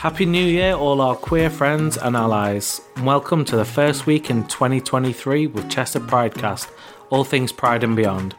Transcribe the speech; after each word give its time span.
Happy 0.00 0.24
New 0.24 0.42
Year, 0.42 0.72
all 0.72 1.02
our 1.02 1.14
queer 1.14 1.50
friends 1.50 1.98
and 1.98 2.16
allies. 2.16 2.80
Welcome 3.02 3.44
to 3.44 3.54
the 3.54 3.66
first 3.66 4.06
week 4.06 4.30
in 4.30 4.46
2023 4.46 5.48
with 5.48 5.68
Chester 5.68 6.00
Pridecast, 6.00 6.70
all 7.10 7.22
things 7.22 7.52
pride 7.52 7.84
and 7.84 7.94
beyond. 7.94 8.34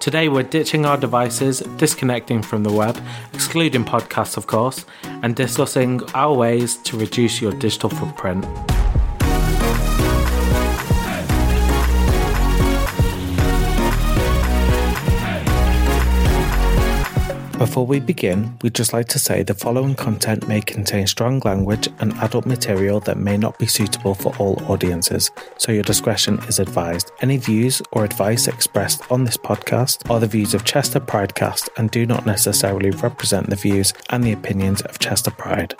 Today 0.00 0.30
we're 0.30 0.42
ditching 0.42 0.86
our 0.86 0.96
devices, 0.96 1.60
disconnecting 1.76 2.40
from 2.40 2.62
the 2.62 2.72
web, 2.72 2.98
excluding 3.34 3.84
podcasts, 3.84 4.38
of 4.38 4.46
course, 4.46 4.86
and 5.04 5.36
discussing 5.36 6.00
our 6.14 6.34
ways 6.34 6.78
to 6.78 6.96
reduce 6.96 7.42
your 7.42 7.52
digital 7.52 7.90
footprint. 7.90 8.46
Before 17.62 17.86
we 17.86 18.00
begin, 18.00 18.58
we'd 18.60 18.74
just 18.74 18.92
like 18.92 19.06
to 19.10 19.20
say 19.20 19.44
the 19.44 19.54
following 19.54 19.94
content 19.94 20.48
may 20.48 20.60
contain 20.60 21.06
strong 21.06 21.40
language 21.44 21.88
and 22.00 22.12
adult 22.14 22.44
material 22.44 22.98
that 22.98 23.18
may 23.18 23.36
not 23.36 23.56
be 23.56 23.68
suitable 23.68 24.16
for 24.16 24.34
all 24.38 24.60
audiences, 24.64 25.30
so 25.58 25.70
your 25.70 25.84
discretion 25.84 26.40
is 26.48 26.58
advised. 26.58 27.12
Any 27.20 27.36
views 27.36 27.80
or 27.92 28.04
advice 28.04 28.48
expressed 28.48 29.08
on 29.12 29.22
this 29.22 29.36
podcast 29.36 30.10
are 30.10 30.18
the 30.18 30.26
views 30.26 30.54
of 30.54 30.64
Chester 30.64 30.98
Pridecast 30.98 31.68
and 31.76 31.88
do 31.92 32.04
not 32.04 32.26
necessarily 32.26 32.90
represent 32.90 33.48
the 33.48 33.54
views 33.54 33.94
and 34.10 34.24
the 34.24 34.32
opinions 34.32 34.82
of 34.82 34.98
Chester 34.98 35.30
Pride. 35.30 35.76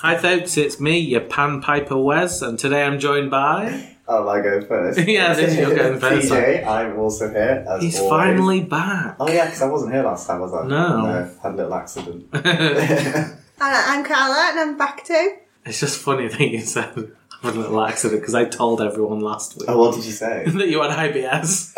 Hi, 0.00 0.16
folks, 0.16 0.56
it's 0.56 0.80
me, 0.80 0.98
your 0.98 1.20
pan 1.20 1.60
piper 1.60 1.96
Wes, 1.96 2.42
and 2.42 2.58
today 2.58 2.82
I'm 2.82 2.98
joined 2.98 3.30
by. 3.30 3.97
Oh, 4.10 4.26
I 4.26 4.40
go 4.40 4.62
first. 4.62 4.98
Yeah, 5.06 5.34
this 5.34 5.54
you're 5.56 5.74
going 5.76 6.00
first. 6.00 6.28
PJ, 6.32 6.66
I'm 6.66 6.98
also 6.98 7.28
here. 7.28 7.64
As 7.68 7.82
He's 7.82 7.98
always. 8.00 8.10
finally 8.10 8.60
back. 8.62 9.16
Oh 9.20 9.28
yeah, 9.28 9.44
because 9.44 9.60
I 9.62 9.66
wasn't 9.68 9.92
here 9.92 10.02
last 10.02 10.26
time, 10.26 10.40
was 10.40 10.54
I? 10.54 10.66
No. 10.66 11.30
had 11.42 11.52
a 11.52 11.56
little 11.56 11.74
accident. 11.74 12.26
And 13.60 13.74
I'm 13.74 14.04
Carla, 14.04 14.50
and 14.52 14.60
I'm 14.60 14.78
back 14.78 15.04
too. 15.04 15.32
It's 15.66 15.80
just 15.80 15.98
funny 15.98 16.28
that 16.28 16.40
you 16.40 16.60
said 16.60 16.92
I 16.96 17.02
had 17.42 17.54
a 17.54 17.58
little 17.58 17.80
accident 17.80 18.20
because 18.20 18.34
I 18.34 18.44
told 18.46 18.80
everyone 18.80 19.20
last 19.20 19.56
week 19.56 19.68
oh, 19.68 19.78
what 19.78 19.94
did 19.94 20.04
you 20.04 20.10
say? 20.12 20.44
that 20.46 20.68
you 20.68 20.82
had 20.82 20.90
IBS. 20.90 21.72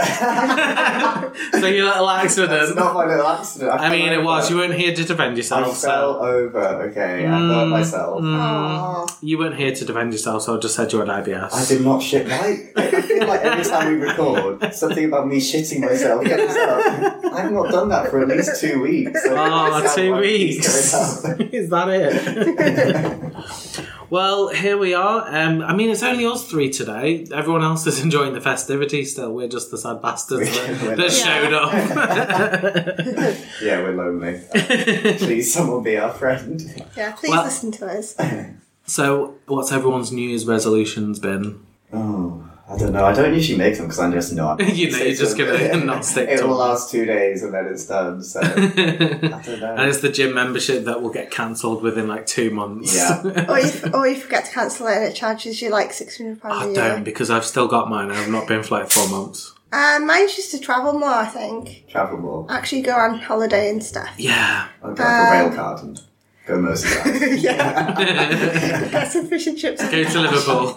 so 1.61 1.67
your 1.67 1.85
little 1.87 2.09
accident. 2.09 2.51
That's 2.51 2.75
not 2.75 2.95
my 2.95 3.05
little 3.07 3.27
accident. 3.27 3.71
I 3.73 3.79
fell 3.79 3.91
mean, 3.91 4.13
it 4.13 4.23
was. 4.23 4.49
You 4.51 4.57
weren't 4.57 4.75
here 4.75 4.95
to 4.95 5.05
defend 5.05 5.37
yourself. 5.37 5.65
I 5.65 5.69
yourself. 5.69 5.93
fell 5.93 6.15
So. 6.15 6.21
over. 6.21 6.59
Okay, 6.91 7.27
I 7.27 7.39
hurt 7.39 7.67
myself. 7.67 8.23
Mm, 8.23 9.17
you 9.23 9.39
weren't 9.39 9.57
here 9.57 9.75
to 9.75 9.85
defend 9.85 10.13
yourself, 10.13 10.43
so 10.43 10.57
I 10.57 10.61
just 10.61 10.75
said 10.77 10.93
you 10.93 11.01
had 11.01 11.09
IBS. 11.09 11.53
I 11.53 11.65
did 11.67 11.83
not 11.85 12.03
shit. 12.03 12.27
Right? 12.27 12.73
I 12.77 13.01
feel 13.03 13.27
like 13.27 13.41
every 13.43 13.65
time 13.65 13.89
we 13.93 14.07
record, 14.07 14.75
something 14.75 15.05
about 15.05 15.27
me 15.29 15.39
shitting 15.39 15.81
myself 15.81 16.25
comes 16.25 16.57
up. 16.57 17.25
I've 17.35 17.53
not 17.53 17.71
done 17.71 17.89
that 17.91 18.11
for 18.11 18.23
at 18.23 18.29
least 18.29 18.61
two 18.61 18.81
weeks. 18.83 19.23
So 19.25 19.35
Oh, 19.37 19.83
it's 19.85 19.95
two 19.95 20.15
weeks. 20.17 20.67
Is 21.53 21.69
that 21.71 21.89
it? 21.89 23.30
Well, 24.11 24.49
here 24.49 24.77
we 24.77 24.93
are. 24.95 25.25
Um, 25.35 25.63
I 25.63 25.73
mean, 25.75 25.89
it's 25.91 26.03
only 26.03 26.27
us 26.27 26.45
three 26.49 26.69
today. 26.71 27.27
Everyone 27.33 27.63
else 27.63 27.87
is 27.87 28.01
enjoying 28.05 28.35
the 28.35 28.41
festivities 28.41 29.13
still. 29.13 29.33
We're 29.33 29.49
just 29.49 29.71
the 29.71 29.79
sad 29.79 30.03
bastards 30.03 30.51
that, 30.51 30.97
that 30.97 31.11
showed 31.13 31.53
up. 31.55 31.71
Yeah, 33.63 33.83
we're 33.83 33.93
lonely. 33.95 34.41
Please, 35.19 35.53
someone 35.53 35.83
be 35.83 35.97
our 35.97 36.13
friend. 36.13 36.85
Yeah, 36.97 37.13
please 37.13 37.31
Well- 37.31 37.45
listen 37.45 37.71
to 37.73 37.87
us. 37.87 38.17
so, 38.87 39.35
what's 39.47 39.71
everyone's 39.73 40.11
New 40.13 40.29
Year's 40.29 40.47
resolutions 40.47 41.19
been? 41.19 41.61
Oh, 41.93 42.50
I 42.73 42.77
don't 42.79 42.93
know. 42.93 43.05
I 43.05 43.13
don't 43.13 43.35
usually 43.35 43.59
make 43.59 43.77
them 43.77 43.87
because 43.87 43.99
I'm 43.99 44.13
just 44.13 44.33
not. 44.33 44.61
You 44.81 44.91
know, 44.93 44.99
you're 44.99 45.15
just 45.15 45.37
gonna 45.37 45.77
not 45.85 46.05
stick 46.05 46.29
It 46.29 46.37
to 46.39 46.43
will 46.47 46.51
them. 46.59 46.69
last 46.69 46.91
two 46.91 47.05
days 47.05 47.43
and 47.43 47.53
then 47.53 47.67
it's 47.67 47.87
done. 47.87 48.23
So 48.23 48.41
I 48.41 48.45
and 48.45 48.73
don't 49.45 49.61
know. 49.61 49.75
it's 49.89 50.01
the 50.01 50.11
gym 50.11 50.35
membership 50.35 50.85
that 50.85 51.03
will 51.03 51.11
get 51.11 51.31
cancelled 51.31 51.83
within 51.83 52.07
like 52.07 52.27
two 52.27 52.51
months. 52.51 52.95
Yeah. 52.95 53.23
or, 53.49 53.59
you, 53.59 53.71
or 53.93 54.07
you 54.07 54.17
forget 54.17 54.45
to 54.45 54.53
cancel 54.53 54.87
it 54.87 54.95
and 54.97 55.05
it 55.07 55.15
charges 55.17 55.61
you 55.61 55.71
like 55.71 55.91
£600 55.91 56.43
a 56.45 56.47
I 56.47 56.67
year. 56.67 56.75
don't 56.75 57.05
because 57.05 57.29
I've 57.31 57.45
still 57.45 57.67
got 57.67 57.89
mine. 57.89 58.11
I've 58.11 58.29
not 58.31 58.47
been 58.47 58.63
for 58.63 58.79
like 58.79 58.91
four 58.91 59.09
months. 59.09 59.53
Um, 59.73 60.07
mine's 60.07 60.35
just 60.35 60.51
to 60.53 60.59
travel 60.59 60.93
more, 60.99 61.09
I 61.11 61.27
think. 61.27 61.85
Travel 61.89 62.19
more. 62.19 62.47
Actually 62.51 62.83
go 62.83 62.95
on 62.95 63.19
holiday 63.19 63.71
and 63.71 63.83
stuff. 63.83 64.11
Yeah. 64.19 64.69
I'll 64.83 64.95
go 64.95 65.03
for 65.05 65.09
a 65.09 65.31
rail 65.31 65.55
card 65.55 65.81
and 65.85 66.01
go 66.47 66.59
Merseyside. 66.59 67.43
yeah. 67.43 67.95
Get 68.91 69.13
some 69.13 69.27
fish 69.27 69.47
and 69.47 69.59
chips. 69.59 69.83
Go 69.89 70.05
to 70.05 70.21
Liverpool. 70.21 70.75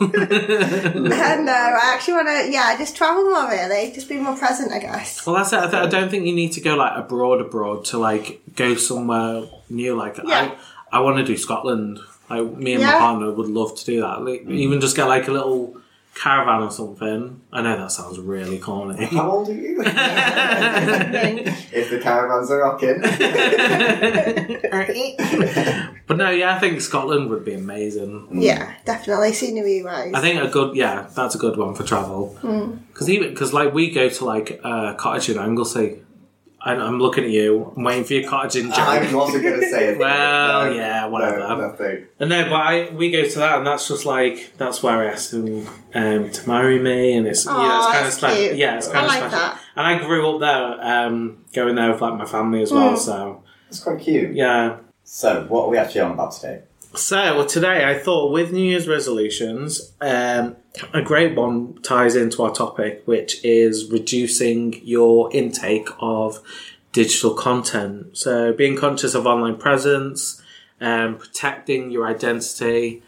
Uh, 1.14 1.36
no, 1.42 1.52
I 1.52 1.92
actually 1.94 2.14
want 2.16 2.28
to, 2.28 2.52
yeah, 2.52 2.78
just 2.78 2.96
travel 2.96 3.24
more 3.30 3.50
really. 3.50 3.92
Just 3.92 4.10
be 4.10 4.18
more 4.18 4.36
present, 4.36 4.72
I 4.72 4.80
guess. 4.80 5.26
Well, 5.26 5.36
that's 5.36 5.54
it. 5.54 5.60
I, 5.60 5.70
th- 5.70 5.84
I 5.84 5.88
don't 5.88 6.10
think 6.10 6.26
you 6.26 6.34
need 6.36 6.52
to 6.54 6.62
go 6.62 6.76
like 6.76 6.98
abroad, 6.98 7.42
abroad 7.42 7.86
to 7.86 7.98
like 7.98 8.42
go 8.56 8.76
somewhere 8.76 9.44
new. 9.70 9.96
Like 9.96 10.18
Yeah. 10.24 10.56
I, 10.92 10.98
I 10.98 11.00
want 11.02 11.18
to 11.18 11.24
do 11.24 11.38
Scotland. 11.38 12.00
Like 12.30 12.46
me 12.58 12.74
and 12.74 12.84
my 12.84 12.92
partner 12.94 13.32
would 13.32 13.48
love 13.48 13.78
to 13.78 13.86
do 13.86 14.02
that. 14.02 14.22
Like, 14.24 14.46
Even 14.48 14.80
just 14.82 14.96
get 14.96 15.06
like 15.08 15.28
a 15.28 15.32
little 15.32 15.78
caravan 16.16 16.64
or 16.64 16.72
something. 16.72 17.42
I 17.52 17.62
know 17.62 17.78
that 17.78 17.92
sounds 17.92 18.18
really 18.20 18.60
corny. 18.60 19.06
How 19.06 19.32
old 19.32 19.50
are 19.50 19.54
you? 19.54 19.82
if 19.86 21.90
the 21.90 22.00
caravans 22.00 22.52
are 22.52 22.60
rocking. 22.60 23.02
but 26.08 26.18
no, 26.18 26.30
yeah, 26.30 26.56
I 26.56 26.60
think 26.60 26.80
Scotland 26.82 27.30
would 27.30 27.44
be 27.44 27.54
amazing. 27.54 28.28
Mm. 28.32 28.44
yeah, 28.44 28.76
definitely. 28.86 29.34
Scenery 29.34 29.84
wise. 29.84 30.14
I 30.14 30.22
think 30.22 30.42
a 30.42 30.48
good, 30.48 30.76
yeah, 30.76 31.10
that's 31.16 31.36
a 31.36 31.40
good 31.40 31.58
one 31.58 31.76
for 31.76 31.84
travel. 31.84 32.38
Mm. 32.42 32.80
Because 32.88 33.10
even 33.10 33.30
because 33.30 33.54
like 33.54 33.74
we 33.74 33.92
go 33.92 34.10
to 34.10 34.26
like 34.26 34.60
a 34.64 34.96
cottage 34.98 35.30
in 35.30 35.40
Anglesey. 35.40 36.00
I, 36.66 36.76
I'm 36.76 36.98
looking 37.00 37.26
at 37.26 37.30
you. 37.30 37.74
I'm 37.76 37.84
waiting 37.84 38.04
for 38.06 38.14
your 38.14 38.30
cottage 38.30 38.56
in 38.64 38.72
I 38.72 39.14
wasn't 39.14 39.44
going 39.44 39.60
to 39.60 39.70
say 39.70 39.90
it. 39.90 40.00
Well, 40.00 40.66
No, 40.66 40.72
yeah, 40.72 41.06
whatever. 41.08 41.40
No, 41.40 41.56
nothing. 41.70 42.06
And 42.20 42.30
no, 42.30 42.44
but 42.46 42.54
I, 42.54 42.90
we 42.92 43.12
go 43.12 43.28
to 43.28 43.40
that, 43.40 43.58
and 43.58 43.68
that's 43.68 43.88
just 43.88 44.06
like 44.06 44.54
that's 44.58 44.82
where 44.82 44.98
I 45.00 45.06
asked 45.08 45.34
him 45.34 45.68
um, 45.94 46.32
to 46.32 46.48
marry 46.48 46.80
me, 46.80 47.14
and 47.18 47.28
it's 47.28 47.46
you 47.46 47.52
know 47.52 47.58
Aw, 47.60 47.78
it's 47.80 47.86
kind 47.88 47.98
of 47.98 48.04
that's 48.06 48.16
special. 48.18 48.38
cute. 48.38 48.56
Yeah, 48.56 48.78
it's 48.78 48.88
kind 48.88 49.00
I 49.00 49.02
of 49.04 49.08
like 49.10 49.18
special. 49.32 49.40
that. 49.40 49.60
And 49.76 49.88
I 49.88 50.06
grew 50.06 50.36
up 50.36 50.40
there, 50.40 51.06
um, 51.08 51.44
going 51.54 51.76
there 51.76 51.92
with 51.92 52.02
like 52.02 52.18
my 52.18 52.26
family 52.26 52.62
as 52.62 52.72
well. 52.72 52.94
Mm. 52.94 52.98
So 52.98 53.44
It's 53.68 53.80
quite 53.84 54.00
cute. 54.00 54.34
yeah. 54.36 54.78
So, 55.04 55.46
what 55.50 55.66
are 55.66 55.70
we 55.70 55.78
actually 55.78 56.00
on 56.02 56.12
about 56.14 56.32
today? 56.32 56.62
So 56.96 57.44
today 57.48 57.86
I 57.86 57.98
thought 57.98 58.32
with 58.32 58.52
New 58.52 58.64
Year's 58.64 58.88
resolutions, 58.88 59.94
um, 60.00 60.58
a 60.94 61.02
great 61.02 61.36
one 61.36 61.82
ties 61.82 62.16
into 62.16 62.44
our 62.44 62.54
topic, 62.54 63.02
which 63.06 63.44
is 63.44 63.90
reducing 63.90 64.80
your 64.84 65.34
intake 65.34 65.90
of 66.00 66.40
digital 66.92 67.34
content. 67.34 68.16
So 68.16 68.54
being 68.54 68.78
conscious 68.78 69.16
of 69.16 69.26
online 69.26 69.58
presence, 69.58 70.40
um, 70.80 71.18
protecting 71.18 71.90
your 71.90 72.06
identity, 72.06 73.02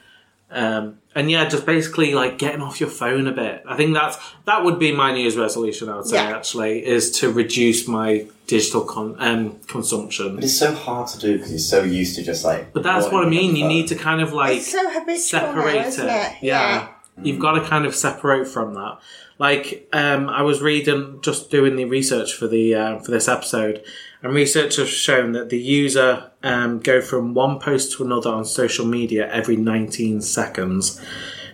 um, 0.55 0.99
and 1.13 1.29
yeah, 1.29 1.47
just 1.47 1.65
basically 1.65 2.13
like 2.13 2.37
getting 2.37 2.61
off 2.61 2.79
your 2.79 2.89
phone 2.89 3.27
a 3.27 3.31
bit. 3.31 3.63
I 3.67 3.75
think 3.75 3.93
that's 3.93 4.17
that 4.45 4.63
would 4.63 4.79
be 4.79 4.91
my 4.91 5.11
New 5.13 5.21
Year's 5.21 5.37
resolution. 5.37 5.89
I 5.89 5.97
would 5.97 6.05
say 6.07 6.15
Yeah. 6.17 6.35
actually 6.35 6.85
is 6.85 7.11
to 7.19 7.31
reduce 7.31 7.87
my 7.87 8.25
digital 8.47 8.81
con- 8.81 9.15
um, 9.19 9.59
consumption. 9.67 10.35
But 10.35 10.43
it's 10.43 10.57
so 10.57 10.73
hard 10.73 11.07
to 11.09 11.19
do 11.19 11.33
because 11.33 11.51
you're 11.51 11.59
so 11.59 11.83
used 11.83 12.15
to 12.15 12.23
just 12.23 12.43
like. 12.43 12.73
But 12.73 12.83
that's 12.83 13.11
what 13.11 13.25
I 13.25 13.29
mean. 13.29 13.55
You 13.55 13.67
need 13.67 13.87
to 13.89 13.95
kind 13.95 14.21
of 14.21 14.33
like 14.33 14.57
it's 14.57 14.71
so 14.71 14.89
habitual 14.89 15.17
separate 15.19 15.75
now, 15.75 15.85
isn't 15.87 16.09
it? 16.09 16.33
Yeah. 16.41 16.87
You've 17.21 17.39
got 17.39 17.53
to 17.53 17.61
kind 17.61 17.85
of 17.85 17.95
separate 17.95 18.45
from 18.47 18.73
that. 18.73 18.99
Like, 19.37 19.87
um, 19.93 20.29
I 20.29 20.41
was 20.43 20.61
reading, 20.61 21.19
just 21.21 21.49
doing 21.49 21.75
the 21.75 21.85
research 21.85 22.33
for 22.33 22.47
the 22.47 22.75
uh, 22.75 22.99
for 22.99 23.11
this 23.11 23.27
episode, 23.27 23.83
and 24.21 24.33
research 24.33 24.77
has 24.77 24.89
shown 24.89 25.31
that 25.33 25.49
the 25.49 25.59
user 25.59 26.31
um, 26.43 26.79
go 26.79 27.01
from 27.01 27.33
one 27.33 27.59
post 27.59 27.93
to 27.93 28.03
another 28.03 28.29
on 28.29 28.45
social 28.45 28.85
media 28.85 29.31
every 29.31 29.55
19 29.55 30.21
seconds. 30.21 30.99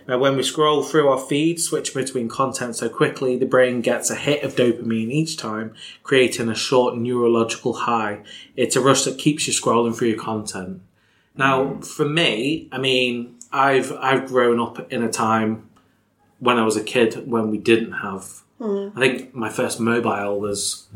Now, 0.08 0.18
when 0.18 0.36
we 0.36 0.42
scroll 0.42 0.82
through 0.82 1.08
our 1.08 1.18
feed, 1.18 1.60
switch 1.60 1.94
between 1.94 2.28
content 2.28 2.74
so 2.74 2.88
quickly, 2.88 3.36
the 3.36 3.46
brain 3.46 3.82
gets 3.82 4.10
a 4.10 4.16
hit 4.16 4.42
of 4.42 4.56
dopamine 4.56 5.10
each 5.12 5.36
time, 5.36 5.74
creating 6.02 6.48
a 6.48 6.54
short 6.56 6.96
neurological 6.96 7.72
high. 7.72 8.22
It's 8.56 8.74
a 8.74 8.80
rush 8.80 9.04
that 9.04 9.18
keeps 9.18 9.46
you 9.46 9.52
scrolling 9.52 9.96
through 9.96 10.08
your 10.08 10.18
content. 10.22 10.82
Now, 11.36 11.76
for 11.80 12.04
me, 12.04 12.68
I 12.72 12.78
mean, 12.78 13.36
I've 13.52 13.92
I've 13.92 14.26
grown 14.26 14.58
up 14.60 14.90
in 14.92 15.02
a 15.02 15.08
time 15.08 15.68
when 16.40 16.58
I 16.58 16.64
was 16.64 16.76
a 16.76 16.82
kid 16.82 17.30
when 17.30 17.50
we 17.50 17.58
didn't 17.58 17.92
have. 17.92 18.42
I 18.60 18.90
think 18.96 19.34
my 19.34 19.48
first 19.48 19.78
mobile 19.80 20.38
was. 20.40 20.88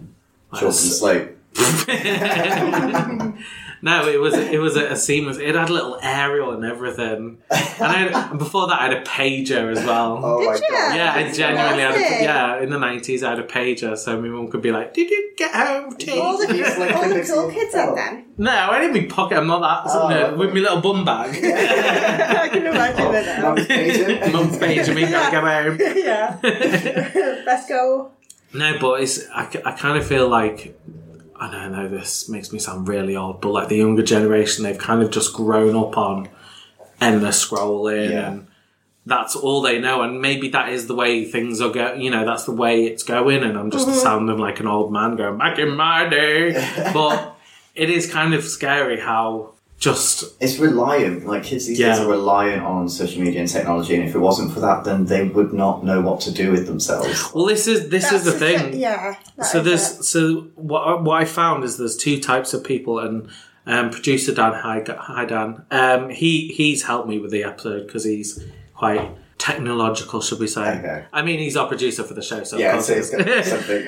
I 0.52 0.56
Short 0.56 0.62
and 0.62 0.66
was- 0.68 0.98
slow. 0.98 1.28
No, 3.82 4.08
it 4.08 4.18
was 4.18 4.34
it 4.34 4.58
was 4.58 4.74
a, 4.76 4.92
a 4.92 4.96
Siemens. 4.96 5.36
It 5.36 5.54
had 5.54 5.68
a 5.68 5.72
little 5.72 5.98
aerial 6.02 6.52
and 6.52 6.64
everything, 6.64 7.38
and, 7.50 7.62
I, 7.80 8.30
and 8.30 8.38
before 8.38 8.66
that, 8.68 8.80
I 8.80 8.84
had 8.88 8.94
a 8.94 9.04
pager 9.04 9.70
as 9.70 9.84
well. 9.84 10.18
Oh 10.24 10.40
Did 10.40 10.46
my 10.46 10.54
you? 10.54 10.60
god. 10.60 10.96
Yeah, 10.96 11.12
I 11.14 11.22
That's 11.24 11.36
genuinely 11.36 11.82
had 11.82 11.94
a 11.94 12.00
lovely. 12.00 12.24
yeah. 12.24 12.62
In 12.62 12.70
the 12.70 12.78
nineties, 12.78 13.22
I 13.22 13.30
had 13.30 13.38
a 13.38 13.46
pager, 13.46 13.96
so 13.96 14.20
my 14.20 14.28
mum 14.28 14.50
could 14.50 14.62
be 14.62 14.72
like, 14.72 14.94
"Did 14.94 15.10
you 15.10 15.32
get 15.36 15.52
home, 15.54 15.94
tea?" 15.96 16.18
All 16.18 16.38
the, 16.38 16.46
It's 16.48 16.78
like 16.78 16.96
all 16.96 17.08
the 17.08 17.22
cool 17.22 17.50
kids 17.50 17.74
had 17.74 17.94
them. 17.94 18.24
No, 18.38 18.50
I 18.50 18.78
didn't 18.80 18.94
mean 18.94 19.08
pocket. 19.10 19.36
I'm 19.36 19.46
not 19.46 19.60
that. 19.60 19.92
Oh, 19.94 20.08
no, 20.08 20.26
okay. 20.26 20.36
with 20.36 20.54
my 20.54 20.60
little 20.60 20.80
bum 20.80 21.04
bag. 21.04 21.30
I 21.44 22.48
can 22.48 22.66
imagine 22.66 23.14
it 23.14 23.26
now. 23.26 23.54
Mum's 23.54 23.66
pager. 23.68 24.32
Mum's 24.32 24.58
page. 24.58 24.88
I 24.88 24.94
mean, 24.94 25.10
gotta 25.10 25.30
go 25.30 25.40
home. 25.42 25.78
yeah. 25.96 27.42
Let's 27.44 27.68
go. 27.68 28.10
No, 28.54 28.78
but 28.80 29.02
it's 29.02 29.28
I, 29.28 29.42
I 29.66 29.72
kind 29.72 29.98
of 29.98 30.06
feel 30.06 30.28
like 30.28 30.78
I 31.40 31.68
know 31.68 31.88
this 31.88 32.28
makes 32.28 32.52
me 32.52 32.58
sound 32.58 32.88
really 32.88 33.16
old, 33.16 33.40
but 33.40 33.50
like 33.50 33.68
the 33.68 33.76
younger 33.76 34.02
generation, 34.02 34.64
they've 34.64 34.78
kind 34.78 35.02
of 35.02 35.10
just 35.10 35.32
grown 35.34 35.76
up 35.76 35.96
on 35.96 36.28
endless 37.00 37.44
scrolling 37.44 38.10
Yeah. 38.10 38.30
and 38.30 38.46
that's 39.06 39.36
all 39.36 39.62
they 39.62 39.78
know. 39.78 40.02
And 40.02 40.20
maybe 40.20 40.48
that 40.48 40.70
is 40.70 40.88
the 40.88 40.94
way 40.94 41.24
things 41.24 41.60
are 41.60 41.70
going. 41.70 42.00
You 42.00 42.10
know, 42.10 42.24
that's 42.24 42.44
the 42.44 42.52
way 42.52 42.84
it's 42.84 43.04
going. 43.04 43.44
And 43.44 43.56
I'm 43.56 43.70
just 43.70 43.86
mm-hmm. 43.86 43.98
sounding 43.98 44.38
like 44.38 44.60
an 44.60 44.66
old 44.66 44.92
man 44.92 45.16
going 45.16 45.38
back 45.38 45.58
in 45.58 45.76
my 45.76 46.08
day. 46.08 46.52
but 46.92 47.36
it 47.74 47.88
is 47.88 48.10
kind 48.10 48.34
of 48.34 48.42
scary 48.42 48.98
how 48.98 49.52
just 49.78 50.24
It's 50.40 50.58
reliant. 50.58 51.26
Like 51.26 51.44
kids 51.44 51.66
these 51.66 51.78
days 51.78 51.98
are 51.98 52.08
reliant 52.08 52.62
on 52.62 52.88
social 52.88 53.20
media 53.22 53.40
and 53.40 53.48
technology, 53.48 53.94
and 53.94 54.08
if 54.08 54.14
it 54.14 54.18
wasn't 54.18 54.52
for 54.52 54.60
that, 54.60 54.84
then 54.84 55.04
they 55.04 55.28
would 55.28 55.52
not 55.52 55.84
know 55.84 56.00
what 56.00 56.20
to 56.22 56.30
do 56.30 56.50
with 56.50 56.66
themselves. 56.66 57.30
well, 57.34 57.44
this 57.46 57.66
is 57.66 57.88
this 57.90 58.10
is 58.10 58.24
the 58.24 58.30
That's 58.32 58.62
thing. 58.62 58.80
Yeah. 58.80 59.16
so 59.42 59.58
is 59.58 59.64
there's 59.64 59.98
it. 60.00 60.04
so 60.04 60.40
what 60.54 60.80
I- 60.80 61.00
what 61.00 61.20
I 61.20 61.24
found 61.26 61.62
is 61.64 61.76
there's 61.76 61.96
two 61.96 62.20
types 62.20 62.54
of 62.54 62.64
people 62.64 62.98
and 62.98 63.28
um, 63.66 63.90
producer 63.90 64.32
Dan 64.32 64.54
hi, 64.54 64.82
hi 64.98 65.24
Dan 65.26 65.64
um, 65.70 66.08
he 66.08 66.48
he's 66.48 66.84
helped 66.84 67.08
me 67.08 67.18
with 67.18 67.30
the 67.32 67.42
episode 67.44 67.86
because 67.86 68.04
he's 68.04 68.42
quite 68.74 69.10
technological 69.38 70.20
should 70.22 70.38
we 70.38 70.46
say 70.46 70.78
Okay. 70.78 71.04
I 71.12 71.22
mean 71.22 71.38
he's 71.38 71.56
our 71.56 71.66
producer 71.68 72.02
for 72.04 72.14
the 72.14 72.22
show 72.22 72.44
so 72.44 72.56
Yeah, 72.58 72.80
so 72.80 72.94
he 72.94 73.00
it's 73.00 73.10
got 73.10 73.44
something. 73.44 73.86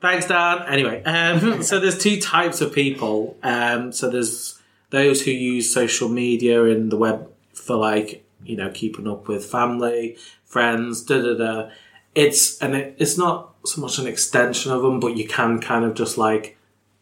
Thanks, 0.00 0.26
Dan. 0.28 0.62
Anyway, 0.68 1.02
um, 1.04 1.62
so 1.62 1.80
there's 1.80 1.98
two 1.98 2.20
types 2.20 2.60
of 2.60 2.72
people. 2.72 3.36
Um, 3.42 3.90
so 3.92 4.10
there's 4.10 4.53
those 4.94 5.22
who 5.24 5.30
use 5.30 5.72
social 5.72 6.08
media 6.08 6.64
and 6.64 6.90
the 6.92 6.96
web 6.96 7.28
for 7.52 7.76
like 7.76 8.24
you 8.44 8.56
know 8.56 8.70
keeping 8.70 9.06
up 9.08 9.28
with 9.28 9.44
family, 9.44 10.16
friends, 10.44 11.02
da 11.02 11.20
da 11.22 11.34
da. 11.34 11.68
It's 12.14 12.58
and 12.62 12.74
it, 12.74 12.96
it's 12.98 13.18
not 13.18 13.54
so 13.66 13.80
much 13.80 13.98
an 13.98 14.06
extension 14.06 14.70
of 14.72 14.82
them, 14.82 15.00
but 15.00 15.16
you 15.16 15.26
can 15.26 15.60
kind 15.60 15.84
of 15.84 15.94
just 15.94 16.16
like 16.18 16.56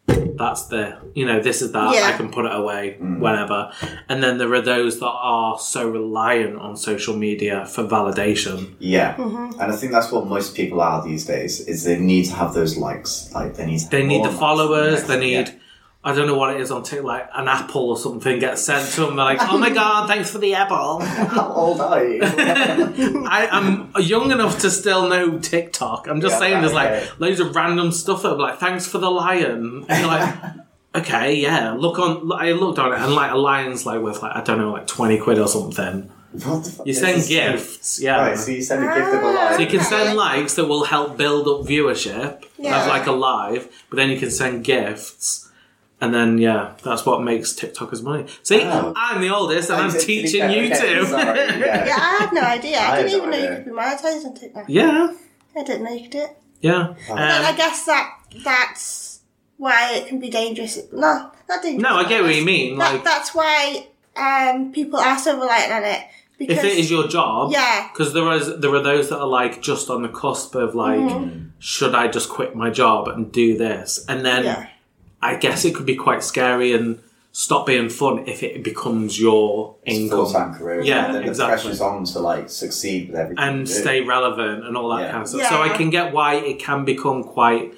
that's 0.07 0.65
the 0.67 0.97
you 1.15 1.25
know 1.27 1.39
this 1.41 1.63
is 1.63 1.73
that 1.73 1.89
I 1.89 2.17
can 2.17 2.31
put 2.33 2.45
it 2.47 2.55
away 2.55 2.97
whenever. 2.99 3.71
And 4.09 4.23
then 4.23 4.39
there 4.39 4.53
are 4.55 4.61
those 4.61 4.99
that 5.01 5.07
are 5.11 5.59
so 5.59 5.89
reliant 5.89 6.57
on 6.57 6.77
social 6.77 7.15
media 7.17 7.67
for 7.67 7.85
validation. 7.85 8.75
yeah, 8.79 9.15
Mm-hmm. 9.17 9.61
and 9.61 9.73
I 9.73 9.77
think 9.77 9.93
that's 9.93 10.11
what 10.11 10.27
most 10.27 10.55
people 10.57 10.81
are 10.81 11.05
these 11.05 11.25
days. 11.27 11.61
Is 11.69 11.85
they 11.85 11.99
need 11.99 12.25
to 12.27 12.33
have 12.35 12.55
those 12.55 12.77
likes. 12.77 13.31
Like 13.35 13.55
they 13.57 13.67
need. 13.67 13.81
To 13.81 13.89
They 13.91 14.05
need 14.05 14.25
the 14.25 14.31
followers. 14.33 15.05
than 15.05 15.21
They 15.21 15.27
need. 15.27 15.35
next- 15.37 15.55
I 16.05 16.13
don't 16.15 16.27
know 16.27 16.37
what 16.37 16.55
it 16.57 16.61
is 16.61 16.73
on 16.73 16.83
TikTok, 16.83 17.05
like 17.07 17.29
an 17.33 17.47
apple 17.47 17.91
or 17.91 17.97
something 17.97 18.41
gets 18.41 18.63
sent 18.63 18.91
to 18.95 19.03
them. 19.03 19.15
They're 19.17 19.25
like, 19.25 19.39
"Oh 19.41 19.57
my 19.57 19.71
god, 19.71 20.09
thanks 20.09 20.31
for 20.33 20.39
the 20.39 20.55
apple." 20.55 20.99
How 21.01 21.53
old 21.53 21.81
are 21.81 22.05
you? 22.05 22.21
I, 22.23 23.49
I'm 23.51 23.93
young 24.03 24.31
enough 24.33 24.59
to 24.61 24.71
still 24.71 25.09
know 25.09 25.39
TikTok. 25.39 26.09
I'm 26.09 26.21
just 26.21 26.35
Yeah, 26.35 26.39
saying, 26.41 26.61
there's 26.63 26.73
okay. 26.75 27.01
like 27.03 27.21
loads 27.21 27.39
of 27.41 27.55
random 27.55 27.93
stuff 27.93 28.23
that 28.23 28.37
like, 28.37 28.59
"Thanks 28.59 28.87
for 28.87 28.99
the 28.99 29.11
lion." 29.11 29.85
And 29.89 29.99
you're 30.01 30.09
like, 30.09 30.35
okay, 30.97 31.35
yeah. 31.37 31.73
Look 31.73 31.99
on. 32.01 32.33
I 32.33 32.51
looked 32.53 32.79
on 32.81 32.93
it, 32.93 32.99
and 33.01 33.15
like 33.15 33.31
a 33.31 33.37
lion's 33.39 33.87
like 33.87 34.01
worth 34.01 34.23
like 34.23 34.35
I 34.35 34.43
don't 34.43 34.59
know, 34.59 34.73
like 34.73 34.87
twenty 34.89 35.19
quid 35.19 35.39
or 35.39 35.47
something. 35.49 36.11
What 36.33 36.65
the 36.65 36.71
fuck 36.71 36.87
You 36.87 36.95
send 36.95 37.19
this? 37.19 37.29
gifts, 37.29 38.01
yeah. 38.01 38.17
Right, 38.29 38.39
so 38.39 38.51
you 38.51 38.63
send 38.63 38.83
a 38.83 38.87
gift 38.95 39.15
of 39.15 39.23
a 39.23 39.27
lion. 39.31 39.55
So 39.55 39.61
you 39.61 39.67
can 39.69 39.81
send 39.85 40.17
likes 40.17 40.55
that 40.55 40.65
will 40.65 40.85
help 40.85 41.19
build 41.19 41.47
up 41.47 41.67
viewership 41.69 42.45
Yeah. 42.59 42.81
of 42.83 42.89
like 42.89 43.07
a 43.07 43.13
live, 43.13 43.69
but 43.91 43.97
then 43.99 44.09
you 44.09 44.19
can 44.19 44.31
send 44.31 44.65
gifts. 44.65 45.51
And 46.03 46.13
then 46.13 46.37
yeah, 46.39 46.75
that's 46.83 47.07
what 47.07 47.23
makes 47.23 47.53
TikTokers 47.55 48.03
money. 48.03 48.27
See, 48.43 48.61
Oh. 48.65 48.93
I'm 48.97 49.21
the 49.21 49.31
oldest 49.31 49.71
and 49.71 49.81
I'm 49.83 49.93
teaching 49.99 50.41
fair, 50.43 50.51
you 50.51 50.73
okay, 50.73 50.95
two. 50.95 51.07
sorry, 51.07 51.39
yeah. 51.67 51.87
Yeah, 51.87 51.97
I 51.97 52.17
had 52.21 52.33
no 52.33 52.41
idea. 52.43 52.79
I, 52.79 52.91
I 52.93 53.03
didn't 53.03 53.11
even 53.17 53.31
no 53.31 53.37
know 53.39 53.43
you 53.43 53.57
could 53.57 53.65
be 53.67 53.71
monetized 53.71 54.25
on 54.27 54.35
TikTok. 54.35 54.65
yeah. 54.69 55.15
I 55.57 55.63
didn't 55.63 55.85
know 55.85 55.93
you 55.93 56.03
could 56.03 56.11
do 56.11 56.19
it. 56.29 56.37
Yeah. 56.61 56.95
Then 57.09 57.19
I 57.19 57.51
Um, 57.51 57.57
guess 57.57 57.87
that 57.87 58.11
that's 58.45 59.21
why 59.59 59.95
it 59.95 60.09
can 60.09 60.19
be 60.19 60.29
dangerous. 60.31 60.79
No, 60.93 61.31
not 61.49 61.63
dangerous. 61.63 61.83
no, 61.83 61.97
I 61.97 62.09
get 62.09 62.23
what 62.23 62.35
you 62.35 62.45
mean. 62.45 62.79
That, 62.79 62.95
Like 62.95 63.05
that's 63.05 63.35
why 63.35 63.87
um, 64.17 64.73
people 64.73 64.99
are 64.99 65.19
so 65.19 65.39
reliant 65.41 65.73
on 65.73 65.85
it. 65.85 66.01
Because 66.39 66.59
if 66.59 66.65
it 66.65 66.79
is 66.79 66.91
your 66.91 67.07
job, 67.07 67.53
Yeah. 67.53 67.89
Because 67.93 68.13
there 68.13 68.29
is 68.33 68.59
there 68.59 68.75
are 68.75 68.83
those 68.83 69.09
that 69.11 69.21
are 69.21 69.27
like 69.41 69.63
just 69.63 69.89
on 69.91 70.03
the 70.03 70.09
cusp 70.09 70.57
of 70.57 70.75
like, 70.75 70.99
Mm-hmm. 70.99 71.51
should 71.61 71.95
I 71.95 72.09
just 72.09 72.29
quit 72.29 72.57
my 72.57 72.71
job 72.71 73.07
and 73.07 73.31
do 73.31 73.57
this? 73.57 74.05
And 74.09 74.25
then 74.27 74.45
yeah, 74.45 74.67
I 75.23 75.37
guess 75.37 75.65
it 75.65 75.75
could 75.75 75.87
be 75.87 75.95
quite 75.97 76.23
scary 76.25 76.73
and 76.73 76.99
stop 77.31 77.65
being 77.67 77.89
fun 77.89 78.25
if 78.27 78.43
it 78.43 78.63
becomes 78.63 79.19
your 79.21 79.77
income. 79.87 80.19
Full 80.27 80.33
time 80.33 80.55
career. 80.55 80.83
Yeah, 80.83 81.15
and 81.15 81.25
exactly. 81.25 81.57
The 81.57 81.63
pressure's 81.63 81.81
on 81.81 82.05
to 82.05 82.19
like 82.19 82.51
succeed 82.51 83.09
with 83.09 83.17
everything. 83.19 83.43
and 83.45 83.61
you 83.61 83.65
do. 83.75 83.81
stay 83.81 84.01
relevant 84.03 84.67
and 84.67 84.77
all 84.77 84.89
that 84.97 85.03
Yeah. 85.03 85.11
kind 85.13 85.23
of 85.23 85.29
stuff. 85.29 85.49
So 85.49 85.63
I 85.63 85.71
can 85.71 85.91
get 85.91 86.13
why 86.13 86.35
it 86.35 86.59
can 86.59 86.85
become 86.85 87.23
quite. 87.25 87.73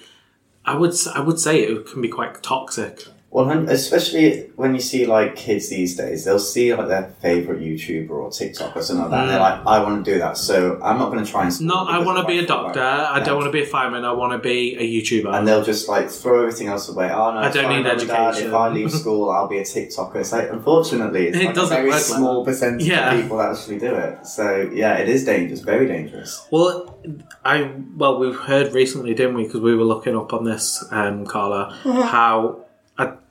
I 0.64 0.75
would 0.76 0.91
s- 0.93 1.06
I 1.06 1.20
would 1.20 1.38
say 1.38 1.61
it 1.61 1.87
can 1.87 2.00
be 2.00 2.08
quite 2.08 2.43
toxic. 2.43 3.05
Well, 3.35 3.51
especially 3.69 4.53
when 4.55 4.75
you 4.75 4.81
see 4.81 5.07
like 5.07 5.35
kids 5.35 5.69
these 5.69 5.97
days, 5.97 6.25
they'll 6.25 6.39
see 6.39 6.73
like 6.73 6.87
their 6.87 7.09
favorite 7.21 7.61
YouTuber 7.61 8.09
or 8.09 8.31
TikTok 8.31 8.77
or 8.77 8.81
something 8.81 9.03
like 9.03 9.11
that. 9.11 9.21
And 9.23 9.31
they're 9.31 9.41
like, 9.41 9.67
I 9.67 9.83
want 9.83 10.05
to 10.05 10.13
do 10.13 10.21
that, 10.21 10.37
so 10.37 10.79
I'm 10.81 10.99
not 10.99 11.11
going 11.11 11.25
to 11.25 11.29
try 11.29 11.43
and. 11.43 11.51
Mm. 11.51 11.63
Not 11.63 11.91
I 11.91 11.99
want 11.99 12.19
to 12.19 12.33
be 12.33 12.39
a 12.39 12.47
doctor. 12.47 12.81
I 12.81 13.19
don't 13.25 13.37
want 13.37 13.49
to 13.49 13.51
be 13.51 13.65
a 13.65 13.67
fireman. 13.67 14.05
I 14.05 14.13
want 14.13 14.35
to 14.35 14.39
be 14.39 14.77
a 14.77 14.83
YouTuber. 14.83 15.37
And 15.37 15.49
they'll 15.49 15.65
just 15.65 15.89
like 15.89 16.09
throw 16.11 16.43
everything 16.43 16.69
else 16.69 16.89
away. 16.89 17.11
Oh 17.11 17.33
no, 17.33 17.39
I 17.41 17.51
don't 17.51 17.71
need 17.71 17.83
Mum 17.83 17.99
and 17.99 18.07
Dad, 18.07 18.29
education. 18.29 18.49
If 18.51 18.55
I 18.55 18.69
leave 18.69 18.93
school, 19.01 19.29
I'll 19.29 19.49
be 19.49 19.59
a 19.59 19.63
TikToker. 19.63 20.15
It's 20.15 20.31
like 20.31 20.51
unfortunately, 20.51 21.27
it's 21.27 21.39
It 21.39 21.47
like 21.47 21.55
doesn't 21.57 21.77
a 21.77 21.81
very 21.81 21.89
work 21.89 21.95
like 21.97 22.05
small 22.05 22.45
percentage 22.45 22.87
Yeah. 22.87 23.15
of 23.15 23.21
people 23.21 23.39
that 23.39 23.51
actually 23.57 23.81
do 23.81 23.97
it. 23.97 24.25
So 24.29 24.71
yeah, 24.73 24.99
it 24.99 25.09
is 25.09 25.25
dangerous, 25.25 25.59
very 25.59 25.89
dangerous. 25.89 26.47
Well, 26.53 27.01
I 27.45 27.73
well 27.97 28.21
we've 28.21 28.39
heard 28.39 28.73
recently, 28.75 29.13
didn't 29.13 29.35
we? 29.35 29.43
Because 29.43 29.61
we 29.61 29.75
were 29.75 29.83
looking 29.85 30.17
up 30.17 30.33
on 30.33 30.45
this, 30.45 30.85
um, 30.93 31.27
Carla, 31.27 31.75
how 31.83 32.61
uh, 32.61 32.63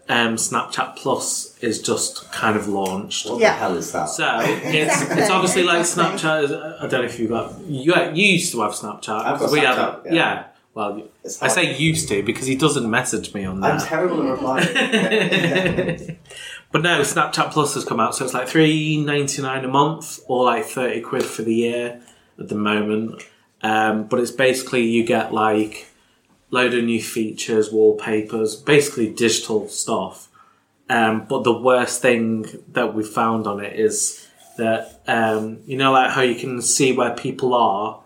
um, 0.09 0.35
Snapchat 0.35 0.97
Plus 0.97 1.57
is 1.59 1.81
just 1.81 2.31
kind 2.31 2.57
of 2.57 2.67
launched. 2.67 3.29
What 3.29 3.39
Yeah. 3.39 3.53
the 3.53 3.59
hell 3.59 3.77
is 3.77 3.91
that? 3.93 4.05
So 4.09 4.39
it's 4.41 4.65
Exactly, 4.93 5.21
it's 5.21 5.31
obviously 5.31 5.63
like. 5.63 5.81
Snapchat. 5.81 6.43
Is, 6.43 6.51
I 6.51 6.87
don't 6.87 7.01
know 7.01 7.03
if 7.03 7.19
you 7.19 7.27
got 7.29 7.59
you 7.61 7.93
you 8.13 8.25
used 8.33 8.51
to 8.51 8.61
have 8.61 8.71
Snapchat. 8.71 9.09
I've 9.25 9.39
got 9.39 9.51
we 9.51 9.59
Snapchat, 9.59 9.75
have 9.75 10.01
yeah. 10.05 10.13
yeah. 10.13 10.43
Well, 10.75 11.03
I 11.41 11.47
say 11.49 11.77
used 11.77 12.07
to 12.09 12.23
because 12.23 12.47
he 12.47 12.55
doesn't 12.55 12.89
message 12.89 13.33
me 13.33 13.45
on 13.45 13.61
that. 13.61 13.73
I'm 13.73 13.79
terrible 13.87 14.23
at 14.23 14.31
replying. 14.31 14.73
but 16.71 16.81
no, 16.81 17.01
Snapchat 17.01 17.51
Plus 17.51 17.75
has 17.75 17.85
come 17.85 17.99
out, 17.99 18.15
so 18.15 18.25
it's 18.25 18.33
like 18.33 18.47
three 18.47 18.97
ninety 19.03 19.41
nine 19.41 19.63
a 19.65 19.67
month 19.67 20.19
or 20.27 20.43
like 20.45 20.65
thirty 20.65 21.01
quid 21.01 21.23
for 21.23 21.43
the 21.43 21.53
year 21.53 22.01
at 22.39 22.49
the 22.49 22.55
moment. 22.55 23.21
Um, 23.61 24.05
but 24.07 24.19
it's 24.19 24.31
basically 24.31 24.81
you 24.81 25.05
get 25.05 25.33
like 25.33 25.87
load 26.53 26.73
of 26.75 26.83
new 26.83 27.01
features, 27.01 27.71
wallpapers, 27.71 28.55
basically 28.55 29.09
digital 29.09 29.67
stuff. 29.67 30.29
Um, 30.87 31.25
but 31.27 31.43
the 31.43 31.57
worst 31.57 32.01
thing 32.01 32.45
that 32.73 32.93
we 32.93 33.03
found 33.03 33.47
on 33.47 33.59
it 33.59 33.79
is 33.79 34.27
that 34.57 35.01
um, 35.07 35.61
you 35.65 35.75
know, 35.77 35.91
like 35.91 36.11
how 36.11 36.21
you 36.21 36.35
can 36.35 36.61
see 36.61 36.91
where 36.93 37.15
people 37.15 37.55
are 37.55 38.01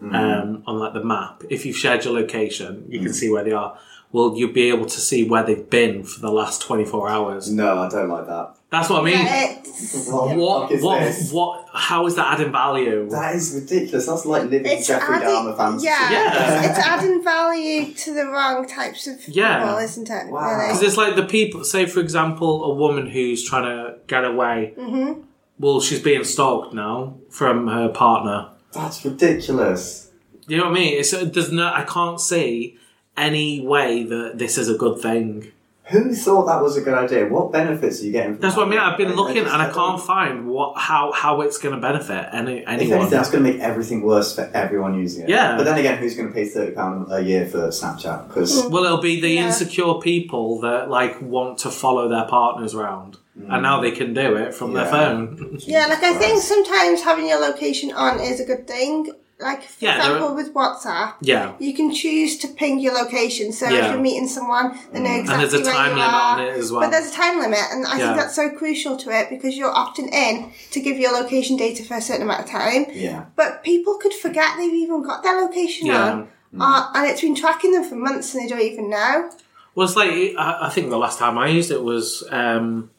um, 0.00 0.64
on 0.66 0.80
like 0.80 0.94
the 0.94 1.04
map. 1.04 1.44
If 1.48 1.64
you've 1.64 1.76
shared 1.76 2.04
your 2.04 2.14
location, 2.14 2.84
you 2.88 2.98
can 2.98 3.12
see 3.12 3.30
where 3.30 3.44
they 3.44 3.52
are. 3.52 3.78
Well, 4.10 4.34
you'll 4.36 4.52
be 4.52 4.68
able 4.68 4.86
to 4.86 5.00
see 5.00 5.22
where 5.22 5.44
they've 5.44 5.70
been 5.70 6.02
for 6.02 6.18
the 6.20 6.32
last 6.32 6.60
twenty 6.60 6.84
four 6.84 7.08
hours. 7.08 7.50
no, 7.50 7.78
I 7.78 7.88
don't 7.88 8.08
like 8.08 8.26
that. 8.26 8.56
That's 8.72 8.88
what 8.88 9.02
I 9.02 9.04
mean. 9.04 9.16
it's 9.18 10.08
What, 10.08 10.34
What? 10.36 10.70
fuck 10.72 10.82
What? 10.82 11.00
this? 11.00 11.30
What? 11.30 11.68
How 11.74 12.06
is 12.06 12.14
that 12.16 12.32
adding 12.40 12.50
value? 12.52 13.08
That 13.10 13.34
is 13.36 13.54
ridiculous. 13.54 14.06
That's 14.06 14.24
like 14.24 14.44
living 14.44 14.64
it's 14.66 14.86
Jeffrey 14.88 15.16
adding, 15.16 15.28
Dahmer 15.28 15.56
fantasy. 15.56 15.86
yeah, 15.86 16.10
Yeah. 16.10 16.58
It's, 16.70 16.78
it's 16.78 16.86
adding 16.86 17.22
value 17.22 17.92
to 17.92 18.14
the 18.14 18.26
wrong 18.26 18.66
types 18.66 19.06
of 19.06 19.28
Yeah. 19.28 19.58
people, 19.62 19.78
isn't 19.78 20.08
it? 20.10 20.26
Wow. 20.28 20.54
Really? 20.56 20.68
Because 20.68 20.82
it's 20.82 20.96
like 20.96 21.16
the 21.16 21.24
people. 21.26 21.64
Say, 21.64 21.84
for 21.86 22.00
example, 22.00 22.64
a 22.64 22.74
woman 22.74 23.06
who's 23.08 23.44
trying 23.48 23.64
to 23.64 23.98
get 24.06 24.24
away. 24.24 24.72
Mm-hmm. 24.78 25.20
Well, 25.58 25.80
she's 25.82 26.00
being 26.00 26.24
stalked 26.24 26.72
now 26.74 27.18
from 27.28 27.68
her 27.68 27.88
partner. 27.90 28.48
That's 28.72 29.04
ridiculous. 29.04 30.10
You 30.48 30.56
know 30.56 30.64
what 30.64 30.70
I 30.70 30.74
mean? 30.80 30.98
It's 30.98 31.10
there's 31.10 31.52
no. 31.52 31.66
I 31.66 31.84
can't 31.84 32.18
see 32.20 32.78
any 33.18 33.60
way 33.60 34.02
that 34.02 34.38
this 34.38 34.56
is 34.56 34.68
a 34.70 34.74
good 34.78 34.98
thing. 34.98 35.52
Who 35.86 36.14
thought 36.14 36.46
that 36.46 36.62
was 36.62 36.76
a 36.76 36.80
good 36.80 36.94
idea? 36.94 37.26
What 37.26 37.50
benefits 37.50 38.00
are 38.00 38.04
you 38.06 38.12
getting 38.12 38.34
from 38.34 38.40
That's 38.40 38.54
that? 38.54 38.60
what 38.60 38.68
I 38.68 38.70
mean. 38.70 38.78
I've 38.78 38.96
been 38.96 39.14
looking 39.16 39.42
just- 39.42 39.52
and 39.52 39.60
I 39.62 39.66
don't- 39.66 39.74
can't 39.74 40.00
find 40.00 40.46
what 40.46 40.78
how 40.78 41.10
how 41.10 41.40
it's 41.40 41.58
going 41.58 41.74
to 41.74 41.80
benefit 41.80 42.28
any 42.32 42.64
anyone. 42.64 42.98
anything, 43.00 43.10
that's 43.10 43.30
going 43.30 43.42
to 43.44 43.50
make 43.52 43.60
everything 43.60 44.02
worse 44.02 44.32
for 44.34 44.48
everyone 44.54 44.94
using 44.98 45.24
it. 45.24 45.28
Yeah. 45.28 45.56
But 45.56 45.64
then 45.64 45.78
again, 45.78 45.98
who's 45.98 46.14
going 46.14 46.28
to 46.28 46.34
pay 46.34 46.44
thirty 46.44 46.70
pound 46.72 47.08
a 47.10 47.20
year 47.20 47.46
for 47.46 47.68
Snapchat? 47.68 48.28
Because 48.28 48.62
mm. 48.62 48.70
Well, 48.70 48.84
it'll 48.84 48.98
be 49.02 49.20
the 49.20 49.28
Yeah. 49.30 49.46
insecure 49.46 49.94
people 49.94 50.60
that 50.60 50.88
like 50.88 51.20
want 51.20 51.58
to 51.58 51.70
follow 51.70 52.08
their 52.08 52.26
partners 52.26 52.74
around, 52.76 53.16
and 53.50 53.62
now 53.62 53.80
they 53.80 53.90
can 53.90 54.14
do 54.14 54.36
it 54.36 54.54
from 54.54 54.74
their 54.74 54.86
phone. 54.86 55.58
Yeah, 55.66 55.86
like 55.88 56.02
I 56.04 56.14
think 56.14 56.40
sometimes 56.42 57.02
having 57.02 57.26
your 57.26 57.40
location 57.40 57.90
on 57.92 58.20
is 58.20 58.38
a 58.38 58.44
good 58.44 58.68
thing. 58.68 59.10
Like 59.42 59.62
for 59.64 59.84
Yeah, 59.84 59.98
there 59.98 60.12
example, 60.14 60.34
with 60.36 60.54
WhatsApp, 60.54 61.14
yeah, 61.20 61.52
you 61.58 61.74
can 61.74 61.92
choose 61.92 62.38
to 62.38 62.48
ping 62.48 62.78
your 62.80 62.94
location. 62.94 63.52
So 63.52 63.68
Yeah. 63.68 63.84
if 63.86 63.90
you're 63.92 64.00
meeting 64.00 64.28
someone, 64.28 64.78
they 64.92 65.00
know 65.00 65.10
exactly 65.20 65.44
and 65.44 65.52
there's 65.52 65.68
a 65.68 65.70
time 65.72 65.90
limit 65.90 66.14
are. 66.14 66.38
on 66.38 66.40
it 66.40 66.54
as 66.56 66.70
well. 66.72 66.80
But 66.82 66.90
there's 66.92 67.10
a 67.10 67.14
time 67.14 67.38
limit, 67.40 67.60
and 67.72 67.86
I 67.86 67.98
Yeah. 67.98 68.06
think 68.06 68.16
that's 68.20 68.34
so 68.34 68.48
crucial 68.50 68.96
to 68.98 69.10
it 69.10 69.28
because 69.28 69.56
you're 69.56 69.72
opting 69.72 70.12
in 70.12 70.52
to 70.70 70.80
give 70.80 70.96
your 70.98 71.12
location 71.12 71.56
data 71.56 71.84
for 71.84 71.94
a 71.94 72.00
certain 72.00 72.22
amount 72.22 72.40
of 72.44 72.46
time. 72.50 72.86
yeah, 72.94 73.24
But 73.36 73.62
people 73.64 73.98
could 73.98 74.14
forget 74.14 74.56
they've 74.56 74.72
even 74.72 75.02
got 75.02 75.22
their 75.22 75.40
location 75.42 75.88
Yeah. 75.88 76.02
on, 76.10 76.28
uh, 76.60 76.90
and 76.94 77.06
it's 77.10 77.20
been 77.20 77.34
tracking 77.34 77.72
them 77.72 77.84
for 77.84 77.96
months 77.96 78.32
and 78.34 78.44
they 78.44 78.48
don't 78.48 78.60
even 78.60 78.88
know. 78.88 79.30
Well, 79.74 79.86
it's 79.86 79.96
like 79.96 80.10
I, 80.38 80.66
I 80.66 80.68
think 80.70 80.90
the 80.90 80.98
last 80.98 81.18
time 81.18 81.36
I 81.38 81.48
used 81.48 81.70
it 81.70 81.82
was 81.82 82.22
um, 82.30 82.90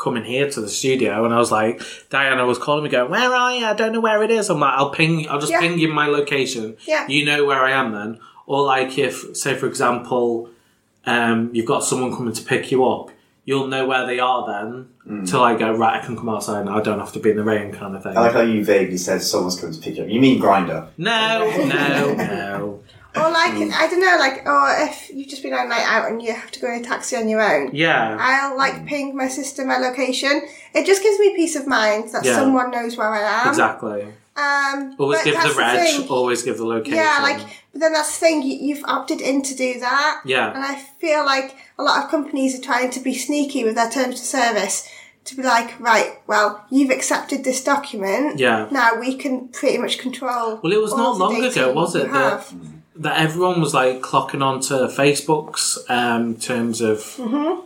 coming 0.00 0.24
here 0.24 0.50
to 0.50 0.60
the 0.60 0.68
studio, 0.68 1.24
and 1.24 1.32
I 1.34 1.38
was 1.38 1.52
like, 1.52 1.80
Diana 2.08 2.44
was 2.46 2.58
calling 2.58 2.82
me, 2.84 2.90
going, 2.90 3.10
"Where 3.10 3.32
are 3.32 3.54
you? 3.54 3.64
I 3.66 3.74
don't 3.74 3.92
know 3.92 4.00
where 4.00 4.22
it 4.22 4.30
is." 4.30 4.48
I'm 4.50 4.58
like, 4.60 4.74
"I'll 4.76 4.90
ping. 4.90 5.28
I'll 5.28 5.38
just 5.40 5.52
Yeah. 5.52 5.60
ping 5.60 5.78
you 5.78 5.88
my 5.88 6.06
location. 6.06 6.76
Yeah. 6.86 7.06
You 7.06 7.24
know 7.24 7.44
where 7.44 7.62
I 7.64 7.72
am 7.72 7.92
then." 7.92 8.18
Or 8.46 8.64
like 8.64 8.98
if, 8.98 9.36
say, 9.36 9.54
for 9.54 9.66
example, 9.66 10.48
um, 11.06 11.50
you've 11.52 11.66
got 11.66 11.84
someone 11.84 12.10
coming 12.16 12.32
to 12.32 12.42
pick 12.42 12.72
you 12.72 12.84
up, 12.88 13.10
you'll 13.44 13.68
know 13.68 13.86
where 13.86 14.06
they 14.06 14.18
are 14.18 14.44
then. 14.46 14.88
Till 15.26 15.42
I 15.42 15.56
go 15.56 15.72
right, 15.72 16.00
I 16.00 16.04
can 16.06 16.16
come 16.16 16.28
outside 16.28 16.60
and 16.60 16.70
I 16.70 16.80
don't 16.80 17.00
have 17.00 17.12
to 17.14 17.18
be 17.18 17.30
in 17.30 17.36
the 17.36 17.42
rain, 17.42 17.72
kind 17.72 17.96
of 17.96 18.02
thing. 18.04 18.16
I 18.16 18.20
like 18.20 18.32
how 18.32 18.42
you 18.42 18.64
vaguely 18.64 18.96
said 18.96 19.22
someone's 19.22 19.58
coming 19.58 19.74
to 19.74 19.80
pick 19.80 19.96
you 19.96 20.04
up. 20.04 20.08
You 20.08 20.20
mean 20.20 20.40
Grindr? 20.40 20.86
no, 20.98 21.64
no, 21.66 22.14
no. 22.14 22.80
Or 23.16 23.28
like 23.30 23.52
I 23.54 23.86
don't 23.90 24.00
know, 24.00 24.16
like 24.20 24.46
or 24.46 24.66
if 24.88 25.10
you've 25.10 25.28
just 25.28 25.42
been 25.42 25.52
on 25.52 25.66
a 25.66 25.68
night 25.68 25.84
out 25.84 26.08
and 26.10 26.22
you 26.22 26.32
have 26.32 26.50
to 26.52 26.60
go 26.60 26.72
in 26.72 26.80
a 26.80 26.84
taxi 26.84 27.16
on 27.16 27.28
your 27.28 27.40
own. 27.42 27.70
Yeah. 27.74 28.16
I'll 28.20 28.56
like 28.56 28.86
ping 28.86 29.16
my 29.16 29.26
sister 29.28 29.64
my 29.64 29.78
location. 29.78 30.42
It 30.74 30.86
just 30.86 31.02
gives 31.02 31.18
me 31.18 31.34
peace 31.34 31.56
of 31.56 31.66
mind 31.66 32.10
that 32.12 32.24
Yeah. 32.24 32.36
someone 32.36 32.70
knows 32.70 32.96
where 32.96 33.12
I 33.12 33.42
am. 33.42 33.48
Exactly. 33.48 34.06
Um, 34.36 34.94
Always 34.98 35.22
give 35.24 35.34
the 35.34 35.54
reg. 35.58 35.80
thing. 35.88 36.08
always 36.08 36.42
give 36.42 36.56
the 36.56 36.64
location. 36.64 36.96
Yeah, 36.96 37.18
like, 37.20 37.40
but 37.72 37.80
then 37.80 37.92
that's 37.92 38.16
the 38.18 38.24
thing. 38.26 38.42
You, 38.42 38.56
you've 38.56 38.84
opted 38.84 39.20
in 39.20 39.42
to 39.42 39.54
do 39.54 39.78
that. 39.80 40.22
Yeah. 40.24 40.54
And 40.54 40.64
I 40.64 40.76
feel 40.76 41.26
like 41.26 41.56
a 41.78 41.82
lot 41.82 42.02
of 42.04 42.10
companies 42.10 42.58
are 42.58 42.62
trying 42.62 42.90
to 42.90 43.00
be 43.00 43.12
sneaky 43.12 43.64
with 43.64 43.74
their 43.74 43.90
terms 43.90 44.20
of 44.20 44.24
service 44.26 44.88
to 45.26 45.36
be 45.36 45.42
like, 45.42 45.78
right, 45.78 46.20
well, 46.26 46.64
you've 46.70 46.90
accepted 46.90 47.44
this 47.44 47.62
document. 47.62 48.38
Yeah. 48.38 48.68
Now 48.70 48.98
we 48.98 49.14
can 49.16 49.48
pretty 49.48 49.76
much 49.78 49.98
control. 49.98 50.60
Well, 50.62 50.72
it 50.72 50.80
was 50.80 50.92
not 50.94 51.18
long 51.18 51.44
ago, 51.44 51.72
was 51.74 51.94
it, 51.96 52.10
that- 52.10 52.40
have. 52.48 52.54
That 53.00 53.18
everyone 53.18 53.60
was 53.60 53.72
like 53.74 54.00
clocking 54.02 54.42
onto 54.42 54.74
Facebook's 54.88 55.78
um, 55.88 56.36
terms 56.36 56.80
of 56.80 56.98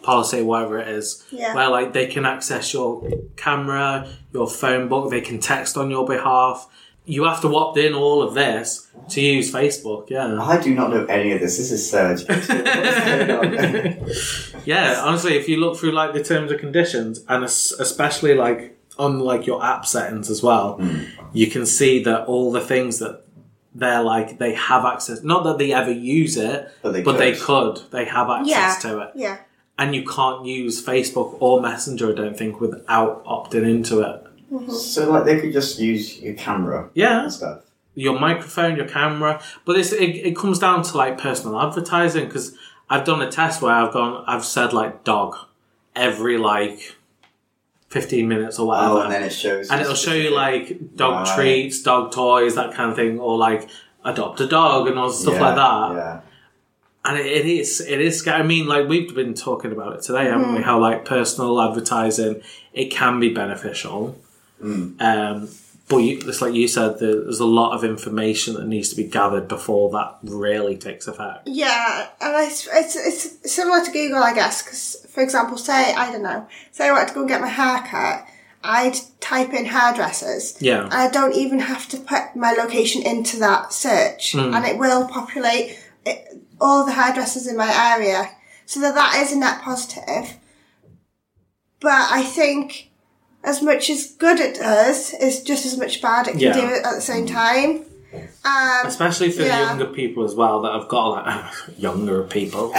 policy, 0.03 0.43
whatever 0.43 0.79
it 0.79 0.89
is, 0.89 1.25
Mm-hmm. 1.27 1.37
Yeah. 1.37 1.55
where 1.55 1.69
like 1.71 1.93
they 1.93 2.07
can 2.07 2.25
access 2.25 2.73
your 2.73 3.03
camera, 3.37 4.09
your 4.33 4.49
phone 4.49 4.89
book, 4.89 5.11
they 5.11 5.21
can 5.21 5.39
text 5.41 5.77
on 5.77 5.91
your 5.91 6.07
behalf. 6.07 6.69
You 7.07 7.25
have 7.25 7.43
to 7.43 7.55
opt 7.55 7.77
in 7.79 7.93
all 7.95 8.23
of 8.23 8.33
this 8.35 8.89
to 9.11 9.21
use 9.21 9.53
Facebook. 9.53 10.09
Yeah, 10.09 10.41
I 10.41 10.59
do 10.63 10.75
not 10.75 10.89
know 10.91 11.05
any 11.07 11.33
of 11.33 11.41
this. 11.41 11.59
This 11.59 11.71
is 11.73 11.91
Serge. 11.91 12.23
What's 12.29 12.47
going 12.47 13.31
on? 13.31 14.11
yeah. 14.65 15.03
Honestly, 15.05 15.35
if 15.37 15.49
you 15.49 15.59
look 15.59 15.77
through 15.79 15.93
like 15.93 16.15
the 16.15 16.23
terms 16.25 16.51
and 16.51 16.59
conditions, 16.61 17.23
and 17.29 17.45
especially 17.45 18.35
like 18.35 18.79
on 18.99 19.19
like 19.21 19.47
your 19.47 19.63
app 19.63 19.85
settings 19.85 20.31
as 20.31 20.43
well, 20.43 20.81
you 21.35 21.49
can 21.49 21.67
see 21.67 22.03
that 22.05 22.25
all 22.27 22.51
the 22.53 22.61
things 22.63 23.01
that 23.01 23.24
they're 23.75 24.03
like 24.03 24.39
they 24.39 24.55
have 24.55 24.85
access. 24.85 25.23
Not 25.23 25.45
that 25.45 25.59
they 25.59 25.73
ever 25.73 25.91
use 25.91 26.37
it, 26.37 26.69
But 26.83 26.93
they 26.93 27.03
but 27.03 27.19
they 27.19 27.33
could. 27.33 27.77
could. 27.77 27.91
They 27.91 28.05
have 28.05 28.29
access 28.31 28.49
Yeah. 28.85 28.91
to 28.91 28.99
it. 29.01 29.11
Yeah. 29.15 29.37
and 29.77 29.93
you 29.95 30.05
can't 30.07 30.47
use 30.47 30.85
Facebook 30.85 31.37
or 31.41 31.61
Messenger, 31.61 32.13
I 32.13 32.15
don't 32.15 32.39
think, 32.39 32.61
without 32.61 33.25
opting 33.25 33.69
into 33.69 34.01
it. 34.03 34.23
Mm-hmm. 34.53 34.71
so, 34.71 35.11
like, 35.11 35.25
they 35.25 35.41
could 35.41 35.53
just 35.53 35.81
use 35.81 36.21
your 36.21 36.35
camera 36.35 36.89
Yeah, 36.95 37.23
and 37.25 37.33
stuff. 37.33 37.63
your 37.97 38.17
microphone, 38.21 38.77
your 38.77 38.87
camera, 38.87 39.43
but 39.65 39.77
it's, 39.77 39.93
it, 39.93 40.11
it 40.29 40.37
comes 40.37 40.61
down 40.61 40.83
to 40.85 40.97
like 40.97 41.19
personal 41.19 41.59
advertising 41.61 42.27
because 42.27 42.55
I've 42.89 43.05
done 43.05 43.21
a 43.21 43.29
test 43.33 43.63
where 43.63 43.73
I've 43.75 43.93
gone, 43.93 44.23
I've 44.29 44.45
said 44.45 44.73
like 44.73 45.03
dog 45.03 45.35
every 45.97 46.39
like 46.39 46.95
fifteen 47.99 48.27
minutes 48.35 48.59
or 48.59 48.67
whatever, 48.69 48.95
Oh, 48.99 49.03
and 49.03 49.13
then 49.13 49.23
it 49.23 49.33
shows. 49.33 49.71
and 49.71 49.81
it'll 49.81 49.95
show 50.07 50.13
you 50.25 50.31
like 50.31 50.65
dog 50.97 51.15
Right. 51.27 51.35
treats, 51.37 51.77
dog 51.91 52.05
toys, 52.13 52.53
that 52.61 52.71
kind 52.75 52.91
of 52.91 52.97
thing, 52.97 53.19
or 53.27 53.39
like 53.49 53.63
adopt 54.05 54.41
a 54.41 54.47
dog 54.47 54.87
and 54.89 54.99
all 54.99 55.11
stuff 55.11 55.35
Yeah, 55.35 55.41
like 55.47 55.57
that. 55.65 55.95
Yeah. 56.03 56.21
And 57.07 57.19
it, 57.19 57.27
it 57.27 57.47
is, 57.47 57.81
it 57.81 58.01
is. 58.01 58.19
sca- 58.21 58.35
I 58.37 58.43
mean, 58.43 58.67
like 58.67 58.89
we've 58.89 59.15
been 59.15 59.35
talking 59.35 59.73
about 59.73 59.91
it 59.97 60.03
today, 60.03 60.25
haven't 60.25 60.47
Mm-hmm. 60.47 60.57
we? 60.57 60.63
How 60.63 60.79
like 60.89 61.05
personal 61.05 61.61
advertising, 61.61 62.43
it 62.73 62.87
can 62.91 63.21
be 63.21 63.29
beneficial. 63.43 64.19
Mm. 64.63 65.01
Um, 65.01 65.49
but 65.89 65.99
you, 65.99 66.19
it's 66.27 66.41
like 66.41 66.55
you 66.55 66.67
said, 66.69 66.99
there- 66.99 67.23
there's 67.25 67.41
a 67.41 67.45
lot 67.47 67.73
of 67.75 67.85
information 67.85 68.55
that 68.55 68.67
needs 68.67 68.89
to 68.91 68.97
be 68.97 69.05
gathered 69.05 69.49
before 69.49 69.91
that 69.91 70.19
really 70.23 70.77
takes 70.77 71.07
effect. 71.07 71.47
Yeah, 71.47 72.09
and 72.21 72.47
it's, 72.47 72.67
it's, 72.73 72.97
it's 72.97 73.53
similar 73.53 73.85
to 73.85 73.91
Google, 73.91 74.23
I 74.23 74.35
guess, 74.35 74.63
because, 74.63 75.07
for 75.11 75.23
example, 75.23 75.57
say, 75.59 75.93
I 75.95 76.11
don't 76.11 76.23
know, 76.23 76.47
say 76.73 76.89
I 76.89 76.93
want 76.93 77.09
to 77.09 77.15
go 77.15 77.21
and 77.21 77.29
get 77.29 77.41
my 77.41 77.49
hair 77.49 77.85
cut, 77.87 78.27
I'd 78.63 78.97
type 79.21 79.53
in 79.53 79.67
hairdressers. 79.67 80.57
Yeah. 80.61 80.89
I 80.91 81.11
don't 81.11 81.35
even 81.35 81.59
have 81.59 81.87
to 81.91 81.99
put 81.99 82.35
my 82.35 82.53
location 82.53 83.03
into 83.03 83.39
that 83.41 83.73
search, 83.75 84.33
Hmm. 84.33 84.55
and 84.55 84.65
it 84.65 84.79
will 84.79 85.07
populate 85.09 85.79
it, 86.07 86.41
all 86.61 86.87
the 86.87 86.93
hairdressers 86.93 87.47
in 87.47 87.59
my 87.59 87.71
area. 87.95 88.31
So 88.65 88.81
that 88.81 88.95
that 88.95 89.17
is 89.23 89.33
a 89.33 89.39
net 89.39 89.61
positive. 89.61 90.39
But 91.81 92.09
I 92.11 92.23
think 92.23 92.91
as 93.45 93.63
much 93.63 93.91
as 93.91 94.07
good 94.13 94.41
it 94.41 94.57
does, 94.57 95.13
is 95.15 95.43
just 95.43 95.67
as 95.67 95.77
much 95.79 96.01
bad 96.03 96.27
it 96.29 96.33
can 96.33 96.41
Yeah. 96.41 96.53
do 96.55 96.75
at 96.85 96.95
the 96.95 97.01
same 97.01 97.27
time. 97.27 97.85
Um, 98.45 98.87
Especially 98.87 99.31
for 99.33 99.43
Yeah. 99.43 99.59
the 99.59 99.65
younger 99.67 99.87
people 99.87 100.25
as 100.25 100.35
well 100.37 100.63
that 100.63 100.73
have 100.73 100.87
got 100.89 101.09
like 101.27 101.45
younger 101.79 102.23
people, 102.25 102.69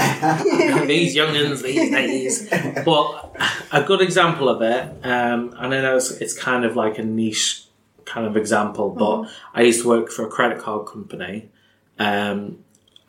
these 0.88 1.16
youngins 1.22 1.62
these 1.62 1.92
days. 1.92 2.50
But 2.86 3.36
a 3.72 3.84
good 3.84 4.00
example 4.02 4.48
of 4.48 4.62
it, 4.62 4.84
um, 5.04 5.54
and 5.60 5.74
I 5.74 5.82
know 5.82 5.98
it's, 5.98 6.12
it's 6.12 6.34
kind 6.38 6.64
of 6.64 6.76
like 6.76 6.98
a 7.00 7.04
niche 7.04 7.66
kind 8.06 8.26
of 8.28 8.38
example, 8.38 8.92
but 8.92 9.30
I 9.54 9.64
used 9.64 9.82
to 9.82 9.90
work 9.90 10.10
for 10.10 10.24
a 10.26 10.30
credit 10.30 10.60
card 10.60 10.88
company, 10.88 11.50
um, 12.00 12.60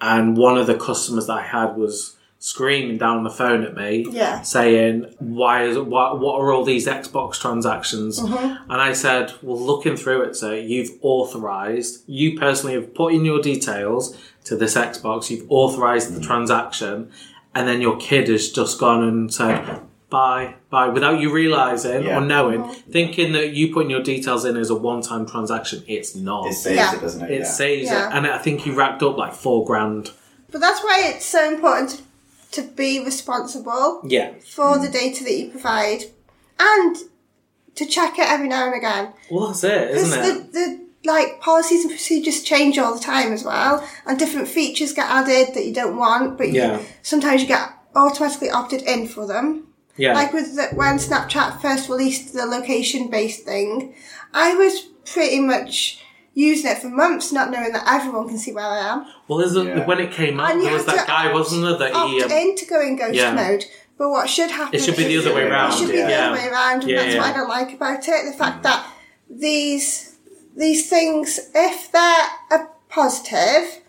and 0.00 0.36
one 0.36 0.58
of 0.58 0.66
the 0.66 0.74
customers 0.74 1.26
that 1.28 1.34
I 1.34 1.42
had 1.42 1.76
was 1.76 2.15
screaming 2.46 2.96
down 2.96 3.24
the 3.24 3.30
phone 3.30 3.64
at 3.64 3.74
me, 3.74 4.06
Yeah. 4.08 4.40
saying, 4.42 5.06
"Why 5.18 5.64
is 5.64 5.76
it? 5.76 5.84
What, 5.84 6.20
what 6.20 6.40
are 6.40 6.52
all 6.52 6.64
these 6.64 6.86
Xbox 6.86 7.40
transactions?" 7.40 8.20
Mm-hmm. 8.20 8.70
And 8.70 8.80
I 8.80 8.92
said, 8.92 9.32
"Well, 9.42 9.60
looking 9.60 9.96
through 9.96 10.20
it, 10.22 10.36
sir, 10.36 10.54
you've 10.54 10.92
authorized. 11.02 12.04
You 12.06 12.38
personally 12.38 12.76
have 12.76 12.94
put 12.94 13.12
in 13.14 13.24
your 13.24 13.40
details 13.42 14.16
to 14.44 14.54
this 14.54 14.76
Xbox. 14.76 15.28
You've 15.28 15.50
authorized 15.50 16.14
the 16.14 16.20
mm. 16.20 16.24
transaction, 16.24 17.10
and 17.52 17.66
then 17.66 17.80
your 17.80 17.96
kid 17.96 18.28
has 18.28 18.52
just 18.52 18.78
gone 18.78 19.02
and 19.02 19.34
said." 19.34 19.80
Bye, 20.08 20.54
bye, 20.70 20.88
without 20.88 21.18
you 21.18 21.32
realizing 21.32 22.04
Yeah. 22.04 22.18
or 22.18 22.20
knowing, 22.20 22.62
mm-hmm. 22.62 22.92
thinking 22.92 23.32
that 23.32 23.54
you 23.54 23.74
putting 23.74 23.90
your 23.90 24.04
details 24.04 24.44
in 24.44 24.56
as 24.56 24.70
a 24.70 24.76
one-time 24.76 25.26
transaction. 25.26 25.82
It's 25.88 26.14
not. 26.14 26.46
It 26.46 26.54
saves 26.54 26.76
Yeah. 26.76 26.94
it, 26.94 27.00
doesn't 27.00 27.22
it? 27.24 27.30
It 27.32 27.40
yeah. 27.40 27.44
saves 27.44 27.90
Yeah. 27.90 28.06
it, 28.06 28.14
and 28.14 28.24
I 28.24 28.38
think 28.38 28.64
you 28.66 28.72
racked 28.72 29.02
up 29.02 29.16
like 29.18 29.34
four 29.34 29.64
grand. 29.66 30.12
But 30.52 30.60
that's 30.60 30.80
why 30.84 31.02
it's 31.06 31.26
so 31.26 31.52
important 31.52 31.90
to, 31.90 32.02
to 32.52 32.62
be 32.62 33.04
responsible 33.04 34.00
Yeah, 34.04 34.32
for 34.44 34.78
the 34.78 34.88
mm. 34.88 34.92
data 34.92 35.24
that 35.24 35.32
you 35.38 35.50
provide 35.50 36.04
and 36.58 36.96
to 37.74 37.84
check 37.86 38.18
it 38.18 38.28
every 38.28 38.48
now 38.48 38.66
and 38.66 38.74
again. 38.76 39.12
well, 39.30 39.48
that's 39.48 39.64
it, 39.64 39.90
isn't 39.90 40.18
it? 40.24 40.52
the, 40.52 40.58
the 40.58 40.86
like 41.04 41.40
policies 41.40 41.82
and 41.84 41.90
procedures 41.90 42.42
change 42.42 42.78
all 42.78 42.94
the 42.94 43.00
time 43.00 43.32
as 43.32 43.44
well, 43.44 43.86
and 44.06 44.18
different 44.18 44.48
features 44.48 44.92
get 44.92 45.08
added 45.08 45.54
that 45.54 45.64
you 45.64 45.72
don't 45.74 45.96
want, 45.96 46.36
but 46.36 46.48
you, 46.48 46.54
Yeah. 46.54 46.80
sometimes 47.02 47.42
you 47.42 47.48
get 47.48 47.70
automatically 47.94 48.50
opted 48.50 48.82
in 48.82 49.06
for 49.06 49.26
them. 49.26 49.68
Yeah, 49.96 50.14
Like 50.14 50.32
with 50.32 50.56
the, 50.56 50.66
when 50.74 50.98
Snapchat 50.98 51.60
first 51.62 51.88
released 51.88 52.34
the 52.34 52.44
location 52.44 53.08
based 53.08 53.44
thing, 53.44 53.94
I 54.34 54.54
was 54.54 54.80
pretty 55.04 55.40
much 55.40 56.00
using 56.36 56.70
it 56.70 56.78
for 56.78 56.90
months, 56.90 57.32
not 57.32 57.50
knowing 57.50 57.72
that 57.72 57.82
everyone 57.88 58.28
can 58.28 58.36
see 58.38 58.52
where 58.52 58.64
I 58.66 58.78
am. 58.92 59.06
well, 59.26 59.38
there's 59.38 59.56
a, 59.56 59.64
Yeah. 59.64 59.86
when 59.86 59.98
it 60.00 60.12
came 60.12 60.38
out, 60.38 60.52
And 60.52 60.62
there 60.62 60.72
was 60.74 60.84
that 60.84 61.06
guy, 61.06 61.32
wasn't 61.32 61.62
there? 61.62 61.78
That 61.78 61.92
he, 61.92 62.22
opt 62.22 62.30
um, 62.30 62.38
in 62.38 62.54
to 62.56 62.66
go 62.66 62.80
in 62.80 62.96
ghost 62.96 63.14
yeah. 63.14 63.32
mode. 63.34 63.64
But 63.98 64.10
what 64.10 64.28
should 64.28 64.50
happen? 64.50 64.74
it 64.78 64.82
should 64.84 64.96
be 64.98 65.04
the 65.04 65.16
other 65.18 65.34
way 65.34 65.44
around. 65.44 65.72
It 65.72 65.76
should 65.78 65.90
be 65.90 65.96
Yeah. 65.96 66.04
the 66.06 66.10
yeah. 66.12 66.26
other 66.28 66.36
way 66.38 66.48
around, 66.48 66.80
and 66.82 66.90
Yeah, 66.90 66.96
that's 67.02 67.14
yeah. 67.14 67.20
what 67.20 67.30
I 67.30 67.32
don't 67.38 67.48
like 67.48 67.72
about 67.72 68.06
it. 68.06 68.24
The 68.30 68.36
fact 68.36 68.62
that 68.64 68.86
these 69.30 70.16
these 70.56 70.88
things, 70.88 71.38
if 71.54 71.90
they're 71.92 72.26
a 72.50 72.66
positive, 72.88 73.82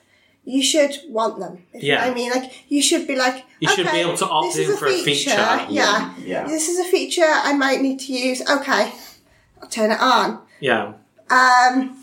you 0.46 0.64
should 0.64 0.94
want 1.10 1.40
them. 1.40 1.64
If 1.74 1.84
you 1.84 1.92
know 1.94 2.00
Yeah. 2.00 2.06
I 2.06 2.14
mean, 2.14 2.32
like 2.32 2.64
you 2.70 2.82
should 2.82 3.06
be 3.08 3.16
like, 3.18 3.44
You 3.60 3.68
should 3.70 3.92
be 3.92 3.98
able 3.98 4.16
to 4.18 4.26
opt 4.28 4.48
this 4.56 4.58
is 4.58 4.70
in 4.70 4.78
for 4.78 4.88
a 4.88 4.98
feature. 4.98 5.32
Yeah, 5.70 6.14
Yeah. 6.24 6.48
this 6.48 6.70
is 6.70 6.80
a 6.80 6.86
feature 6.86 7.26
I 7.28 7.52
might 7.54 7.82
need 7.82 8.00
to 8.02 8.14
use. 8.14 8.42
Okay, 8.50 8.94
I'll 9.62 9.68
turn 9.70 9.92
it 9.92 10.00
on. 10.00 10.40
Yeah, 10.62 10.94
Um, 11.30 11.97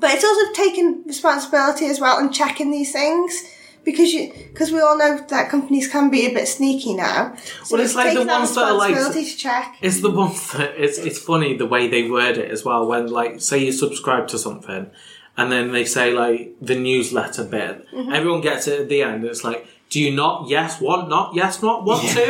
but 0.00 0.10
it's 0.12 0.24
also 0.24 0.52
taking 0.52 1.02
responsibility 1.06 1.86
as 1.86 2.00
well 2.00 2.18
and 2.18 2.32
checking 2.32 2.70
these 2.70 2.92
things 2.92 3.44
because 3.84 4.12
you 4.12 4.32
because 4.52 4.72
we 4.72 4.80
all 4.80 4.96
know 4.98 5.18
that 5.28 5.48
companies 5.48 5.88
can 5.88 6.10
be 6.10 6.26
a 6.26 6.32
bit 6.34 6.48
sneaky 6.48 6.94
now. 6.94 7.34
So 7.64 7.76
Well, 7.76 7.84
it's 7.84 7.94
like 7.94 8.14
the 8.14 8.24
ones 8.24 8.54
that 8.54 8.64
are 8.64 8.74
like- 8.74 9.12
to 9.12 9.24
check. 9.36 9.76
it's 9.80 10.00
the 10.00 10.10
ones 10.10 10.52
that 10.52 10.74
it's 10.76 10.98
it's 10.98 11.18
funny 11.18 11.56
the 11.56 11.66
way 11.66 11.88
they 11.88 12.02
word 12.10 12.36
it 12.38 12.50
as 12.50 12.64
well. 12.64 12.86
When 12.86 13.06
like 13.08 13.40
say 13.40 13.58
you 13.64 13.72
subscribe 13.72 14.26
to 14.28 14.38
something, 14.38 14.90
and 15.36 15.52
then 15.52 15.72
they 15.72 15.84
say 15.84 16.12
like 16.12 16.56
the 16.60 16.74
newsletter 16.74 17.44
bit, 17.44 17.86
Mm-hmm. 17.92 18.12
everyone 18.12 18.40
gets 18.40 18.66
it 18.66 18.80
at 18.80 18.88
the 18.88 19.02
end. 19.02 19.24
It's 19.24 19.44
like, 19.44 19.66
do 19.90 20.00
you 20.00 20.10
not 20.14 20.48
yes 20.48 20.80
want 20.80 21.08
not 21.08 21.34
yes 21.34 21.62
not 21.62 21.84
want 21.84 22.08
to? 22.08 22.24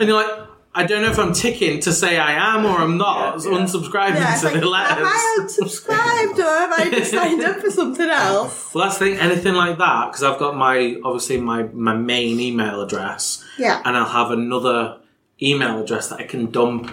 And 0.00 0.02
you're 0.08 0.22
like, 0.22 0.48
I 0.76 0.84
don't 0.84 1.02
know 1.02 1.10
if 1.10 1.18
I'm 1.18 1.32
ticking 1.32 1.80
to 1.82 1.92
say 1.92 2.18
I 2.18 2.32
am 2.54 2.64
or 2.66 2.78
I'm 2.78 2.96
not 2.98 3.42
Yeah, 3.44 3.52
yeah. 3.52 3.58
unsubscribing 3.58 4.14
Yeah, 4.16 4.32
it's 4.32 4.40
to 4.40 4.48
like, 4.50 4.60
the 4.60 4.66
letters. 4.68 4.88
have 4.98 5.06
I 5.06 5.36
unsubscribed 5.40 6.38
or 6.38 6.42
have 6.42 6.72
I 6.72 6.90
just 6.90 7.10
signed 7.12 7.44
up 7.44 7.58
for 7.60 7.70
something 7.70 8.08
else? 8.08 8.74
Well, 8.74 8.84
that's 8.84 8.98
the 8.98 9.04
thing. 9.06 9.18
Anything 9.18 9.54
like 9.54 9.78
that, 9.78 10.06
because 10.08 10.22
I've 10.24 10.38
got 10.38 10.56
my 10.56 10.96
obviously 11.04 11.38
my 11.40 11.64
my 11.72 11.94
main 11.94 12.40
email 12.40 12.82
address, 12.82 13.44
Yeah. 13.58 13.80
and 13.84 13.96
I'll 13.96 14.04
have 14.04 14.30
another 14.32 14.98
email 15.40 15.80
address 15.80 16.08
that 16.08 16.20
I 16.20 16.24
can 16.24 16.50
dump 16.50 16.90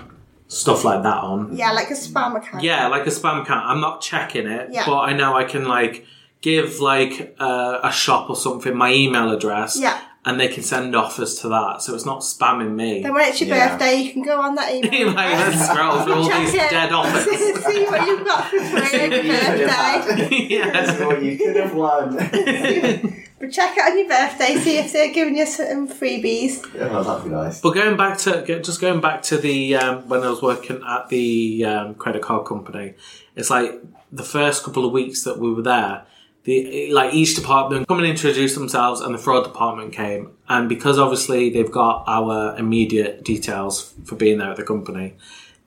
stuff 0.48 0.84
like 0.84 1.02
that 1.04 1.18
on. 1.24 1.56
Yeah, 1.56 1.72
like 1.72 1.90
a 1.90 1.94
spam 1.94 2.36
account. 2.38 2.64
Yeah, 2.64 2.88
like 2.88 3.08
a 3.08 3.10
spam 3.12 3.42
account. 3.42 3.66
I'm 3.68 3.80
not 3.82 4.02
checking 4.02 4.48
it, 4.48 4.70
Yeah. 4.72 4.86
but 4.86 5.00
I 5.00 5.14
know 5.14 5.36
I 5.36 5.44
can 5.46 5.66
like 5.68 6.06
give 6.42 6.80
like 6.80 7.36
uh, 7.40 7.80
a 7.84 7.92
shop 7.92 8.30
or 8.30 8.36
something 8.36 8.76
my 8.76 8.92
email 8.94 9.32
address, 9.32 9.80
Yeah. 9.80 10.00
And 10.24 10.40
they 10.40 10.48
can 10.48 10.62
send 10.62 10.96
offers 10.96 11.36
to 11.42 11.50
that, 11.50 11.82
so 11.82 11.96
it's 11.96 12.06
not 12.06 12.20
spamming 12.22 12.76
me. 12.76 13.02
Then 13.02 13.14
when 13.14 13.28
it's 13.28 13.42
your 13.42 13.50
Yeah. 13.56 13.70
birthday, 13.70 13.96
you 13.96 14.14
can 14.14 14.22
go 14.22 14.40
on 14.40 14.54
that 14.56 14.72
email. 14.76 15.08
like 15.14 15.34
let's 15.34 15.68
scroll 15.70 16.02
through 16.04 16.14
all 16.14 16.28
Check 16.30 16.46
these 16.46 16.54
it. 16.56 16.70
dead 16.70 16.92
offers. 16.92 17.24
See 17.66 17.84
what 17.86 18.08
you've 18.08 18.26
got 18.26 18.44
for 18.50 18.60
free 18.60 19.04
on 19.04 19.12
your 19.12 19.24
You 19.24 19.32
could 19.32 19.40
have 19.42 19.58
birthday. 19.58 19.68
had. 19.68 20.30
This 20.30 21.00
yeah. 21.00 21.06
what 21.08 21.24
you 21.24 21.38
could 21.38 21.56
have 21.56 21.74
won. 21.74 23.18
But 23.42 23.52
check 23.52 23.76
it 23.76 23.82
on 23.82 23.98
your 23.98 24.08
birthday, 24.08 24.56
see 24.58 24.78
if 24.78 24.94
they're 24.94 25.12
giving 25.12 25.36
you 25.36 25.48
some 25.48 25.88
freebies. 25.90 26.64
yeah, 26.76 26.92
well, 26.92 27.04
that'd 27.04 27.24
be 27.24 27.32
nice. 27.32 27.60
But 27.60 27.72
going 27.74 27.98
back 27.98 28.20
to 28.20 28.44
go- 28.46 28.60
just 28.60 28.80
going 28.80 29.02
back 29.02 29.24
to 29.24 29.38
the 29.40 29.76
um, 29.78 30.08
when 30.08 30.22
I 30.22 30.30
was 30.30 30.44
working 30.44 30.80
at 30.88 31.10
the 31.10 31.66
um, 31.66 31.96
credit 31.96 32.22
card 32.22 32.46
company, 32.46 32.94
it's 33.36 33.50
like 33.50 33.82
the 34.12 34.22
first 34.24 34.64
couple 34.64 34.86
of 34.86 34.92
weeks 34.92 35.24
that 35.24 35.40
we 35.40 35.52
were 35.52 35.64
there. 35.64 36.06
The 36.44 36.92
like 36.92 37.14
each 37.14 37.36
department 37.36 37.88
come 37.88 38.00
and 38.00 38.08
introduce 38.08 38.56
themselves, 38.56 39.00
and 39.02 39.14
the 39.14 39.20
fraud 39.20 39.44
department 39.44 39.94
came, 39.94 40.32
and 40.50 40.68
because 40.68 40.98
obviously 40.98 41.52
they've 41.52 41.72
got 41.72 42.04
our 42.08 42.58
immediate 42.58 43.24
details 43.24 43.94
for 44.06 44.16
being 44.16 44.40
there 44.40 44.50
at 44.50 44.58
the 44.58 44.64
company, 44.64 45.16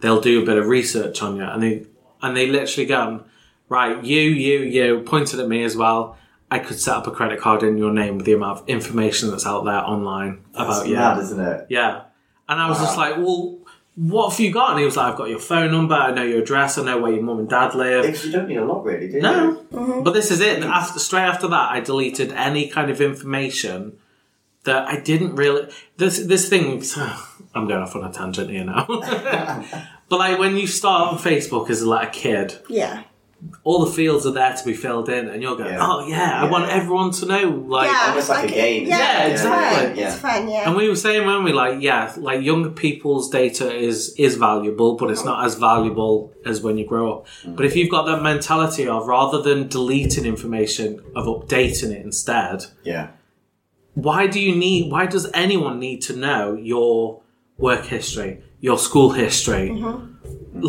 they'll 0.00 0.20
do 0.20 0.42
a 0.42 0.44
bit 0.44 0.58
of 0.58 0.66
research 0.66 1.22
on 1.22 1.36
you, 1.36 1.44
and 1.44 1.62
they 1.62 1.86
and 2.22 2.36
they 2.36 2.48
literally 2.48 2.86
go, 2.86 3.24
right, 3.68 4.02
you, 4.04 4.20
you, 4.20 4.60
you, 4.60 5.00
pointed 5.00 5.40
at 5.40 5.48
me 5.48 5.62
as 5.62 5.76
well. 5.76 6.16
I 6.50 6.58
could 6.58 6.78
set 6.78 6.96
up 6.96 7.06
a 7.06 7.10
credit 7.10 7.40
card 7.40 7.62
in 7.62 7.76
your 7.76 7.92
name 7.92 8.16
with 8.16 8.26
the 8.26 8.32
amount 8.32 8.60
of 8.60 8.68
information 8.68 9.30
that's 9.30 9.46
out 9.46 9.64
there 9.64 9.80
online 9.80 10.44
That's 10.52 10.78
about 10.78 10.88
you. 10.88 10.94
mad, 10.94 11.18
isn't 11.18 11.40
it? 11.40 11.66
Yeah. 11.68 12.04
And 12.48 12.60
I 12.60 12.68
was 12.68 12.78
just 12.78 12.96
like, 12.96 13.16
well, 13.16 13.58
what 13.96 14.30
have 14.30 14.40
you 14.40 14.52
got? 14.52 14.70
And 14.70 14.80
he 14.80 14.84
was 14.84 14.96
like, 14.96 15.12
I've 15.12 15.18
got 15.18 15.28
your 15.28 15.38
phone 15.38 15.70
number, 15.70 15.94
I 15.94 16.12
know 16.12 16.24
your 16.24 16.42
address, 16.42 16.78
I 16.78 16.84
know 16.84 16.98
where 16.98 17.12
your 17.12 17.22
mum 17.22 17.38
and 17.38 17.48
dad 17.48 17.74
live. 17.74 18.04
Because 18.04 18.26
you 18.26 18.32
don't 18.32 18.48
need 18.48 18.56
a 18.56 18.64
lot, 18.64 18.84
really, 18.84 19.06
do 19.06 19.14
you? 19.14 19.20
No. 19.22 19.64
Mm-hmm. 19.72 20.02
But 20.02 20.14
this 20.14 20.30
is 20.30 20.40
it. 20.40 20.62
After, 20.64 20.98
straight 20.98 21.22
after 21.22 21.46
that, 21.48 21.70
I 21.70 21.80
deleted 21.80 22.32
any 22.32 22.68
kind 22.68 22.90
of 22.90 23.00
information 23.00 23.98
that 24.64 24.88
I 24.88 24.98
didn't 24.98 25.36
really. 25.36 25.70
This 25.96 26.18
this 26.18 26.48
thing. 26.48 26.82
I'm 27.54 27.68
going 27.68 27.82
off 27.82 27.94
on 27.94 28.02
a 28.02 28.12
tangent 28.12 28.50
here 28.50 28.64
now. 28.64 28.84
but 30.08 30.18
like 30.18 30.40
when 30.40 30.56
you 30.56 30.66
start 30.66 31.12
on 31.12 31.18
Facebook 31.18 31.70
as 31.70 31.84
like 31.84 32.08
a 32.08 32.10
kid, 32.10 32.58
Yeah. 32.68 33.04
All 33.62 33.84
the 33.84 33.90
fields 33.92 34.24
are 34.26 34.30
there 34.32 34.54
to 34.54 34.64
be 34.64 34.74
filled 34.74 35.08
in, 35.08 35.28
and 35.28 35.42
you're 35.42 35.56
going, 35.56 35.72
Yeah. 35.74 35.86
oh 35.86 36.06
yeah, 36.06 36.40
I 36.40 36.44
Yeah. 36.44 36.50
want 36.50 36.70
everyone 36.70 37.10
to 37.12 37.26
know. 37.26 37.64
Like, 37.66 37.90
yeah. 37.90 38.06
almost 38.08 38.28
like 38.28 38.44
a 38.50 38.52
game. 38.52 38.86
Yeah, 38.88 38.98
Yeah, 38.98 39.22
it's 39.26 39.42
exactly. 39.42 39.86
Fun. 39.88 39.96
Yeah. 39.96 40.06
It's 40.06 40.16
fun, 40.18 40.48
yeah. 40.48 40.66
And 40.68 40.76
we 40.76 40.88
were 40.88 40.96
saying 40.96 41.26
when 41.26 41.44
we 41.44 41.52
like, 41.52 41.80
yeah, 41.82 42.12
like 42.16 42.42
younger 42.42 42.70
people's 42.70 43.28
data 43.30 43.72
is 43.74 44.14
is 44.16 44.36
valuable, 44.36 44.96
but 44.96 45.10
it's 45.10 45.24
not 45.24 45.44
as 45.44 45.54
valuable 45.56 46.32
as 46.46 46.62
when 46.62 46.78
you 46.78 46.86
grow 46.86 47.12
up. 47.12 47.26
Mm. 47.44 47.56
But 47.56 47.66
if 47.66 47.76
you've 47.76 47.90
got 47.90 48.04
that 48.06 48.22
mentality 48.22 48.86
of 48.86 49.06
rather 49.06 49.40
than 49.42 49.68
deleting 49.68 50.24
information, 50.24 51.00
of 51.14 51.26
updating 51.26 51.90
it 51.90 52.02
instead, 52.04 52.64
Yeah. 52.82 53.08
why 53.94 54.26
do 54.26 54.40
you 54.40 54.54
need? 54.54 54.90
Why 54.90 55.06
does 55.06 55.30
anyone 55.34 55.78
need 55.78 56.00
to 56.02 56.16
know 56.16 56.54
your 56.60 57.20
work 57.56 57.84
history, 57.86 58.42
your 58.68 58.78
school 58.78 59.10
history? 59.24 59.66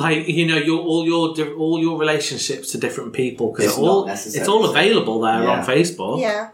Like 0.03 0.27
you 0.27 0.45
know, 0.49 0.57
your 0.69 0.79
all 0.89 1.03
your 1.13 1.25
di- 1.37 1.53
all 1.63 1.77
your 1.79 1.95
relationships 2.05 2.71
to 2.71 2.77
different 2.85 3.13
people 3.13 3.45
because 3.51 3.65
It's 3.65 3.77
all 3.77 3.99
it's 4.09 4.47
all 4.53 4.63
available 4.71 5.17
there 5.27 5.41
Yeah. 5.43 5.53
on 5.53 5.59
Facebook 5.73 6.19
yeah. 6.19 6.49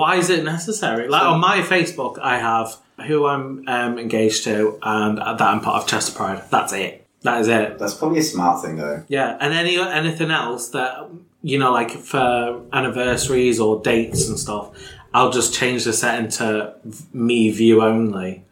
why 0.00 0.16
is 0.22 0.30
it 0.30 0.42
necessary? 0.44 1.04
Like 1.08 1.26
on 1.34 1.40
my 1.40 1.58
Facebook, 1.74 2.14
I 2.34 2.38
have 2.38 2.68
who 3.06 3.26
I'm 3.26 3.46
um, 3.68 3.98
engaged 3.98 4.44
to 4.44 4.78
and 4.82 5.18
that 5.18 5.40
I'm 5.52 5.60
part 5.60 5.82
of 5.82 5.88
Chester 5.88 6.14
Pride. 6.16 6.42
That's 6.50 6.72
it. 6.72 7.06
That 7.22 7.40
is 7.42 7.48
it. 7.48 7.78
That's 7.78 7.94
probably 7.94 8.20
a 8.20 8.28
smart 8.34 8.62
thing, 8.62 8.76
though. 8.76 9.04
Yeah, 9.08 9.36
and 9.40 9.52
any 9.52 9.74
anything 9.78 10.30
else 10.30 10.68
that 10.70 10.90
you 11.42 11.58
know, 11.58 11.72
like 11.72 11.90
for 12.12 12.62
anniversaries 12.72 13.60
or 13.60 13.82
dates 13.82 14.28
and 14.28 14.38
stuff, 14.38 14.70
I'll 15.12 15.30
just 15.40 15.52
change 15.52 15.84
the 15.84 15.92
setting 15.92 16.30
to 16.38 16.74
me 17.12 17.50
view 17.50 17.82
only. 17.82 18.44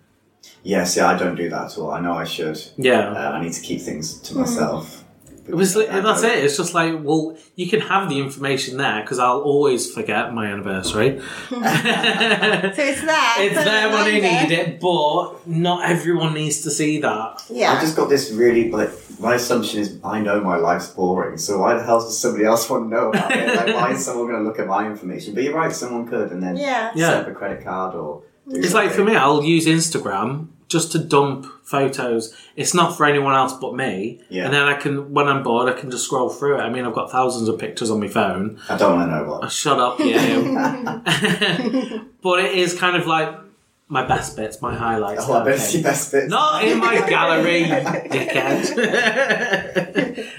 Yeah, 0.65 0.85
see, 0.85 1.01
I 1.01 1.17
don't 1.17 1.37
do 1.37 1.49
that 1.51 1.73
at 1.73 1.79
all. 1.79 1.91
I 1.91 2.01
know 2.01 2.15
I 2.15 2.25
should. 2.25 2.61
Yeah. 2.77 3.11
Uh, 3.11 3.33
I 3.33 3.43
need 3.43 3.53
to 3.53 3.61
keep 3.61 3.81
things 3.83 4.19
to 4.23 4.37
myself. 4.37 5.05
It 5.47 5.55
was, 5.55 5.77
I 5.77 6.01
that's 6.01 6.23
it. 6.23 6.43
It's 6.43 6.57
just 6.57 6.73
like, 6.73 7.01
well, 7.03 7.37
you 7.55 7.69
can 7.69 7.81
have 7.81 8.09
the 8.09 8.19
information 8.19 8.79
there 8.79 9.03
because 9.03 9.19
I'll 9.19 9.43
always 9.43 9.93
forget 9.93 10.33
my 10.33 10.47
anniversary. 10.47 11.21
So 11.51 12.83
it's 12.83 13.03
there. 13.03 13.35
It's 13.39 13.55
there 13.65 13.89
when 13.91 13.99
I 13.99 14.21
need 14.21 14.51
it, 14.53 14.81
but 14.81 15.47
not 15.47 15.89
everyone 15.89 16.33
needs 16.35 16.63
to 16.63 16.71
see 16.71 16.99
that. 17.01 17.45
Yeah. 17.51 17.73
I've 17.73 17.81
just 17.83 17.95
got 17.95 18.09
this 18.09 18.31
really 18.33 18.71
like 18.71 18.91
my 19.21 19.35
assumption 19.35 19.81
is 19.81 19.99
I 20.03 20.21
know 20.21 20.41
my 20.41 20.57
life's 20.57 20.89
boring, 20.89 21.37
so 21.37 21.59
why 21.59 21.75
the 21.75 21.83
hell 21.83 22.01
does 22.01 22.19
somebody 22.19 22.45
else 22.45 22.69
want 22.71 22.85
to 22.85 22.89
know 22.89 23.11
about 23.11 23.31
it? 23.31 23.55
Like, 23.55 23.75
why 23.75 23.91
is 23.93 24.05
someone 24.05 24.29
going 24.29 24.43
to 24.43 24.49
look 24.49 24.59
at 24.59 24.67
my 24.67 24.87
information? 24.87 25.35
But 25.35 25.45
you're 25.45 25.55
right, 25.55 25.73
someone 25.73 26.09
could, 26.09 26.33
and 26.33 26.43
then 26.43 26.57
Yeah. 26.57 26.91
Yeah. 26.95 27.11
set 27.11 27.21
up 27.23 27.29
a 27.29 27.33
credit 27.35 27.63
card 27.63 27.95
or. 27.95 28.23
Do 28.49 28.57
It's 28.57 28.75
like 28.75 28.91
for 28.91 29.05
me, 29.05 29.15
I'll 29.17 29.43
use 29.45 29.67
Instagram 29.67 30.49
just 30.75 30.91
to 30.93 30.99
dump 30.99 31.47
photos. 31.63 32.35
It's 32.57 32.75
not 32.75 32.97
for 32.97 33.07
anyone 33.07 33.33
else 33.35 33.53
but 33.55 33.75
me. 33.77 34.21
Yeah. 34.29 34.45
And 34.47 34.53
then 34.53 34.63
I 34.63 34.75
can, 34.75 35.13
when 35.15 35.29
I'm 35.29 35.43
bored, 35.45 35.73
I 35.73 35.79
can 35.81 35.89
just 35.91 36.05
scroll 36.05 36.29
through 36.29 36.57
it. 36.59 36.63
I 36.63 36.69
mean, 36.69 36.85
I've 36.85 36.95
got 36.95 37.11
thousands 37.13 37.49
of 37.49 37.59
pictures 37.61 37.91
on 37.93 38.01
my 38.01 38.09
phone. 38.09 38.59
I 38.69 38.77
don't 38.77 38.97
want 38.97 39.09
to 39.11 39.17
know 39.17 39.25
Oh, 39.25 39.31
what. 39.31 39.45
Uh, 39.45 39.49
shut 39.49 39.79
up, 39.79 40.01
you. 40.01 40.07
but 42.23 42.41
it 42.45 42.59
is 42.59 42.77
kind 42.77 42.97
of 42.97 43.07
like 43.07 43.39
my 43.87 44.05
best 44.05 44.37
bits, 44.37 44.61
my 44.61 44.75
highlights. 44.75 45.27
Oh, 45.29 45.35
I 45.35 45.45
bet 45.45 45.55
it's 45.55 45.73
your 45.75 45.85
best 45.85 46.11
bits. 46.11 46.29
Not 46.29 46.65
in 46.65 46.79
my 46.79 47.09
gallery, 47.09 47.59
you 47.61 47.67
dickhead. 48.15 48.77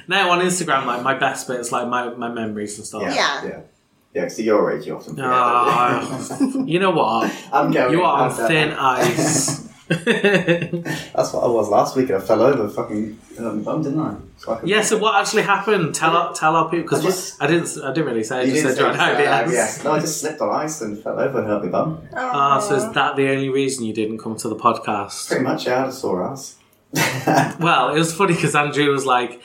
no, 0.10 0.32
on 0.32 0.40
Instagram, 0.40 0.86
like 0.86 1.02
my 1.02 1.14
best 1.18 1.48
bits, 1.48 1.72
like 1.72 1.88
my, 1.88 2.10
my 2.10 2.28
memories 2.30 2.78
and 2.78 2.86
stuff. 2.86 3.04
Yeah, 3.04 3.14
Yeah. 3.14 3.44
yeah, 3.46 3.50
yeah. 4.14 4.22
Because 4.26 4.42
your 4.42 4.72
age, 4.72 4.86
you 4.88 4.96
often 4.98 5.16
ah. 5.20 6.02
forget. 6.28 6.40
don't 6.40 6.68
you? 6.68 6.74
You 6.74 6.80
know 6.80 6.92
what? 6.92 7.32
I'm 7.54 7.72
going. 7.72 7.94
You 7.94 8.04
are 8.04 8.30
on 8.30 8.48
thin 8.48 8.72
ice. 8.74 9.65
That's 9.88 11.32
what 11.34 11.44
I 11.44 11.48
was 11.48 11.70
last 11.70 11.96
week. 11.96 12.10
I 12.10 12.20
fell 12.20 12.42
over, 12.42 12.68
fucking 12.68 13.20
um, 13.38 13.64
bum, 13.64 13.84
didn't 13.84 14.00
I? 14.00 14.16
So 14.38 14.54
I 14.54 14.62
Yeah. 14.64 14.82
So 14.82 14.98
what 14.98 15.20
actually 15.22 15.44
happened? 15.44 15.94
Tell 15.94 16.16
our, 16.18 16.34
tell 16.34 16.56
our 16.56 16.66
people 16.70 16.84
because 16.84 17.04
just- 17.04 17.42
I 17.42 17.46
didn't 17.48 17.70
I 17.84 17.94
didn't 17.94 18.08
really 18.08 18.24
say. 18.24 18.40
I 18.40 18.42
You 18.44 18.52
just 18.62 18.76
said 18.78 18.96
had 18.96 18.96
so, 18.96 19.52
uh, 19.52 19.52
yes. 19.52 19.84
No, 19.84 19.92
I 19.92 20.00
just 20.00 20.20
slipped 20.22 20.42
on 20.42 20.50
ice 20.50 20.82
and 20.82 20.98
fell 21.04 21.20
over 21.20 21.38
and 21.40 21.48
hurt 21.48 21.64
my 21.64 21.70
bum. 21.70 22.08
Ah, 22.16 22.60
so 22.60 22.76
is 22.76 22.92
that 22.94 23.16
the 23.16 23.30
only 23.30 23.50
reason 23.50 23.86
you 23.86 23.94
didn't 23.94 24.18
come 24.18 24.36
to 24.38 24.50
the 24.50 24.56
podcast? 24.56 25.28
Pretty 25.28 25.44
much, 25.44 25.68
yeah, 25.68 25.76
I 25.76 25.80
had 25.82 25.90
a 25.90 25.92
sore 25.92 26.24
ass. 26.28 26.56
Well, 27.60 27.94
it 27.94 28.00
was 28.00 28.14
funny 28.14 28.34
because 28.34 28.56
Andrew 28.56 28.90
was 28.92 29.06
like, 29.06 29.42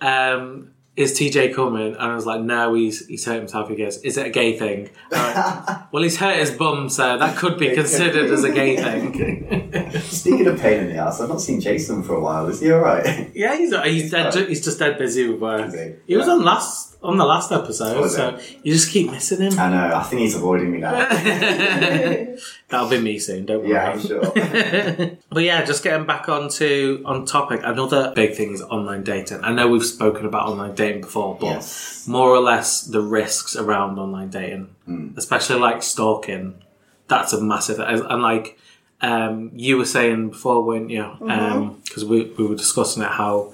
um, 0.00 0.72
"Is 0.96 1.12
TJ 1.18 1.54
coming?" 1.54 1.92
And 1.94 1.96
I 2.12 2.14
was 2.14 2.26
like, 2.26 2.40
"No, 2.40 2.74
he's 2.74 3.06
he's 3.06 3.24
hurt 3.24 3.36
himself." 3.38 3.68
He 3.68 3.76
goes, 3.76 3.98
"Is 3.98 4.16
it 4.16 4.26
a 4.26 4.30
gay 4.30 4.58
thing?" 4.58 4.90
I 5.12 5.66
went, 5.68 5.82
well, 5.92 6.02
he's 6.02 6.16
hurt 6.16 6.36
his 6.38 6.50
bum, 6.50 6.88
so 6.88 7.18
that 7.18 7.36
could 7.36 7.58
be 7.58 7.74
considered 7.74 8.30
as 8.30 8.44
a 8.44 8.50
gay 8.52 8.76
thing. 8.82 10.00
Speaking 10.02 10.46
of 10.46 10.58
pain 10.60 10.80
in 10.80 10.86
the 10.88 10.96
ass, 10.96 11.20
I've 11.20 11.28
not 11.28 11.40
seen 11.40 11.60
Jason 11.60 12.02
for 12.02 12.14
a 12.14 12.20
while. 12.20 12.46
Is 12.48 12.60
he 12.60 12.72
alright? 12.72 13.30
yeah, 13.34 13.56
he's 13.56 13.74
he's 13.84 14.10
dead. 14.10 14.34
He's 14.48 14.64
just 14.64 14.78
dead 14.78 14.98
busy 14.98 15.28
with 15.28 15.40
work. 15.40 15.66
Is 15.68 15.74
he? 15.74 15.92
He 16.06 16.16
was 16.16 16.26
Yeah. 16.26 16.32
on 16.32 16.42
last 16.44 16.95
on 17.06 17.16
the 17.16 17.24
last 17.24 17.52
episode, 17.52 18.00
Was 18.00 18.16
so 18.16 18.38
you 18.62 18.72
just 18.72 18.90
keep 18.90 19.10
missing 19.10 19.40
him. 19.40 19.58
I 19.58 19.70
know, 19.70 19.94
I 19.94 20.02
think 20.02 20.20
he's 20.22 20.34
avoiding 20.34 20.72
me 20.72 20.78
now. 20.78 20.92
That'll 22.68 22.88
be 22.88 23.00
me 23.00 23.18
soon. 23.18 23.46
Don't 23.46 23.60
worry. 23.60 23.70
yeah, 23.70 23.92
I'm 23.92 24.00
sure. 24.00 24.20
but 25.30 25.42
yeah, 25.42 25.64
just 25.64 25.82
getting 25.84 26.06
back 26.06 26.28
onto 26.28 27.02
on 27.06 27.24
topic. 27.24 27.60
Another 27.62 28.12
big 28.14 28.34
thing 28.34 28.52
is 28.52 28.62
online 28.62 29.04
dating. 29.04 29.44
I 29.44 29.52
know 29.52 29.68
we've 29.68 29.84
spoken 29.84 30.26
about 30.26 30.48
online 30.48 30.74
dating 30.74 31.02
before, 31.02 31.36
but 31.40 31.46
Yes. 31.46 32.06
more 32.08 32.30
or 32.30 32.40
less 32.40 32.82
the 32.82 33.00
risks 33.00 33.56
around 33.56 33.98
online 33.98 34.30
dating, 34.30 34.74
hmm. 34.84 35.08
especially 35.16 35.60
like 35.60 35.82
stalking. 35.82 36.62
That's 37.08 37.32
a 37.32 37.40
massive 37.40 37.78
and 37.78 38.00
and 38.00 38.22
like 38.22 38.58
um, 39.00 39.50
you 39.54 39.76
were 39.76 39.84
saying 39.84 40.30
before, 40.30 40.62
weren't 40.62 40.90
you? 40.90 41.02
Mm-hmm. 41.02 41.30
Um, 41.30 41.82
because 41.84 42.04
we 42.04 42.24
we 42.36 42.46
were 42.46 42.56
discussing 42.56 43.02
it 43.02 43.10
how 43.10 43.52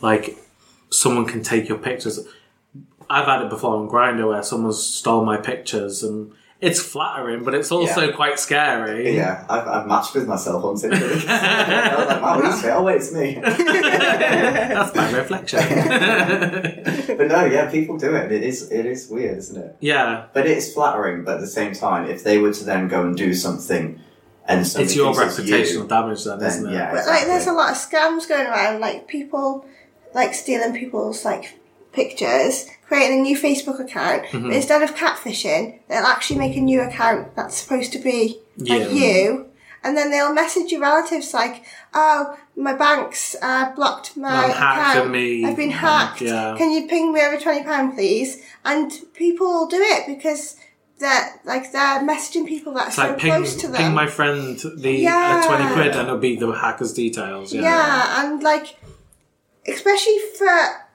like 0.00 0.38
someone 0.90 1.26
can 1.26 1.42
take 1.42 1.68
your 1.68 1.78
pictures. 1.78 2.20
I've 3.14 3.26
had 3.26 3.42
it 3.42 3.50
before 3.50 3.76
on 3.76 3.88
Grindr 3.88 4.28
where 4.28 4.42
someone 4.42 4.72
stole 4.72 5.24
my 5.24 5.36
pictures 5.36 6.02
and. 6.02 6.32
It's 6.60 6.80
flattering, 6.80 7.44
but 7.44 7.52
it's 7.54 7.70
also 7.70 8.06
Yeah. 8.06 8.12
quite 8.16 8.38
scary. 8.38 9.14
Yeah, 9.14 9.44
I've, 9.50 9.66
I've 9.68 9.86
matched 9.86 10.14
with 10.14 10.26
myself 10.26 10.64
on 10.64 10.76
Tinder. 10.78 10.96
I 11.28 11.94
was 11.98 12.08
like, 12.08 12.22
wow, 12.22 12.40
he's 12.40 12.62
fit. 12.62 12.70
Oh, 12.70 12.82
wait, 12.84 12.96
it's 12.96 13.12
me. 13.12 13.34
That's 13.44 14.94
my 14.96 15.10
reflection. 15.12 15.58
but 15.58 17.28
no, 17.28 17.44
yeah, 17.44 17.70
people 17.70 17.98
do 17.98 18.14
it. 18.14 18.32
It 18.32 18.42
is, 18.42 18.70
it 18.70 18.86
is 18.86 19.08
weird, 19.10 19.38
isn't 19.38 19.62
it? 19.62 19.76
yeah, 19.80 20.26
But 20.32 20.46
it 20.46 20.56
is 20.56 20.72
flattering, 20.72 21.24
but 21.24 21.34
at 21.34 21.40
the 21.40 21.46
same 21.46 21.74
time, 21.74 22.08
if 22.08 22.24
they 22.24 22.38
were 22.38 22.52
to 22.52 22.64
then 22.64 22.88
go 22.88 23.02
and 23.02 23.16
do 23.16 23.34
something 23.34 24.00
and 24.46 24.60
it's 24.60 24.74
your 24.94 25.14
thinks 25.14 25.38
it's 25.38 25.48
reputational 25.50 25.82
you, 25.82 25.88
damage 25.88 26.24
then, 26.24 26.38
then, 26.38 26.48
isn't 26.48 26.68
it? 26.70 26.72
yeah, 26.74 26.92
But 26.92 27.06
like, 27.06 27.24
there's 27.24 27.46
a 27.46 27.52
lot 27.52 27.70
of 27.72 27.76
scams 27.76 28.28
going 28.28 28.46
around, 28.46 28.80
like 28.80 29.06
people 29.08 29.66
like 30.14 30.34
stealing 30.34 30.74
people's 30.74 31.24
like 31.24 31.58
pictures, 31.94 32.66
creating 32.86 33.20
a 33.20 33.22
new 33.22 33.38
Facebook 33.38 33.80
account. 33.80 34.24
Mm-hmm. 34.26 34.48
But 34.48 34.56
instead 34.56 34.82
of 34.82 34.94
catfishing, 34.94 35.78
they'll 35.88 36.04
actually 36.04 36.38
make 36.38 36.56
a 36.56 36.60
new 36.60 36.80
account 36.80 37.34
that's 37.36 37.56
supposed 37.56 37.92
to 37.92 37.98
be 37.98 38.40
like 38.58 38.90
You. 38.92 39.46
and 39.82 39.96
then 39.96 40.10
they'll 40.10 40.32
message 40.34 40.70
your 40.72 40.80
relatives 40.80 41.32
like, 41.34 41.64
"Oh, 41.94 42.36
my 42.56 42.74
bank's 42.74 43.36
uh, 43.40 43.72
blocked 43.74 44.16
my 44.16 44.44
I'm 44.46 44.50
account. 44.50 45.10
me- 45.10 45.44
I've 45.44 45.56
been 45.56 45.70
hacked. 45.70 46.20
Yeah. 46.20 46.54
Can 46.58 46.70
you 46.72 46.86
ping 46.88 47.12
me 47.12 47.20
over 47.22 47.38
twenty 47.38 47.62
pound, 47.64 47.94
please?" 47.94 48.42
And 48.64 48.92
people 49.14 49.46
will 49.46 49.66
do 49.66 49.80
it 49.80 50.06
because. 50.06 50.56
They're 50.96 51.40
like 51.44 51.72
they're 51.72 52.00
messaging 52.06 52.46
people 52.46 52.72
that 52.74 52.82
are 52.84 52.86
It's 52.86 52.96
so 52.96 53.02
like 53.08 53.18
ping, 53.18 53.32
close 53.32 53.56
to 53.56 53.66
them. 53.66 53.76
ping 53.78 53.94
my 53.94 54.06
friend 54.06 54.56
the 54.76 54.92
Yeah. 54.92 55.42
uh, 55.44 55.56
20 55.56 55.74
quid 55.74 55.86
and 55.88 56.06
it'll 56.06 56.18
be 56.18 56.36
the 56.36 56.52
hacker's 56.52 56.92
details. 56.94 57.52
Yeah. 57.52 57.62
Yeah, 57.62 58.20
and 58.24 58.40
like, 58.40 58.76
especially 59.66 60.18
for 60.38 60.46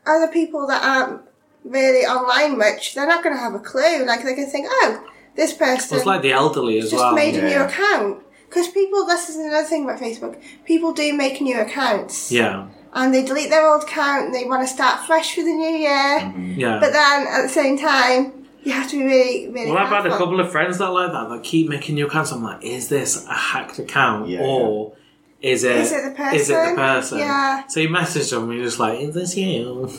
other 0.09 0.31
people 0.31 0.67
that 0.67 0.83
aren't 0.83 1.21
really 1.63 2.05
online 2.05 2.57
much, 2.57 2.95
they're 2.95 3.07
not 3.07 3.23
going 3.23 3.35
to 3.35 3.41
have 3.41 3.53
a 3.53 3.59
clue. 3.59 4.05
Like, 4.05 4.23
they 4.23 4.33
can 4.35 4.47
think, 4.47 4.67
oh, 4.69 5.05
this 5.35 5.53
person 5.53 5.97
It's 5.97 6.05
like 6.05 6.21
the 6.21 6.31
elderly 6.31 6.79
as 6.79 6.91
just 6.91 7.01
well. 7.03 7.13
made 7.13 7.35
a 7.35 7.41
new 7.47 7.61
account. 7.63 8.23
Because 8.47 8.67
people, 8.69 9.05
this 9.05 9.29
is 9.29 9.35
another 9.37 9.67
thing 9.67 9.83
about 9.83 9.99
Facebook, 9.99 10.41
people 10.65 10.91
do 10.91 11.13
make 11.15 11.39
new 11.39 11.59
accounts. 11.59 12.31
yeah. 12.31 12.67
And 12.91 13.13
they 13.13 13.23
delete 13.23 13.51
their 13.51 13.69
old 13.69 13.83
account 13.83 14.25
and 14.25 14.33
they 14.33 14.45
want 14.45 14.67
to 14.67 14.73
start 14.73 15.05
fresh 15.05 15.35
for 15.35 15.41
the 15.41 15.53
new 15.53 15.69
year. 15.77 16.19
Mm-hmm. 16.21 16.59
Yeah. 16.59 16.79
But 16.79 16.91
then 16.91 17.27
at 17.27 17.43
the 17.43 17.49
same 17.49 17.77
time, 17.77 18.47
you 18.63 18.71
have 18.71 18.89
to 18.89 18.97
be 18.97 19.03
really, 19.05 19.47
really 19.49 19.69
Well, 19.71 19.77
I've 19.77 19.89
had 19.89 20.07
a 20.07 20.17
couple 20.17 20.39
of 20.39 20.51
friends 20.51 20.79
that 20.79 20.89
like 20.89 21.11
that 21.11 21.29
that 21.29 21.43
keep 21.43 21.69
making 21.69 21.93
new 21.93 22.07
accounts. 22.07 22.31
I'm 22.31 22.41
like, 22.41 22.63
is 22.63 22.89
this 22.89 23.27
a 23.27 23.33
hacked 23.33 23.77
account 23.77 24.27
Yeah, 24.29 24.41
or 24.41 24.93
is 25.41 25.63
it 25.63 25.75
Is 25.77 25.91
it 25.91 26.17
the 26.17 26.23
is 26.33 26.49
it 26.49 26.53
the 26.53 26.59
person? 26.59 26.75
person? 26.75 27.17
Yeah. 27.19 27.67
So 27.67 27.79
you 27.79 27.89
message 27.89 28.29
them 28.29 28.43
and 28.45 28.53
you're 28.53 28.65
just 28.65 28.79
like, 28.79 28.99
is 28.99 29.13
this 29.13 29.37
you? 29.37 29.89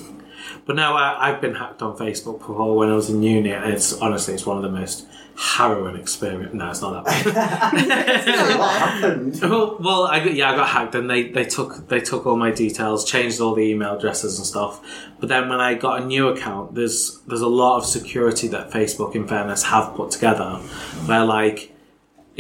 But 0.67 0.77
now 0.77 0.95
I, 0.95 1.29
I've 1.31 1.41
been 1.41 1.55
hacked 1.55 1.83
on 1.83 1.97
Facebook 1.97 2.39
before 2.39 2.77
when 2.77 2.91
I 2.91 2.95
was 2.95 3.11
in 3.11 3.23
uni. 3.23 3.51
And 3.51 3.73
it's 3.73 3.93
honestly, 3.95 4.35
it's 4.35 4.47
one 4.47 4.57
of 4.57 4.63
the 4.63 4.71
most 4.71 5.07
harrowing 5.37 5.97
experience. 5.97 6.53
No, 6.53 6.69
it's 6.71 6.83
not 6.83 7.05
that 7.05 7.35
bad. 7.35 8.59
what 8.59 8.79
happened? 8.79 9.41
well, 9.41 9.79
well, 9.81 10.03
I 10.05 10.23
got, 10.23 10.35
yeah, 10.35 10.53
I 10.53 10.57
got 10.57 10.69
hacked, 10.69 10.95
and 10.95 11.09
they, 11.09 11.31
they 11.31 11.45
took 11.45 11.89
they 11.89 12.01
took 12.01 12.27
all 12.27 12.37
my 12.37 12.51
details, 12.51 13.05
changed 13.05 13.41
all 13.41 13.55
the 13.55 13.63
email 13.63 13.97
addresses 13.97 14.39
and 14.39 14.47
stuff. 14.47 14.81
But 15.19 15.29
then 15.29 15.49
when 15.49 15.61
I 15.61 15.75
got 15.75 16.03
a 16.03 16.05
new 16.05 16.29
account, 16.29 16.75
there's 16.75 17.21
there's 17.27 17.41
a 17.41 17.49
lot 17.49 17.79
of 17.79 17.87
security 17.87 18.49
that 18.49 18.71
Facebook, 18.71 19.15
in 19.15 19.27
fairness, 19.27 19.63
have 19.65 19.95
put 19.95 20.11
together, 20.11 20.57
where 21.07 21.25
like, 21.25 21.75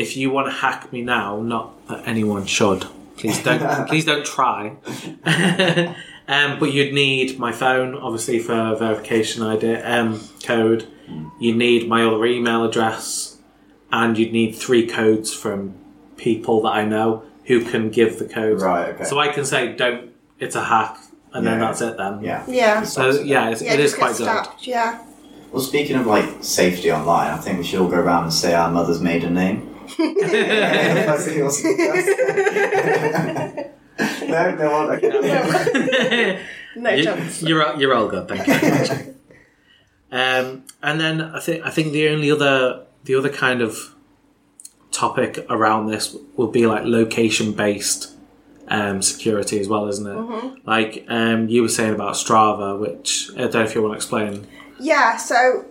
if 0.00 0.16
you 0.16 0.30
want 0.30 0.46
to 0.46 0.52
hack 0.52 0.92
me 0.92 1.02
now, 1.02 1.40
not 1.40 1.86
that 1.88 2.08
anyone 2.08 2.46
should, 2.46 2.86
please 3.16 3.42
don't 3.42 3.88
please 3.88 4.04
don't 4.04 4.24
try. 4.24 4.76
um, 6.28 6.58
but 6.58 6.72
you'd 6.72 6.94
need 6.94 7.38
my 7.38 7.52
phone, 7.52 7.94
obviously 7.94 8.38
for 8.38 8.74
verification 8.76 9.42
ID 9.42 9.76
um, 9.76 10.20
code. 10.44 10.88
You'd 11.38 11.56
need 11.56 11.88
my 11.88 12.04
other 12.04 12.24
email 12.24 12.64
address, 12.64 13.36
and 13.92 14.16
you'd 14.16 14.32
need 14.32 14.52
three 14.52 14.86
codes 14.86 15.34
from 15.34 15.74
people 16.16 16.62
that 16.62 16.70
I 16.70 16.84
know 16.84 17.24
who 17.44 17.64
can 17.64 17.90
give 17.90 18.18
the 18.18 18.26
code. 18.26 18.60
Right, 18.60 18.94
okay. 18.94 19.04
So 19.04 19.18
I 19.18 19.28
can 19.28 19.44
say, 19.44 19.74
"Don't." 19.74 20.10
It's 20.38 20.56
a 20.56 20.64
hack, 20.64 20.96
and 21.34 21.46
then 21.46 21.58
Yeah. 21.58 21.66
that's 21.66 21.80
it. 21.82 21.98
Then. 21.98 22.20
Yeah. 22.22 22.42
Yeah. 22.48 22.82
So 22.84 23.10
yeah, 23.20 23.50
it's, 23.50 23.60
Yeah, 23.60 23.74
it 23.74 23.80
is 23.80 23.94
quite 23.94 24.16
get 24.16 24.26
good. 24.26 24.66
Yeah. 24.66 24.98
Well, 25.52 25.60
speaking 25.60 25.96
of 25.96 26.06
like 26.06 26.24
safety 26.40 26.90
online, 26.90 27.30
I 27.32 27.36
think 27.36 27.58
we 27.58 27.64
should 27.64 27.80
all 27.80 27.88
go 27.88 27.98
around 27.98 28.24
and 28.24 28.32
say 28.32 28.54
our 28.54 28.70
mother's 28.70 29.00
maiden 29.02 29.34
name. 29.34 29.69
If 29.98 31.08
I 31.08 31.16
see 31.18 31.36
yours. 31.36 31.62
no, 34.28 34.54
no 34.54 34.70
one. 34.70 34.90
Okay. 34.96 36.40
No 36.76 36.90
You- 36.90 37.04
chance. 37.04 37.42
You're 37.42 37.64
all- 37.66 37.80
you're 37.80 37.94
all 37.94 38.08
good, 38.08 38.28
thank 38.28 38.46
you. 38.46 39.14
um, 40.12 40.62
and 40.82 41.00
then 41.00 41.20
I 41.20 41.40
think 41.40 41.64
I 41.66 41.70
think 41.70 41.92
the 41.92 42.08
only 42.08 42.30
other 42.30 42.84
the 43.04 43.14
other 43.16 43.28
kind 43.28 43.60
of 43.62 43.94
topic 44.92 45.44
around 45.50 45.86
this 45.86 46.16
will 46.36 46.48
be 46.48 46.66
like 46.66 46.84
location 46.84 47.52
based 47.52 48.12
um, 48.68 49.02
security 49.02 49.58
as 49.60 49.68
well, 49.68 49.88
isn't 49.88 50.06
it? 50.06 50.14
Mm-hmm. 50.16 50.68
Like 50.68 51.04
um, 51.08 51.48
you 51.48 51.62
were 51.62 51.68
saying 51.68 51.94
about 51.94 52.14
Strava, 52.14 52.78
which 52.78 53.30
I 53.34 53.42
don't 53.42 53.54
know 53.54 53.62
if 53.62 53.74
you 53.74 53.82
want 53.82 53.92
to 53.94 53.96
explain. 53.96 54.46
Yeah, 54.78 55.16
so 55.16 55.64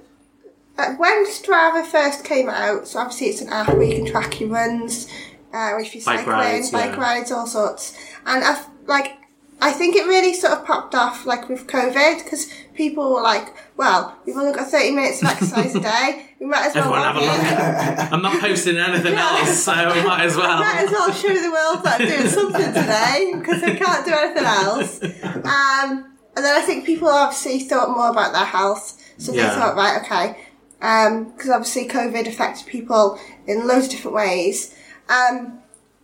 uh, 0.79 0.93
when 0.95 1.25
Strava 1.27 1.85
first 1.85 2.23
came 2.23 2.49
out, 2.49 2.87
so 2.87 2.99
obviously 2.99 3.27
it's 3.27 3.41
an 3.41 3.49
app 3.49 3.67
where 3.69 3.83
you 3.83 3.95
can 3.97 4.05
track 4.05 4.39
your 4.39 4.49
runs, 4.49 5.07
uh, 5.53 5.77
if 5.79 5.93
you're 5.95 6.03
Bike 6.03 6.19
cycling, 6.19 6.27
rides, 6.35 6.71
bike 6.71 6.91
yeah. 6.91 6.99
rides, 6.99 7.31
all 7.31 7.47
sorts. 7.47 7.97
And 8.25 8.43
I've, 8.43 8.65
like, 8.87 9.17
I 9.61 9.71
think 9.71 9.95
it 9.95 10.05
really 10.05 10.33
sort 10.33 10.53
of 10.53 10.65
popped 10.65 10.95
off 10.95 11.25
like 11.25 11.49
with 11.49 11.67
COVID 11.67 12.23
because 12.23 12.49
people 12.75 13.13
were 13.13 13.21
like, 13.21 13.53
"Well, 13.75 14.17
we've 14.25 14.37
only 14.37 14.53
got 14.53 14.69
thirty 14.69 14.91
minutes 14.91 15.21
of 15.21 15.27
exercise 15.27 15.75
a 15.75 15.81
day. 15.81 16.27
We 16.39 16.45
might 16.45 16.67
as 16.67 16.75
well 16.75 16.93
Everyone 16.93 17.01
have 17.03 17.17
a 17.17 17.99
look. 17.99 18.11
I'm 18.13 18.21
not 18.21 18.39
posting 18.39 18.77
anything 18.77 19.13
Yeah. 19.15 19.37
else, 19.41 19.59
so 19.63 19.73
might 19.73 20.23
as 20.23 20.37
well. 20.37 20.59
Might 20.61 20.85
as 20.85 20.91
well 20.91 21.11
show 21.11 21.27
the 21.27 21.51
world 21.51 21.83
that 21.83 21.99
I'm 21.99 22.07
doing 22.07 22.27
something 22.29 22.67
today 22.67 23.33
because 23.37 23.61
I 23.61 23.75
can't 23.75 24.05
do 24.05 24.13
anything 24.13 24.45
else. 24.45 25.03
Um, 25.03 26.15
and 26.37 26.45
then 26.45 26.55
I 26.55 26.61
think 26.65 26.85
people 26.85 27.09
obviously 27.09 27.59
thought 27.59 27.89
more 27.89 28.11
about 28.11 28.31
their 28.31 28.45
health, 28.45 28.97
so 29.17 29.33
they 29.33 29.39
Yeah. 29.39 29.55
thought, 29.59 29.75
right, 29.75 30.01
okay, 30.03 30.37
because 30.79 31.49
obviously 31.49 31.87
COVID 31.87 32.27
affected 32.27 32.65
people 32.65 33.19
in 33.45 33.67
loads 33.67 33.85
of 33.85 33.91
different 33.91 34.15
ways. 34.15 34.75
Um, 35.09 35.59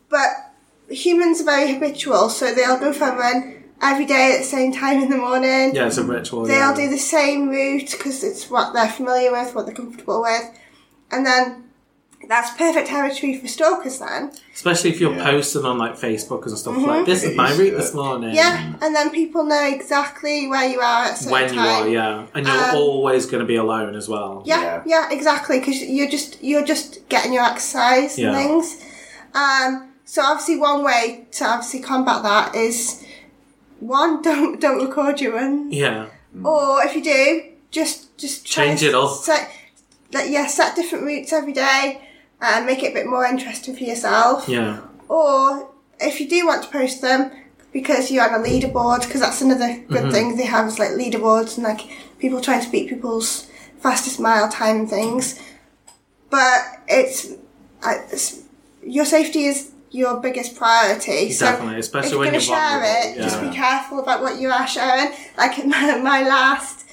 but 0.10 0.30
humans 0.90 1.42
are 1.42 1.46
very 1.46 1.74
habitual, 1.74 2.30
so 2.30 2.54
they'll 2.54 2.80
go 2.80 2.94
for 2.94 3.10
a 3.10 3.16
run 3.16 3.64
every 3.82 4.06
day 4.06 4.34
at 4.34 4.40
the 4.40 4.44
same 4.44 4.74
time 4.74 5.02
in 5.02 5.10
the 5.10 5.18
morning. 5.18 5.76
Yeah, 5.76 5.88
it's 5.88 5.98
a 5.98 6.04
ritual. 6.04 6.44
They'll 6.44 6.72
yeah. 6.72 6.76
do 6.76 6.90
the 6.90 6.98
same 6.98 7.50
route 7.50 7.92
because 7.92 8.24
it's 8.24 8.50
what 8.50 8.74
they're 8.74 8.90
familiar 8.90 9.32
with, 9.32 9.56
what 9.56 9.66
they're 9.66 9.76
comfortable 9.76 10.22
with, 10.22 10.60
and 11.12 11.26
then 11.26 11.64
that's 12.28 12.52
perfect 12.58 12.88
territory 12.88 13.38
for 13.38 13.48
stalkers. 13.48 14.00
Then, 14.00 14.32
Especially 14.54 14.90
if 14.92 15.00
you're 15.00 15.14
Yeah. 15.16 15.24
posting 15.32 15.66
on 15.66 15.78
like 15.78 15.96
Facebook 16.00 16.46
and 16.46 16.58
stuff 16.58 16.78
like 16.78 17.06
this 17.06 17.24
is 17.24 17.36
my 17.36 17.52
route 17.54 17.78
this 17.78 17.94
morning. 17.94 18.34
yeah, 18.36 18.74
and 18.82 18.96
then 18.96 19.10
people 19.12 19.44
know 19.44 19.64
exactly 19.66 20.48
where 20.48 20.68
you 20.68 20.80
are 20.80 21.06
at 21.06 21.14
a 21.14 21.16
certain 21.16 21.32
when 21.32 21.50
you 21.54 21.60
time. 21.60 21.84
are, 21.84 21.88
yeah, 21.90 22.26
and 22.34 22.48
you're 22.48 22.70
Um, 22.70 22.76
always 22.76 23.26
going 23.26 23.42
to 23.42 23.46
be 23.48 23.56
alone 23.56 23.96
as 23.96 24.08
well. 24.10 24.44
Yeah, 24.46 24.62
Yeah. 24.62 24.82
yeah, 24.86 25.10
exactly. 25.12 25.60
Because 25.60 25.82
you're 25.82 26.10
just 26.10 26.42
you're 26.44 26.66
just 26.66 27.08
getting 27.10 27.34
your 27.34 27.44
exercise 27.44 28.18
Yeah. 28.18 28.28
and 28.30 28.38
things. 28.38 28.78
Um, 29.34 29.90
so 30.06 30.22
obviously, 30.24 30.58
one 30.58 30.84
way 30.84 31.28
to 31.34 31.46
obviously 31.46 31.80
combat 31.82 32.24
that 32.24 32.56
is 32.56 33.04
one 33.80 34.22
don't 34.28 34.60
don't 34.62 34.84
record 34.86 35.20
your 35.22 35.34
runs, 35.34 35.74
Yeah, 35.74 36.06
or 36.44 36.84
if 36.84 36.96
you 36.96 37.04
do, 37.04 37.44
just 37.72 38.18
just 38.18 38.46
try 38.46 38.68
Change 38.68 38.84
it 38.84 38.96
up. 38.96 39.12
Set, 39.12 39.52
like, 40.14 40.30
yeah, 40.30 40.48
set 40.48 40.76
different 40.76 41.04
routes 41.04 41.34
every 41.34 41.52
day 41.54 42.02
and 42.42 42.66
make 42.66 42.84
it 42.84 42.92
a 42.92 42.94
bit 42.94 43.08
more 43.08 43.26
interesting 43.26 43.76
for 43.76 43.84
yourself. 43.84 44.48
yeah, 44.48 44.82
Or 45.08 45.70
if 46.00 46.20
you 46.20 46.28
do 46.28 46.46
want 46.46 46.64
to 46.64 46.70
post 46.70 47.02
them 47.02 47.32
because 47.72 48.12
you're 48.12 48.28
on 48.28 48.40
a 48.40 48.44
leaderboard, 48.44 49.02
because 49.06 49.22
that's 49.22 49.42
another 49.42 49.76
good 49.88 50.04
Mm-hmm. 50.04 50.12
thing 50.12 50.38
they 50.38 50.46
have 50.46 50.68
is 50.68 50.80
like 50.80 50.92
leaderboards 50.92 51.56
and 51.58 51.64
like 51.66 51.82
people 52.20 52.40
trying 52.42 52.62
to 52.64 52.70
beat 52.70 52.90
people's 52.90 53.48
fastest 53.80 54.20
mile 54.20 54.50
time 54.50 54.78
and 54.82 54.90
things. 54.90 55.40
But 56.30 56.60
it's, 56.88 57.32
it's 57.86 58.42
your 58.84 59.06
safety 59.06 59.46
is 59.46 59.72
your 59.92 60.20
biggest 60.20 60.56
priority. 60.58 61.30
Definitely, 61.34 61.76
so 61.76 61.80
especially 62.00 62.08
if 62.08 62.12
you're 62.12 62.20
when 62.20 62.34
you're 62.34 62.42
share 62.42 62.82
it, 62.84 63.16
just 63.18 63.42
be 63.42 63.50
careful 63.50 64.00
about 64.00 64.22
what 64.22 64.40
you 64.40 64.50
are 64.50 64.68
sharing. 64.68 65.14
Like 65.38 65.66
my, 65.66 65.98
my 65.98 66.22
last 66.28 66.86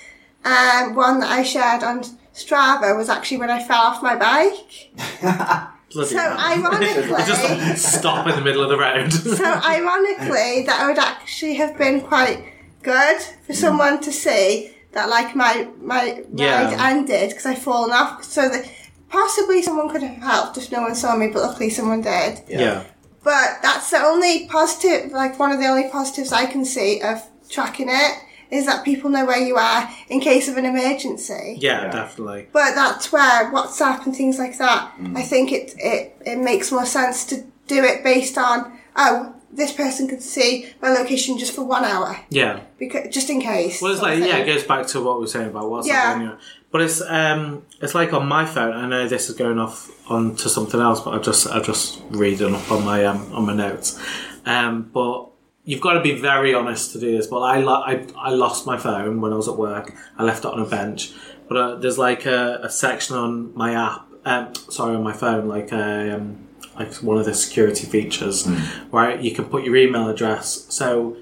um, 0.44 0.94
one 0.94 1.20
that 1.20 1.30
I 1.30 1.42
shared 1.42 1.82
on 1.82 2.02
Strava 2.34 2.96
was 2.96 3.08
actually 3.08 3.38
when 3.38 3.50
I 3.50 3.62
fell 3.62 3.80
off 3.80 4.02
my 4.02 4.16
bike. 4.16 4.90
Bloody 5.92 6.08
So 6.10 6.18
hell. 6.18 6.38
ironically, 6.38 7.08
just 7.26 7.98
stop 7.98 8.26
in 8.26 8.34
the 8.34 8.40
middle 8.40 8.62
of 8.62 8.70
the 8.70 8.78
road. 8.78 9.12
so 9.12 9.44
ironically, 9.44 10.64
that 10.66 10.86
would 10.86 10.98
actually 10.98 11.54
have 11.54 11.76
been 11.76 12.00
quite 12.00 12.42
good 12.82 13.20
for 13.46 13.52
hmm. 13.52 13.58
someone 13.58 14.00
to 14.00 14.10
see 14.12 14.74
that, 14.92 15.08
like 15.10 15.36
my 15.36 15.68
my 15.80 16.22
Yeah. 16.34 16.64
ride 16.64 16.92
ended 16.92 17.30
because 17.30 17.46
I 17.46 17.54
fallen 17.54 17.90
off. 17.92 18.24
So 18.24 18.48
that 18.48 18.70
possibly 19.10 19.60
someone 19.62 19.90
could 19.90 20.02
have 20.02 20.16
helped 20.22 20.56
if 20.56 20.72
no 20.72 20.80
one 20.82 20.94
saw 20.94 21.14
me, 21.14 21.28
but 21.28 21.42
luckily 21.42 21.68
someone 21.70 22.00
did. 22.00 22.40
yeah. 22.48 22.84
But 23.22 23.62
that's 23.62 23.90
the 23.90 23.98
only 23.98 24.48
positive, 24.48 25.12
like 25.12 25.38
one 25.38 25.52
of 25.52 25.60
the 25.60 25.66
only 25.66 25.88
positives 25.90 26.32
I 26.32 26.46
can 26.46 26.64
see 26.64 27.00
of 27.02 27.22
tracking 27.48 27.88
it 27.88 28.18
is 28.52 28.66
that 28.66 28.84
people 28.84 29.10
know 29.10 29.24
where 29.24 29.40
you 29.40 29.56
are 29.56 29.88
in 30.08 30.20
case 30.20 30.46
of 30.48 30.56
an 30.56 30.66
emergency. 30.66 31.56
yeah, 31.58 31.84
Yeah. 31.86 31.90
definitely. 31.90 32.48
But 32.52 32.74
that's 32.74 33.10
where 33.10 33.50
WhatsApp 33.50 34.04
and 34.06 34.14
things 34.14 34.38
like 34.38 34.58
that, 34.58 34.92
I 35.16 35.22
think 35.22 35.50
it, 35.52 35.74
it, 35.78 36.16
it 36.24 36.38
makes 36.38 36.70
more 36.70 36.84
sense 36.86 37.24
to 37.26 37.42
do 37.66 37.82
it 37.82 38.04
based 38.04 38.36
on, 38.38 38.78
oh, 38.94 39.34
this 39.54 39.72
person 39.72 40.08
could 40.08 40.22
see 40.22 40.68
my 40.80 40.88
location 40.90 41.36
just 41.38 41.54
for 41.54 41.62
one 41.64 41.84
hour, 41.84 42.16
Yeah. 42.30 42.60
because 42.78 43.08
just 43.12 43.28
in 43.30 43.40
case. 43.40 43.80
Well, 43.82 43.92
it's 43.92 44.00
like 44.02 44.18
yeah, 44.18 44.36
it 44.38 44.46
goes 44.46 44.64
back 44.64 44.86
to 44.88 45.02
what 45.02 45.16
we 45.16 45.22
were 45.22 45.26
saying 45.26 45.48
about 45.50 45.64
WhatsApp. 45.64 45.86
Yeah. 45.86 46.14
anyway. 46.16 46.34
But 46.70 46.80
it's 46.80 47.02
um, 47.02 47.62
it's 47.82 47.94
like 47.94 48.14
on 48.14 48.26
my 48.26 48.46
phone. 48.46 48.72
I 48.72 48.88
know 48.88 49.06
this 49.06 49.28
is 49.28 49.36
going 49.36 49.58
off 49.58 49.90
on 50.10 50.36
to 50.36 50.48
something 50.48 50.80
else, 50.80 51.00
but 51.00 51.12
I 51.12 51.18
just 51.18 51.46
I 51.46 51.60
just 51.60 52.00
reading 52.08 52.54
up 52.54 52.70
on 52.72 52.82
my 52.86 53.04
um 53.04 53.30
on 53.34 53.44
my 53.44 53.52
notes. 53.54 53.98
Um, 54.46 54.88
but 54.90 55.28
you've 55.64 55.80
got 55.80 55.94
to 55.94 56.00
be 56.00 56.18
very 56.18 56.54
honest 56.54 56.92
to 56.92 57.00
do 57.00 57.16
this. 57.16 57.26
But 57.26 57.40
I 57.40 57.58
lo- 57.60 57.82
I 57.84 58.06
I 58.16 58.30
lost 58.30 58.66
my 58.66 58.76
phone 58.76 59.20
when 59.20 59.32
I 59.32 59.36
was 59.36 59.48
at 59.48 59.56
work. 59.56 59.92
I 60.18 60.24
left 60.24 60.44
it 60.44 60.52
on 60.52 60.60
a 60.60 60.66
bench. 60.66 61.12
But 61.48 61.56
uh, 61.56 61.74
there's 61.76 61.98
like 61.98 62.24
a, 62.26 62.60
a 62.62 62.70
section 62.70 63.16
on 63.16 63.54
my 63.54 63.74
app. 63.74 64.06
Um, 64.24 64.54
sorry, 64.54 64.94
on 64.94 65.02
my 65.02 65.12
phone, 65.12 65.48
like 65.48 65.72
a. 65.72 66.16
Um, 66.16 66.48
like 66.74 66.90
one 67.02 67.18
of 67.18 67.26
the 67.26 67.34
security 67.34 67.86
features 67.86 68.46
where 68.90 69.20
you 69.20 69.32
can 69.32 69.44
put 69.44 69.62
your 69.62 69.76
email 69.76 70.08
address. 70.08 70.64
So 70.70 71.18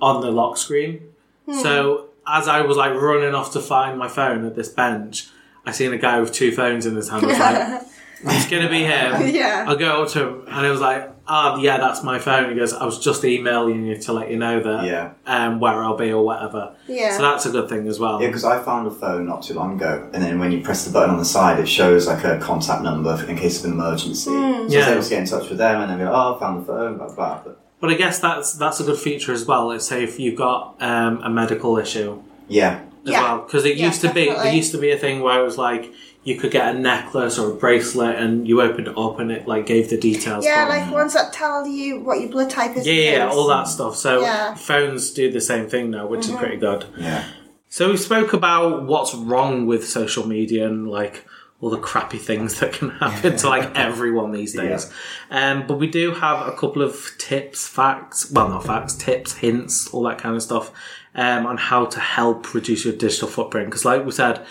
on 0.00 0.20
the 0.20 0.30
lock 0.30 0.56
screen. 0.56 1.12
So 1.60 2.10
as 2.24 2.46
I 2.46 2.60
was 2.60 2.76
like 2.76 2.94
running 2.94 3.34
off 3.34 3.52
to 3.54 3.60
find 3.60 3.98
my 3.98 4.06
phone 4.06 4.44
at 4.46 4.54
this 4.54 4.68
bench, 4.68 5.28
I 5.66 5.72
seen 5.72 5.92
a 5.92 5.98
guy 5.98 6.20
with 6.20 6.32
two 6.32 6.52
phones 6.52 6.86
in 6.86 6.94
his 6.94 7.08
hand. 7.08 7.24
I 7.24 7.28
was 7.28 7.38
like, 7.38 7.82
it's 8.36 8.48
gonna 8.48 8.68
be 8.68 8.84
him. 8.84 9.34
Yeah. 9.34 9.64
I'll 9.66 9.74
go 9.76 10.04
up 10.04 10.10
to 10.10 10.24
him 10.28 10.44
and 10.46 10.66
it 10.66 10.70
was 10.70 10.80
like, 10.80 11.11
oh 11.28 11.56
yeah, 11.58 11.78
that's 11.78 12.02
my 12.02 12.18
phone. 12.18 12.50
He 12.50 12.56
goes, 12.56 12.72
I 12.72 12.84
was 12.84 12.98
just 12.98 13.24
emailing 13.24 13.86
you 13.86 13.96
to 13.98 14.12
let 14.12 14.30
you 14.30 14.36
know 14.36 14.60
that 14.62 14.84
Yeah. 14.84 15.10
um, 15.26 15.60
where 15.60 15.82
I'll 15.84 15.96
be 15.96 16.10
or 16.12 16.24
whatever. 16.24 16.74
Yeah. 16.86 17.16
So 17.16 17.22
that's 17.22 17.46
a 17.46 17.50
good 17.50 17.68
thing 17.68 17.86
as 17.88 17.98
well. 17.98 18.20
Yeah, 18.20 18.28
because 18.28 18.44
I 18.44 18.62
found 18.62 18.86
a 18.86 18.90
phone 18.90 19.26
not 19.26 19.42
too 19.42 19.54
long 19.54 19.74
ago, 19.76 20.08
and 20.12 20.22
then 20.22 20.38
when 20.38 20.52
you 20.52 20.60
press 20.62 20.84
the 20.84 20.92
button 20.92 21.10
on 21.10 21.18
the 21.18 21.24
side, 21.24 21.58
it 21.60 21.66
shows 21.68 22.06
like 22.06 22.24
a 22.24 22.38
contact 22.38 22.82
number 22.82 23.24
in 23.28 23.36
case 23.36 23.60
of 23.60 23.66
an 23.66 23.72
emergency. 23.78 24.30
Yeah, 24.30 24.36
so 24.38 24.56
I 24.56 24.60
was 24.64 24.72
Yeah. 24.74 24.88
able 24.90 25.02
to 25.02 25.10
get 25.10 25.18
in 25.20 25.26
touch 25.26 25.48
with 25.48 25.58
them, 25.58 25.80
and 25.80 25.90
then 25.90 25.98
be 25.98 26.04
like, 26.04 26.12
"Oh, 26.14 26.34
I 26.36 26.40
found 26.40 26.62
the 26.62 26.66
phone." 26.66 26.96
Blah 26.98 27.14
blah. 27.14 27.40
But 27.44 27.58
But 27.80 27.90
I 27.90 27.94
guess 27.94 28.18
that's 28.20 28.52
that's 28.54 28.80
a 28.80 28.84
good 28.84 28.98
feature 28.98 29.32
as 29.32 29.44
well. 29.46 29.66
Let's 29.66 29.86
say 29.86 30.02
if 30.04 30.18
you've 30.20 30.36
got 30.36 30.76
um, 30.80 31.20
a 31.24 31.30
medical 31.30 31.78
issue 31.78 32.18
yeah, 32.48 32.80
as 33.06 33.12
Yeah. 33.12 33.22
well, 33.22 33.38
because 33.44 33.64
it 33.64 33.76
Yeah, 33.76 33.86
used 33.86 34.00
to 34.02 34.08
be 34.12 34.26
there 34.26 34.34
definitely. 34.34 34.56
used 34.56 34.72
to 34.72 34.78
be 34.78 34.90
a 34.92 34.98
thing 34.98 35.20
where 35.20 35.40
it 35.40 35.44
was 35.44 35.58
like 35.58 35.92
you 36.24 36.36
could 36.36 36.52
get 36.52 36.74
a 36.74 36.78
necklace 36.78 37.38
or 37.38 37.50
a 37.50 37.54
bracelet 37.54 38.16
and 38.16 38.46
you 38.46 38.60
opened 38.62 38.86
it 38.86 38.96
up 38.96 39.18
and 39.18 39.32
it 39.32 39.48
like 39.48 39.66
gave 39.66 39.90
the 39.90 39.96
details. 39.98 40.44
Yeah, 40.44 40.66
for 40.66 40.72
it. 40.74 40.78
like 40.80 40.92
ones 40.92 41.14
that 41.14 41.32
tell 41.32 41.66
you 41.66 42.00
what 42.00 42.20
your 42.20 42.30
blood 42.30 42.48
type 42.50 42.76
is. 42.76 42.86
Yeah, 42.86 42.92
yeah, 42.94 43.10
yeah, 43.16 43.28
all 43.30 43.48
that 43.48 43.64
stuff. 43.68 43.96
So 43.96 44.20
Yeah. 44.22 44.54
phones 44.54 45.10
do 45.10 45.32
the 45.32 45.40
same 45.40 45.68
thing 45.68 45.90
now, 45.90 46.06
which 46.06 46.26
is 46.26 46.32
pretty 46.36 46.58
good. 46.58 46.84
yeah, 46.96 47.24
So 47.68 47.90
we 47.90 47.96
spoke 47.96 48.32
about 48.32 48.84
what's 48.84 49.14
wrong 49.14 49.66
with 49.66 49.88
social 49.88 50.26
media 50.26 50.66
and 50.68 50.88
like 50.88 51.24
all 51.60 51.70
the 51.70 51.78
crappy 51.78 52.18
things 52.18 52.58
that 52.60 52.72
can 52.72 52.90
happen 52.90 53.36
to 53.36 53.48
like 53.48 53.70
everyone 53.76 54.30
these 54.32 54.52
days. 54.54 54.92
Um, 55.30 55.66
but 55.66 55.78
we 55.78 55.86
do 55.88 56.12
have 56.14 56.46
a 56.46 56.52
couple 56.52 56.82
of 56.82 57.10
tips, 57.18 57.66
facts, 57.68 58.30
well, 58.30 58.48
not 58.48 58.64
facts, 58.66 58.94
tips, 58.94 59.34
hints, 59.34 59.88
all 59.88 60.02
that 60.04 60.18
kind 60.18 60.34
of 60.36 60.42
stuff 60.42 60.70
um, 61.14 61.46
on 61.46 61.56
how 61.56 61.86
to 61.86 61.98
help 62.00 62.52
reduce 62.54 62.84
your 62.84 62.94
digital 62.94 63.28
footprint. 63.28 63.66
Because, 63.68 63.84
like 63.84 64.04
we 64.04 64.10
said, 64.12 64.44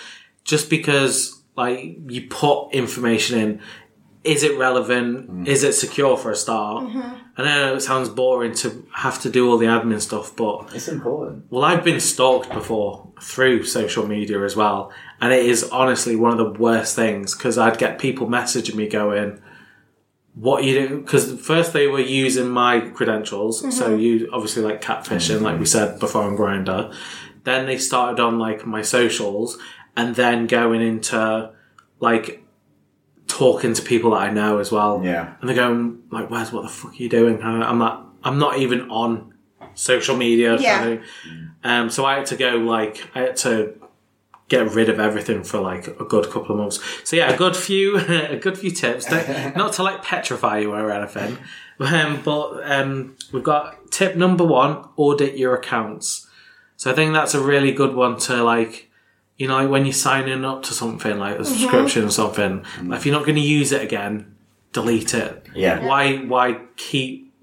just 0.46 0.70
because 0.70 1.41
like 1.56 1.98
you 2.08 2.28
put 2.30 2.72
information 2.74 3.40
in, 3.40 3.62
is 4.24 4.44
it 4.44 4.58
relevant? 4.58 5.32
Mm. 5.32 5.48
Is 5.48 5.64
it 5.64 5.74
secure 5.74 6.16
for 6.16 6.32
a 6.32 6.36
start? 6.36 6.86
Mm-hmm. 6.86 7.16
I 7.38 7.44
know 7.44 7.76
it 7.76 7.82
sounds 7.82 8.10
boring 8.10 8.54
to 8.56 8.86
have 8.94 9.20
to 9.22 9.30
do 9.30 9.50
all 9.50 9.58
the 9.58 9.66
admin 9.66 10.00
stuff, 10.02 10.36
but 10.36 10.74
it's 10.76 10.88
important. 10.88 11.46
well, 11.50 11.64
I've 11.64 11.84
been 11.84 12.00
stalked 12.00 12.52
before 12.52 13.08
through 13.22 13.64
social 13.64 14.06
media 14.06 14.44
as 14.44 14.56
well, 14.56 14.92
and 15.20 15.34
it 15.34 15.46
is 15.46 15.64
honestly 15.70 16.16
one 16.16 16.32
of 16.32 16.38
the 16.38 16.60
worst 16.60 16.96
things 16.96 17.34
because 17.34 17.58
I'd 17.58 17.78
get 17.78 18.00
people 18.00 18.28
messaging 18.28 18.76
me 18.76 18.88
going, 18.88 19.42
"What 20.36 20.66
you 20.66 20.88
do?" 20.88 21.02
Because 21.02 21.40
first 21.42 21.74
they 21.74 21.88
were 21.88 22.00
using 22.00 22.50
my 22.50 22.82
credentials, 22.82 23.62
so 23.76 23.92
mm-hmm. 23.92 24.00
you 24.00 24.30
obviously 24.32 24.62
like 24.62 24.82
catfishing, 24.82 25.42
like 25.42 25.58
we 25.58 25.66
said 25.66 26.00
before 26.00 26.24
on 26.24 26.38
Grindr. 26.38 26.94
Then 27.44 27.66
they 27.66 27.80
started 27.80 28.22
on 28.22 28.38
like 28.38 28.68
my 28.68 28.84
socials, 28.84 29.58
and 29.96 30.16
then 30.16 30.48
going 30.48 30.82
into 30.82 31.52
like 32.00 32.44
talking 33.28 33.74
to 33.74 33.82
people 33.82 34.12
that 34.12 34.18
I 34.18 34.32
know 34.32 34.60
as 34.60 34.72
well. 34.72 35.02
Yeah. 35.04 35.34
And 35.40 35.50
they're 35.50 35.56
going 35.56 36.04
like, 36.12 36.30
"Where's 36.30 36.52
what 36.52 36.64
the 36.64 36.70
fuck 36.70 36.92
are 36.92 36.96
you 36.96 37.10
doing?" 37.10 37.36
And 37.42 37.64
I'm 37.64 37.80
like, 37.80 37.98
I'm 38.24 38.38
not 38.40 38.58
even 38.58 38.90
on 38.90 39.34
social 39.74 40.16
media. 40.16 40.58
Yeah. 40.60 40.78
kind. 40.80 41.02
Um. 41.64 41.90
So 41.90 42.06
I 42.06 42.16
had 42.18 42.26
to 42.28 42.36
go 42.38 42.58
like 42.58 43.08
I 43.16 43.20
had 43.22 43.36
to 43.38 43.76
get 44.48 44.70
rid 44.72 44.90
of 44.90 45.00
everything 45.00 45.44
for 45.44 45.62
like 45.62 45.88
a 45.88 46.04
good 46.04 46.30
couple 46.30 46.52
of 46.52 46.58
months. 46.58 46.80
So 47.08 47.16
yeah, 47.16 47.32
a 47.32 47.38
good 47.38 47.56
few, 47.56 47.98
a 48.00 48.36
good 48.38 48.58
few 48.58 48.72
tips. 48.72 49.06
Don't- 49.06 49.56
not 49.56 49.74
to 49.74 49.84
like 49.84 50.04
petrify 50.04 50.60
you 50.60 50.74
or 50.74 50.92
anything, 50.92 51.38
um, 51.80 52.22
but 52.24 52.70
um, 52.70 53.16
we've 53.32 53.44
got 53.44 53.92
tip 53.92 54.16
number 54.16 54.44
one: 54.44 54.86
audit 54.98 55.38
your 55.38 55.56
accounts. 55.56 56.28
So 56.76 56.92
I 56.92 56.96
think 56.96 57.14
that's 57.14 57.34
a 57.34 57.42
really 57.42 57.72
good 57.72 57.96
one 57.96 58.18
to 58.20 58.44
like. 58.44 58.90
You 59.42 59.48
know, 59.48 59.68
when 59.68 59.88
you're 59.88 59.94
signing 60.10 60.46
up 60.46 60.62
to 60.68 60.74
something 60.82 61.18
like 61.18 61.34
a 61.34 61.42
mm-hmm. 61.42 61.52
subscription 61.52 62.04
or 62.04 62.12
something, 62.12 62.64
like 62.84 63.00
if 63.00 63.06
you're 63.08 63.16
not 63.20 63.26
going 63.26 63.38
to 63.38 63.50
use 63.60 63.72
it 63.72 63.82
again, 63.82 64.36
delete 64.72 65.16
it. 65.16 65.48
Yeah. 65.56 65.84
Why? 65.84 66.18
Why 66.18 66.60
keep? 66.76 67.34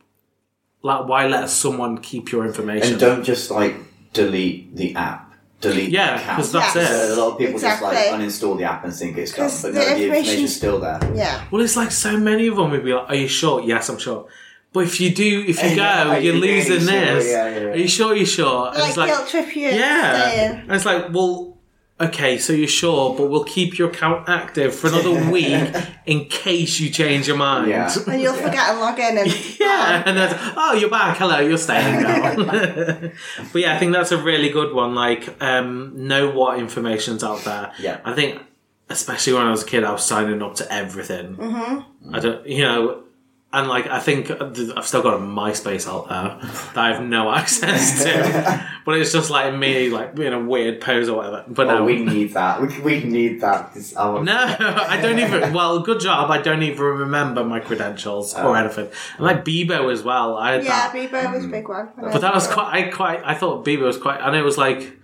Like, 0.81 1.09
why 1.09 1.27
let 1.27 1.51
someone 1.51 1.99
keep 1.99 2.31
your 2.31 2.47
information? 2.47 2.93
And 2.93 3.01
don't 3.01 3.25
just 3.25 3.51
like 3.51 3.75
delete 4.13 4.77
the 4.77 4.95
app. 4.95 5.33
Delete 5.61 5.91
Yeah, 5.91 6.19
because 6.37 6.53
that's 6.53 6.77
Yes. 6.77 7.11
it. 7.11 7.19
A 7.19 7.21
lot 7.21 7.33
of 7.33 7.39
people 7.39 7.55
Exactly. 7.55 7.91
just 7.97 8.11
like 8.13 8.21
uninstall 8.21 8.57
the 8.57 8.63
app 8.73 8.85
and 8.85 8.95
think 8.95 9.19
it's 9.19 9.33
done, 9.33 9.49
'Cause 9.49 9.63
but 9.63 9.75
the 9.75 9.81
no, 9.81 9.85
the 9.85 9.91
information- 9.91 10.15
information's 10.21 10.55
still 10.57 10.79
there. 10.79 11.01
Yeah. 11.17 11.41
Well, 11.51 11.63
it's 11.63 11.77
like 11.77 11.91
so 11.91 12.17
many 12.17 12.47
of 12.47 12.55
them 12.55 12.71
would 12.71 12.85
be 12.85 12.95
like, 12.95 13.11
"Are 13.11 13.17
you 13.17 13.27
sure?" 13.27 13.61
Yes, 13.73 13.89
I'm 13.89 13.99
sure. 13.99 14.27
But 14.73 14.85
if 14.85 15.01
you 15.01 15.11
do, 15.11 15.45
if 15.49 15.57
you 15.65 15.71
go, 15.75 15.83
Yeah, 15.83 16.17
you're 16.19 16.35
yeah, 16.37 16.41
losing 16.41 16.79
sure, 16.79 17.01
this. 17.01 17.27
yeah, 17.27 17.49
yeah, 17.49 17.59
yeah. 17.59 17.67
Are 17.75 17.77
you 17.77 17.89
sure? 17.89 18.15
You're 18.15 18.25
sure? 18.27 18.69
And 18.69 18.79
Like, 18.79 18.89
it's 18.89 18.97
like, 18.97 19.11
guilt 19.11 19.29
trip 19.29 19.57
you. 19.57 19.69
yeah. 19.71 20.63
And 20.63 20.71
it's 20.73 20.85
like, 20.87 21.13
well, 21.13 21.58
okay, 22.01 22.39
so 22.39 22.53
you're 22.53 22.69
sure, 22.69 23.15
but 23.17 23.29
we'll 23.29 23.45
keep 23.45 23.77
your 23.79 23.89
account 23.91 24.29
active 24.29 24.75
for 24.75 24.87
another 24.89 25.31
week 25.33 25.75
in 26.07 26.27
case 26.27 26.79
you 26.81 26.91
change 26.91 27.27
your 27.27 27.37
mind. 27.37 27.69
Yeah. 27.71 27.93
And 28.07 28.21
you'll 28.23 28.37
Yeah. 28.37 28.43
forget 28.47 28.69
and 28.71 28.81
log 28.87 28.99
in 28.99 29.19
and 29.19 29.59
Yeah, 29.61 30.03
and 30.07 30.17
then 30.17 30.37
oh, 30.57 30.75
you're 30.75 30.91
back. 30.91 31.17
Hello, 31.19 31.41
you're 31.41 31.59
staying 31.59 32.03
now. 32.03 32.35
but 33.53 33.61
yeah, 33.63 33.75
I 33.75 33.79
think 33.79 33.93
that's 33.93 34.13
a 34.13 34.19
really 34.23 34.49
good 34.51 34.73
one. 34.75 34.95
Like, 34.95 35.41
um, 35.43 36.07
know 36.07 36.31
what 36.31 36.59
information's 36.59 37.25
out 37.25 37.45
there. 37.45 37.73
Yeah. 37.79 38.01
I 38.05 38.15
think, 38.15 38.41
especially 38.89 39.33
when 39.35 39.43
I 39.47 39.51
was 39.51 39.63
a 39.63 39.67
kid, 39.67 39.85
I 39.85 39.93
was 39.93 40.05
signing 40.05 40.41
up 40.43 40.55
to 40.57 40.73
everything. 40.73 41.37
Mm-hmm. 41.37 42.15
I 42.15 42.21
don't, 42.21 42.47
you 42.47 42.63
know, 42.63 43.03
and 43.51 43.67
like 43.67 43.87
I 43.87 43.99
think 43.99 44.31
I've 44.31 44.87
still 44.87 45.03
got 45.03 45.15
a 45.15 45.19
MySpace 45.19 45.89
out 45.89 46.09
there 46.11 46.51
that 46.75 46.77
I 46.77 46.93
have 46.93 47.03
no 47.03 47.33
access 47.35 48.03
to. 48.05 48.69
but 48.85 48.99
it's 48.99 49.11
just 49.11 49.31
like 49.31 49.55
me, 49.55 49.89
like 49.89 50.15
being 50.15 50.35
a 50.35 50.41
weird 50.41 50.83
pose 50.83 51.09
or 51.09 51.17
whatever. 51.17 51.45
But 51.49 51.69
Oh, 51.69 51.79
no, 51.79 51.85
we 51.85 52.05
need 52.05 52.35
that. 52.35 52.61
We, 52.61 52.79
we 52.81 53.05
need 53.05 53.41
that. 53.41 53.73
This- 53.73 53.95
no, 53.95 54.21
I 54.27 54.99
don't 55.01 55.19
even. 55.19 55.55
Well, 55.55 55.81
good 55.81 56.01
job. 56.01 56.31
I 56.31 56.43
don't 56.43 56.63
even 56.63 56.79
remember 56.79 57.43
my 57.43 57.61
credentials 57.61 58.35
or 58.35 58.55
uh. 58.55 58.61
anything. 58.61 58.91
And 59.17 59.25
like 59.25 59.47
Bebo 59.47 59.91
as 59.91 60.03
well. 60.03 60.37
I 60.37 60.53
had 60.53 60.65
yeah, 60.65 60.93
that. 60.93 60.95
Bebo 60.95 61.33
was 61.35 61.45
a 61.47 61.49
big 61.49 61.69
one. 61.69 61.89
But 61.97 62.21
that 62.21 62.35
was 62.35 62.47
quite. 62.47 62.71
I 62.75 62.91
quite. 62.91 63.23
I 63.25 63.35
thought 63.35 63.65
Bebo 63.65 63.83
was 63.83 63.97
quite. 63.97 64.21
and 64.21 64.37
it 64.37 64.43
was 64.43 64.59
like 64.59 64.99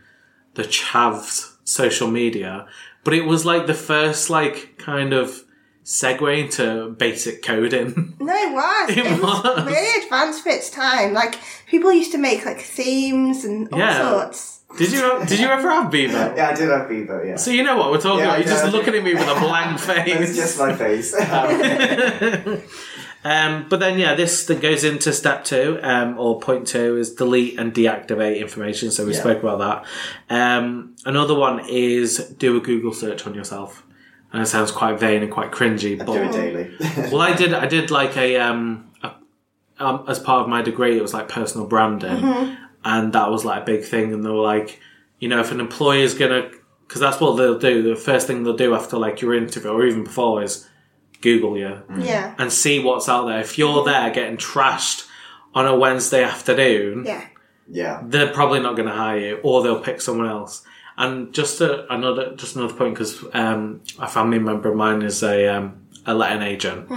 the 0.52 0.64
Chavs 0.64 1.54
social 1.64 2.08
media, 2.08 2.66
but 3.04 3.14
it 3.14 3.24
was 3.24 3.46
like 3.46 3.66
the 3.66 3.74
first 3.74 4.28
like 4.28 4.76
kind 4.76 5.14
of 5.14 5.43
segue 5.84 6.38
into 6.44 6.90
basic 6.90 7.42
coding. 7.42 8.14
No, 8.18 8.32
it 8.34 8.52
was. 8.52 8.90
It 8.96 8.98
It, 9.06 9.22
was, 9.22 9.42
was. 9.44 9.66
really 9.66 10.04
advanced 10.04 10.42
for 10.42 10.48
its 10.50 10.70
time. 10.70 11.12
Like 11.12 11.38
people 11.66 11.92
used 11.92 12.12
to 12.12 12.18
make 12.18 12.44
like 12.46 12.60
themes 12.60 13.44
and 13.44 13.68
all 13.72 13.78
Yeah. 13.78 14.10
sorts. 14.10 14.60
did 14.78 14.90
you? 14.92 15.24
Did 15.26 15.38
you 15.40 15.46
ever 15.48 15.70
have 15.70 15.92
Bebo? 15.92 16.12
Yeah, 16.36 16.48
I 16.48 16.54
did 16.54 16.68
have 16.70 16.88
Bebo, 16.88 17.24
yeah. 17.26 17.36
So 17.36 17.50
you 17.50 17.62
know 17.62 17.76
what 17.76 17.90
we're 17.92 18.00
talking 18.00 18.20
Yeah, 18.20 18.24
about. 18.36 18.38
You're 18.40 18.48
yeah, 18.48 18.62
just 18.62 18.72
looking 18.74 18.94
at 18.94 19.04
me 19.04 19.14
with 19.14 19.22
a 19.28 19.38
blank 19.40 19.78
face. 19.88 20.30
It's 20.30 20.36
just 20.36 20.58
my 20.58 20.74
face. 20.74 21.14
Um, 23.26 23.66
but 23.70 23.80
then, 23.80 23.98
yeah, 23.98 24.14
this 24.14 24.44
that 24.46 24.60
goes 24.60 24.84
into 24.84 25.10
step 25.12 25.44
two, 25.44 25.78
um, 25.82 26.18
or 26.18 26.40
point 26.40 26.66
two, 26.66 26.98
is 26.98 27.14
delete 27.14 27.58
and 27.58 27.72
deactivate 27.72 28.38
information. 28.38 28.90
So 28.90 29.06
we 29.06 29.14
Yeah. 29.14 29.20
spoke 29.20 29.42
about 29.42 29.84
that. 30.28 30.34
Um, 30.36 30.94
another 31.06 31.34
one 31.34 31.60
is 31.68 32.18
do 32.38 32.56
a 32.56 32.60
Google 32.60 32.92
search 32.92 33.26
on 33.26 33.34
yourself. 33.34 33.82
And 34.34 34.42
it 34.42 34.46
sounds 34.46 34.72
quite 34.72 34.98
vain 34.98 35.22
and 35.22 35.30
quite 35.30 35.52
cringy, 35.52 35.96
but 35.96 36.06
Do 36.08 36.14
it 36.14 36.32
daily. 36.32 36.76
well, 37.12 37.20
I 37.22 37.34
did. 37.34 37.54
I 37.54 37.66
did 37.66 37.90
like 37.92 38.16
a, 38.16 38.36
um, 38.36 38.90
a 39.04 39.12
um, 39.78 40.04
as 40.08 40.18
part 40.18 40.42
of 40.42 40.48
my 40.48 40.60
degree. 40.60 40.98
It 40.98 41.02
was 41.02 41.14
like 41.14 41.28
personal 41.28 41.68
branding, 41.68 42.56
and 42.84 43.12
that 43.12 43.30
was 43.30 43.44
like 43.44 43.62
a 43.62 43.64
big 43.64 43.84
thing. 43.84 44.12
And 44.12 44.24
they 44.24 44.28
were 44.30 44.42
like, 44.42 44.80
you 45.20 45.28
know, 45.28 45.38
if 45.38 45.52
an 45.52 45.60
employer 45.60 46.00
is 46.00 46.14
gonna, 46.14 46.50
because 46.88 47.00
that's 47.00 47.20
what 47.20 47.36
they'll 47.36 47.60
do. 47.60 47.82
The 47.82 47.94
first 47.94 48.26
thing 48.26 48.42
they'll 48.42 48.56
do 48.56 48.74
after 48.74 48.98
like 48.98 49.20
your 49.20 49.34
interview 49.34 49.70
or 49.70 49.86
even 49.86 50.02
before 50.02 50.42
is 50.42 50.68
Google 51.20 51.56
you 51.56 51.80
Yeah. 51.96 52.34
and 52.36 52.52
see 52.52 52.80
what's 52.80 53.08
out 53.08 53.26
there. 53.26 53.38
If 53.38 53.56
you're 53.56 53.84
there 53.84 54.10
getting 54.10 54.36
trashed 54.36 55.06
on 55.54 55.64
a 55.66 55.76
Wednesday 55.76 56.24
afternoon, 56.24 57.04
Yeah. 57.06 57.24
yeah. 57.70 58.00
they're 58.04 58.32
probably 58.32 58.58
not 58.58 58.74
going 58.76 58.88
to 58.88 58.94
hire 58.94 59.18
you, 59.18 59.40
or 59.44 59.62
they'll 59.62 59.80
pick 59.80 60.00
someone 60.00 60.26
else. 60.28 60.62
And 60.96 61.32
just 61.34 61.60
a, 61.60 61.92
another, 61.92 62.34
just 62.36 62.54
another 62.56 62.74
point, 62.74 62.94
because 62.94 63.24
um, 63.32 63.82
a 63.98 64.06
family 64.06 64.38
member 64.38 64.70
of 64.70 64.76
mine 64.76 65.02
is 65.02 65.22
a 65.22 65.48
um, 65.48 65.86
a 66.06 66.14
letting 66.14 66.42
agent. 66.42 66.88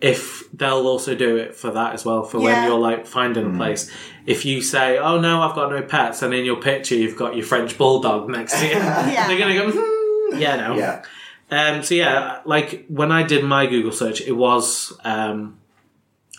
if 0.00 0.50
they'll 0.52 0.86
also 0.86 1.14
do 1.14 1.36
it 1.36 1.54
for 1.54 1.70
that 1.70 1.94
as 1.94 2.04
well 2.04 2.22
for 2.22 2.38
when 2.38 2.64
you're 2.64 2.78
like 2.78 3.06
finding 3.06 3.54
a 3.54 3.56
place. 3.56 3.90
If 4.26 4.44
you 4.44 4.60
say, 4.60 4.98
"Oh 4.98 5.18
no, 5.20 5.40
I've 5.42 5.54
got 5.54 5.70
no 5.70 5.82
pets," 5.82 6.22
and 6.22 6.34
in 6.34 6.44
your 6.44 6.60
picture 6.60 6.94
you've 6.94 7.16
got 7.16 7.34
your 7.36 7.46
French 7.46 7.78
bulldog 7.78 8.28
next 8.28 8.58
to 8.60 8.66
you, 8.66 8.74
they're 8.74 9.38
gonna 9.38 9.54
go, 9.54 9.70
hmm, 9.72 10.38
"Yeah, 10.38 10.56
no." 10.56 10.74
Yeah. 10.76 11.02
Um, 11.50 11.82
so 11.82 11.94
yeah, 11.94 12.40
like 12.44 12.84
when 12.88 13.12
I 13.12 13.22
did 13.22 13.44
my 13.44 13.66
Google 13.66 13.92
search, 13.92 14.20
it 14.20 14.32
was 14.32 14.92
um, 15.04 15.58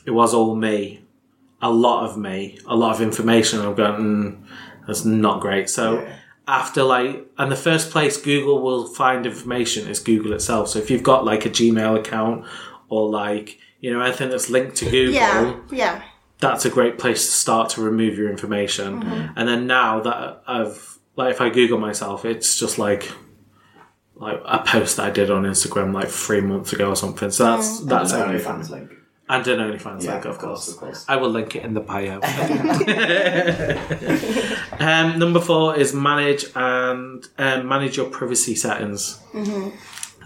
it 0.06 0.12
was 0.12 0.34
all 0.34 0.56
me, 0.56 1.02
a 1.62 1.72
lot 1.72 2.06
of 2.10 2.18
me, 2.18 2.60
a 2.68 2.76
lot 2.76 2.94
of 2.96 3.02
information. 3.02 3.60
I'm 3.62 3.74
going, 3.74 4.02
mm, 4.02 4.48
that's 4.88 5.06
not 5.06 5.42
great. 5.42 5.70
So 5.70 6.00
Yeah. 6.00 6.14
after 6.48 6.82
like, 6.84 7.28
and 7.38 7.52
the 7.52 7.56
first 7.58 7.92
place 7.92 8.18
Google 8.18 8.62
will 8.62 8.88
find 8.88 9.26
information 9.26 9.88
is 9.88 10.00
Google 10.00 10.34
itself. 10.34 10.70
So 10.70 10.80
if 10.80 10.90
you've 10.90 11.04
got 11.04 11.26
like 11.26 11.46
a 11.46 11.50
Gmail 11.50 12.00
account 12.00 12.46
or 12.90 13.10
like 13.10 13.60
you 13.80 13.92
know 13.94 14.02
anything 14.02 14.30
that's 14.30 14.50
linked 14.50 14.78
to 14.78 14.86
Google, 14.86 15.14
Yeah, 15.14 15.56
yeah, 15.72 16.02
that's 16.40 16.66
a 16.66 16.70
great 16.70 16.98
place 16.98 17.26
to 17.26 17.32
start 17.32 17.70
to 17.72 17.82
remove 17.82 18.18
your 18.18 18.30
information. 18.30 19.02
Mm-hmm. 19.02 19.34
And 19.36 19.48
then 19.48 19.68
now 19.68 20.00
that 20.00 20.42
I've 20.48 20.98
like 21.16 21.32
if 21.32 21.42
I 21.42 21.50
Google 21.50 21.80
myself, 21.80 22.26
it's 22.26 22.58
just 22.58 22.80
like 22.80 23.12
like 24.16 24.42
a 24.46 24.60
post 24.66 24.98
that 24.98 25.06
I 25.06 25.10
did 25.12 25.30
on 25.30 25.44
Instagram 25.44 25.94
like 25.94 26.08
three 26.10 26.42
months 26.42 26.74
ago 26.74 26.90
or 26.90 26.96
something. 26.96 27.30
So 27.30 27.44
that's 27.44 27.80
mm-hmm. 27.82 27.90
that's 27.90 28.12
That's 28.12 28.24
okay. 28.24 28.44
OnlyFans 28.44 28.70
link. 28.70 28.92
And 29.30 29.46
an 29.48 29.60
OnlyFans 29.60 30.04
Yeah, 30.04 30.14
link, 30.14 30.26
of 30.26 30.32
of 30.36 30.38
course, 30.40 30.66
course. 30.66 30.68
of 30.70 30.78
course. 30.78 31.06
I 31.10 31.18
will 31.18 31.30
link 31.30 31.56
it 31.58 31.64
in 31.66 31.74
the 31.74 31.82
bio. 31.82 32.22
um, 34.80 35.20
number 35.20 35.40
four 35.42 35.76
is 35.76 35.94
manage 35.94 36.46
and 36.56 37.26
um, 37.38 37.68
manage 37.68 37.98
your 37.98 38.10
privacy 38.10 38.56
settings. 38.56 39.20
Yeah, 39.34 39.72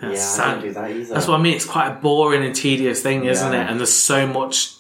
I 0.04 0.52
don't 0.52 0.62
do 0.62 0.74
that 0.74 0.92
either. 0.92 1.14
That's 1.14 1.28
what 1.28 1.40
I 1.40 1.44
mean. 1.44 1.56
It's 1.56 1.66
quite 1.66 1.88
a 1.90 1.94
boring 1.96 2.44
and 2.44 2.56
tedious 2.56 3.02
thing, 3.02 3.26
isn't 3.26 3.54
Yeah. 3.54 3.64
it? 3.66 3.70
And 3.70 3.80
there's 3.80 3.94
so 3.94 4.26
much 4.28 4.74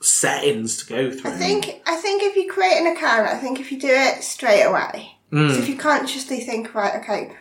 settings 0.00 0.76
to 0.84 0.86
go 0.86 1.10
through. 1.10 1.30
I 1.30 1.34
think 1.34 1.82
I 1.86 1.96
think 1.96 2.22
if 2.22 2.36
you 2.36 2.50
create 2.50 2.78
an 2.78 2.86
account, 2.88 3.28
I 3.28 3.36
think 3.38 3.60
if 3.60 3.70
you 3.72 3.78
do 3.80 3.88
it 3.88 4.22
straight 4.22 4.62
away, 4.62 5.12
Hmm. 5.30 5.48
so 5.50 5.58
if 5.58 5.68
you 5.68 5.76
consciously 5.76 6.40
think, 6.40 6.74
right, 6.74 6.94
okay, 7.02 7.32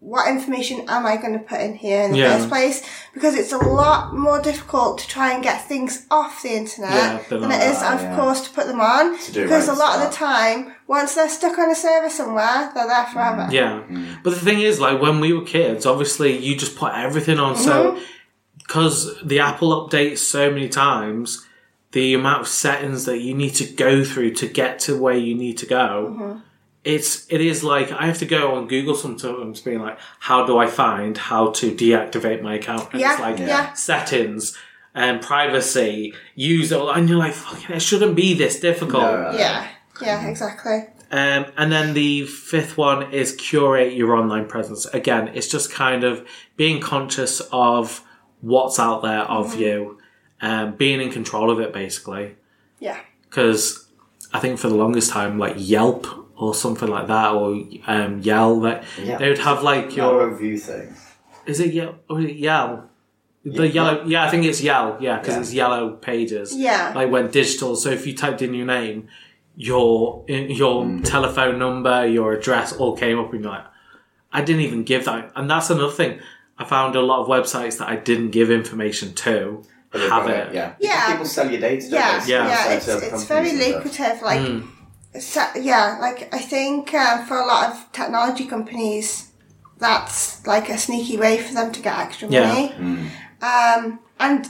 what 0.00 0.28
information 0.28 0.88
am 0.88 1.04
I 1.04 1.18
going 1.18 1.34
to 1.34 1.38
put 1.38 1.60
in 1.60 1.74
here 1.74 2.02
in 2.02 2.12
the 2.12 2.18
Yeah. 2.18 2.36
first 2.38 2.48
place? 2.48 2.82
Because 3.12 3.34
it's 3.34 3.52
a 3.52 3.58
lot 3.58 4.16
more 4.16 4.40
difficult 4.40 4.98
to 4.98 5.06
try 5.06 5.32
and 5.32 5.42
get 5.42 5.68
things 5.68 6.06
off 6.10 6.42
the 6.42 6.54
internet 6.56 7.28
than 7.28 7.42
than 7.42 7.50
it 7.52 7.62
is, 7.70 7.80
that, 7.80 7.94
of 7.96 8.02
yeah. 8.02 8.16
course, 8.16 8.40
to 8.40 8.50
put 8.50 8.66
them 8.66 8.80
on. 8.80 9.18
To 9.18 9.32
do 9.32 9.40
it 9.40 9.44
because 9.44 9.68
right 9.68 9.76
a 9.76 9.78
lot 9.78 9.98
of 9.98 10.10
the 10.10 10.16
time, 10.16 10.72
once 10.86 11.14
they're 11.14 11.28
stuck 11.28 11.58
on 11.58 11.70
a 11.70 11.74
server 11.74 12.08
somewhere, 12.08 12.72
they're 12.74 12.86
there 12.86 13.06
forever. 13.06 13.48
Yeah. 13.52 13.82
Mm. 13.90 14.22
But 14.22 14.30
the 14.30 14.40
thing 14.40 14.62
is, 14.62 14.80
like, 14.80 15.02
when 15.02 15.20
we 15.20 15.34
were 15.34 15.44
kids, 15.44 15.84
obviously, 15.84 16.36
you 16.38 16.56
just 16.56 16.76
put 16.76 16.94
everything 16.94 17.38
on. 17.38 17.56
So, 17.56 17.92
mm-hmm. 17.92 18.04
because 18.56 19.20
the 19.22 19.40
Apple 19.40 19.86
updates 19.86 20.18
so 20.18 20.50
many 20.50 20.70
times, 20.70 21.46
the 21.92 22.14
amount 22.14 22.40
of 22.40 22.48
settings 22.48 23.04
that 23.04 23.18
you 23.18 23.34
need 23.34 23.54
to 23.56 23.64
go 23.64 24.02
through 24.02 24.32
to 24.36 24.46
get 24.48 24.78
to 24.80 24.98
where 24.98 25.16
you 25.16 25.34
need 25.34 25.58
to 25.58 25.66
go, 25.66 26.16
mm-hmm. 26.18 26.38
It's, 26.84 27.26
it 27.30 27.40
is 27.40 27.62
like, 27.62 27.92
I 27.92 28.06
have 28.06 28.18
to 28.18 28.26
go 28.26 28.54
on 28.54 28.68
Google 28.68 28.94
sometimes 28.94 29.60
being 29.60 29.80
like, 29.80 29.98
how 30.20 30.46
do 30.46 30.58
I 30.58 30.66
find 30.66 31.16
how 31.16 31.50
to 31.52 31.74
deactivate 31.74 32.42
my 32.42 32.54
account? 32.54 32.88
And 32.92 33.00
Yeah, 33.00 33.12
it's 33.12 33.20
like, 33.20 33.38
yeah. 33.38 33.72
settings 33.74 34.56
and 34.94 35.20
privacy, 35.20 36.14
use 36.34 36.72
it, 36.72 36.80
and 36.80 37.08
you're 37.08 37.18
like, 37.18 37.34
fucking, 37.34 37.76
it 37.76 37.80
shouldn't 37.80 38.16
be 38.16 38.34
this 38.34 38.58
difficult. 38.58 39.02
No. 39.02 39.32
Yeah, 39.36 39.68
yeah, 40.02 40.26
exactly. 40.26 40.84
Um, 41.12 41.46
and 41.56 41.72
then 41.72 41.94
the 41.94 42.24
fifth 42.26 42.76
one 42.76 43.12
is 43.12 43.34
curate 43.34 43.94
your 43.94 44.16
online 44.16 44.46
presence. 44.46 44.86
Again, 44.86 45.28
it's 45.34 45.48
just 45.48 45.70
kind 45.72 46.04
of 46.04 46.26
being 46.56 46.80
conscious 46.80 47.40
of 47.52 48.02
what's 48.40 48.78
out 48.78 49.02
there 49.02 49.22
of 49.22 49.56
you, 49.56 49.98
um, 50.40 50.76
being 50.76 51.00
in 51.00 51.10
control 51.10 51.50
of 51.50 51.60
it, 51.60 51.72
basically. 51.72 52.36
Yeah. 52.78 52.98
Because 53.28 53.86
I 54.32 54.38
think 54.38 54.58
for 54.58 54.68
the 54.68 54.76
longest 54.76 55.10
time, 55.10 55.38
like 55.38 55.54
Yelp 55.56 56.06
or 56.40 56.54
something 56.54 56.88
like 56.88 57.06
that, 57.06 57.28
or 57.32 57.48
um, 57.86 58.20
Yell, 58.22 58.60
that 58.60 58.84
Yeah. 59.02 59.18
they 59.18 59.28
would 59.28 59.38
have 59.50 59.62
like 59.62 59.94
Your 59.96 60.12
your 60.12 60.28
review 60.30 60.56
thing. 60.58 60.94
is 61.46 61.60
it 61.60 61.72
Yell 61.74 61.94
or 62.08 62.20
is 62.20 62.26
it 62.30 62.36
Yell? 62.36 62.84
The 63.44 63.66
Yeah. 63.68 63.72
yellow, 63.78 64.04
yeah, 64.06 64.24
I 64.26 64.28
think 64.30 64.44
it's 64.44 64.62
Yell, 64.62 64.96
yeah, 65.00 65.18
because 65.18 65.34
Yeah. 65.36 65.40
it's 65.40 65.54
yellow 65.54 65.90
pages. 65.90 66.54
Yeah. 66.56 66.92
like 66.94 67.10
went 67.10 67.32
digital. 67.32 67.74
So 67.76 67.90
if 67.90 68.06
you 68.06 68.14
typed 68.14 68.42
in 68.42 68.52
your 68.54 68.66
name, 68.66 69.08
your 69.56 70.24
your 70.28 70.84
Mm. 70.84 71.04
telephone 71.04 71.58
number, 71.58 72.06
your 72.06 72.32
address 72.32 72.72
all 72.72 72.96
came 72.96 73.18
up, 73.18 73.32
and 73.32 73.42
you're 73.42 73.52
like, 73.52 73.64
I 74.32 74.40
didn't 74.42 74.62
even 74.62 74.82
give 74.84 75.04
that. 75.06 75.30
And 75.36 75.50
that's 75.50 75.70
another 75.70 75.92
thing. 75.92 76.20
I 76.58 76.64
found 76.64 76.94
a 76.96 77.00
lot 77.02 77.20
of 77.22 77.26
websites 77.28 77.78
that 77.78 77.88
I 77.88 77.96
didn't 77.96 78.30
give 78.30 78.50
information 78.50 79.12
to 79.26 79.62
But 79.90 79.98
they've 80.00 80.10
have 80.10 80.26
got 80.26 80.36
it. 80.36 80.54
Yeah. 80.54 80.72
Yeah. 80.78 81.10
People 81.10 81.24
sell 81.26 81.50
your 81.50 81.60
data. 81.60 81.82
don't 81.90 81.92
Yeah, 82.00 82.22
yeah, 82.26 82.46
Yeah. 82.48 82.72
it's, 82.74 82.86
So 82.86 82.92
to 82.92 83.06
other 83.06 83.14
it's 83.16 83.24
very 83.24 83.48
companies 83.50 83.52
and 83.74 83.82
stuff. 83.82 83.84
lucrative. 83.98 84.22
Like, 84.22 84.40
Hmm. 84.46 84.60
So, 85.18 85.44
yeah, 85.60 85.98
like 86.00 86.32
I 86.34 86.38
think 86.38 86.94
um, 86.94 87.24
for 87.26 87.36
a 87.38 87.46
lot 87.46 87.70
of 87.70 87.92
technology 87.92 88.46
companies, 88.46 89.32
that's 89.78 90.46
like 90.46 90.68
a 90.68 90.78
sneaky 90.78 91.16
way 91.16 91.38
for 91.38 91.54
them 91.54 91.72
to 91.72 91.80
get 91.82 91.98
extra 91.98 92.28
Yeah. 92.28 92.46
money. 92.46 93.10
Um, 93.42 94.00
and 94.18 94.48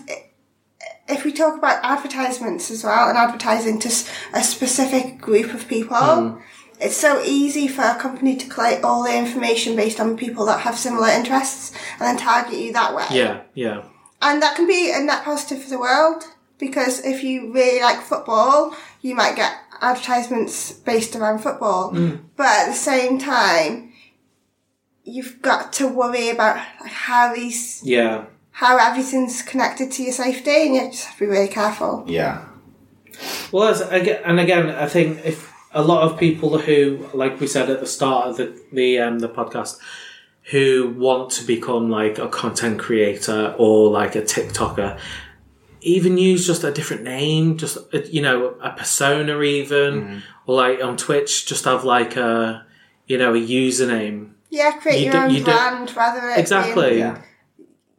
if 1.09 1.25
we 1.25 1.33
talk 1.33 1.57
about 1.57 1.83
advertisements 1.85 2.71
as 2.71 2.85
well, 2.85 3.09
and 3.09 3.17
advertising 3.19 3.79
to 3.81 3.89
a 4.35 4.43
specific 4.43 5.21
group 5.21 5.55
of 5.55 5.67
people. 5.69 5.97
Hmm. 5.97 6.39
It's 6.83 6.97
so 6.97 7.23
easy 7.23 7.69
for 7.69 7.83
a 7.83 7.95
company 7.97 8.37
to 8.37 8.49
collect 8.49 8.85
all 8.85 9.03
the 9.05 9.15
information 9.15 9.77
based 9.77 10.01
on 10.01 10.17
people 10.17 10.47
that 10.47 10.61
have 10.61 10.79
similar 10.79 11.09
interests 11.09 11.73
and 11.99 12.01
then 12.01 12.17
target 12.17 12.59
you 12.59 12.73
that 12.73 12.95
way. 12.95 13.05
Yeah, 13.11 13.43
yeah, 13.53 13.83
And 14.23 14.41
that 14.41 14.57
can 14.57 14.67
be 14.67 14.91
a 14.91 14.99
net 15.01 15.23
positive 15.23 15.63
for 15.63 15.69
the 15.69 15.79
world 15.79 16.25
because 16.59 17.05
if 17.05 17.23
you 17.23 17.53
really 17.53 17.83
like 17.83 18.01
football, 18.01 18.75
you 19.03 19.15
might 19.15 19.37
get 19.37 19.59
advertisements 19.81 20.73
based 20.73 21.17
around 21.17 21.41
football. 21.41 21.93
But 22.37 22.47
at 22.47 22.67
the 22.67 22.75
same 22.75 23.19
time, 23.19 23.93
you've 25.05 25.43
got 25.43 25.73
to 25.75 25.89
worry 25.89 26.31
about 26.31 26.59
how 26.59 27.35
these, 27.35 27.83
yeah. 27.85 28.25
how 28.53 28.79
everything's 28.79 29.43
connected 29.43 29.91
to 29.93 30.03
your 30.03 30.13
safety, 30.13 30.67
and 30.67 30.75
you 30.75 30.91
just 30.91 31.05
have 31.05 31.15
to 31.19 31.21
be 31.21 31.27
really 31.27 31.49
careful. 31.49 32.05
Yeah. 32.07 32.47
Well, 33.53 33.69
as, 33.69 33.81
and 33.81 34.41
again, 34.41 34.71
I 34.71 34.87
think 34.87 35.25
if 35.25 35.53
a 35.73 35.83
lot 35.83 36.11
of 36.11 36.19
people 36.19 36.59
who, 36.59 37.09
like 37.13 37.41
we 37.41 37.47
said 37.47 37.71
at 37.71 37.81
the 37.81 37.87
start 37.87 38.29
of 38.29 38.37
the 38.37 38.61
the 38.73 38.99
um, 38.99 39.19
the 39.19 39.29
podcast, 39.29 39.79
who 40.51 40.95
want 40.97 41.31
to 41.31 41.45
become 41.45 41.91
like 41.91 42.19
a 42.19 42.29
content 42.29 42.79
creator 42.79 43.55
or 43.59 43.91
like 43.91 44.17
a 44.17 44.23
TikToker, 44.23 44.99
even 45.83 46.19
use 46.19 46.47
just 46.47 46.65
a 46.65 46.71
different 46.73 47.03
name, 47.03 47.57
just 47.57 47.77
uh, 47.95 47.99
you 48.11 48.23
know 48.23 48.55
a 48.63 48.71
persona, 48.71 49.41
even 49.41 50.23
or 50.47 50.57
like 50.57 50.83
on 50.83 50.97
Twitch, 50.97 51.47
just 51.47 51.65
have 51.65 51.85
like 51.85 52.17
a 52.17 52.65
you 53.07 53.19
know 53.19 53.35
a 53.35 53.39
username. 53.41 54.31
Yeah, 54.51 54.73
create 54.73 54.99
You 54.99 55.05
your 55.05 55.13
don't- 55.13 55.25
own 55.25 55.31
you 55.35 55.45
don't- 55.45 55.55
brand 55.57 55.97
rather 55.97 56.21
than 56.21 56.39
Exactly. 56.39 56.89
being- 56.91 56.99
Yeah. 56.99 57.19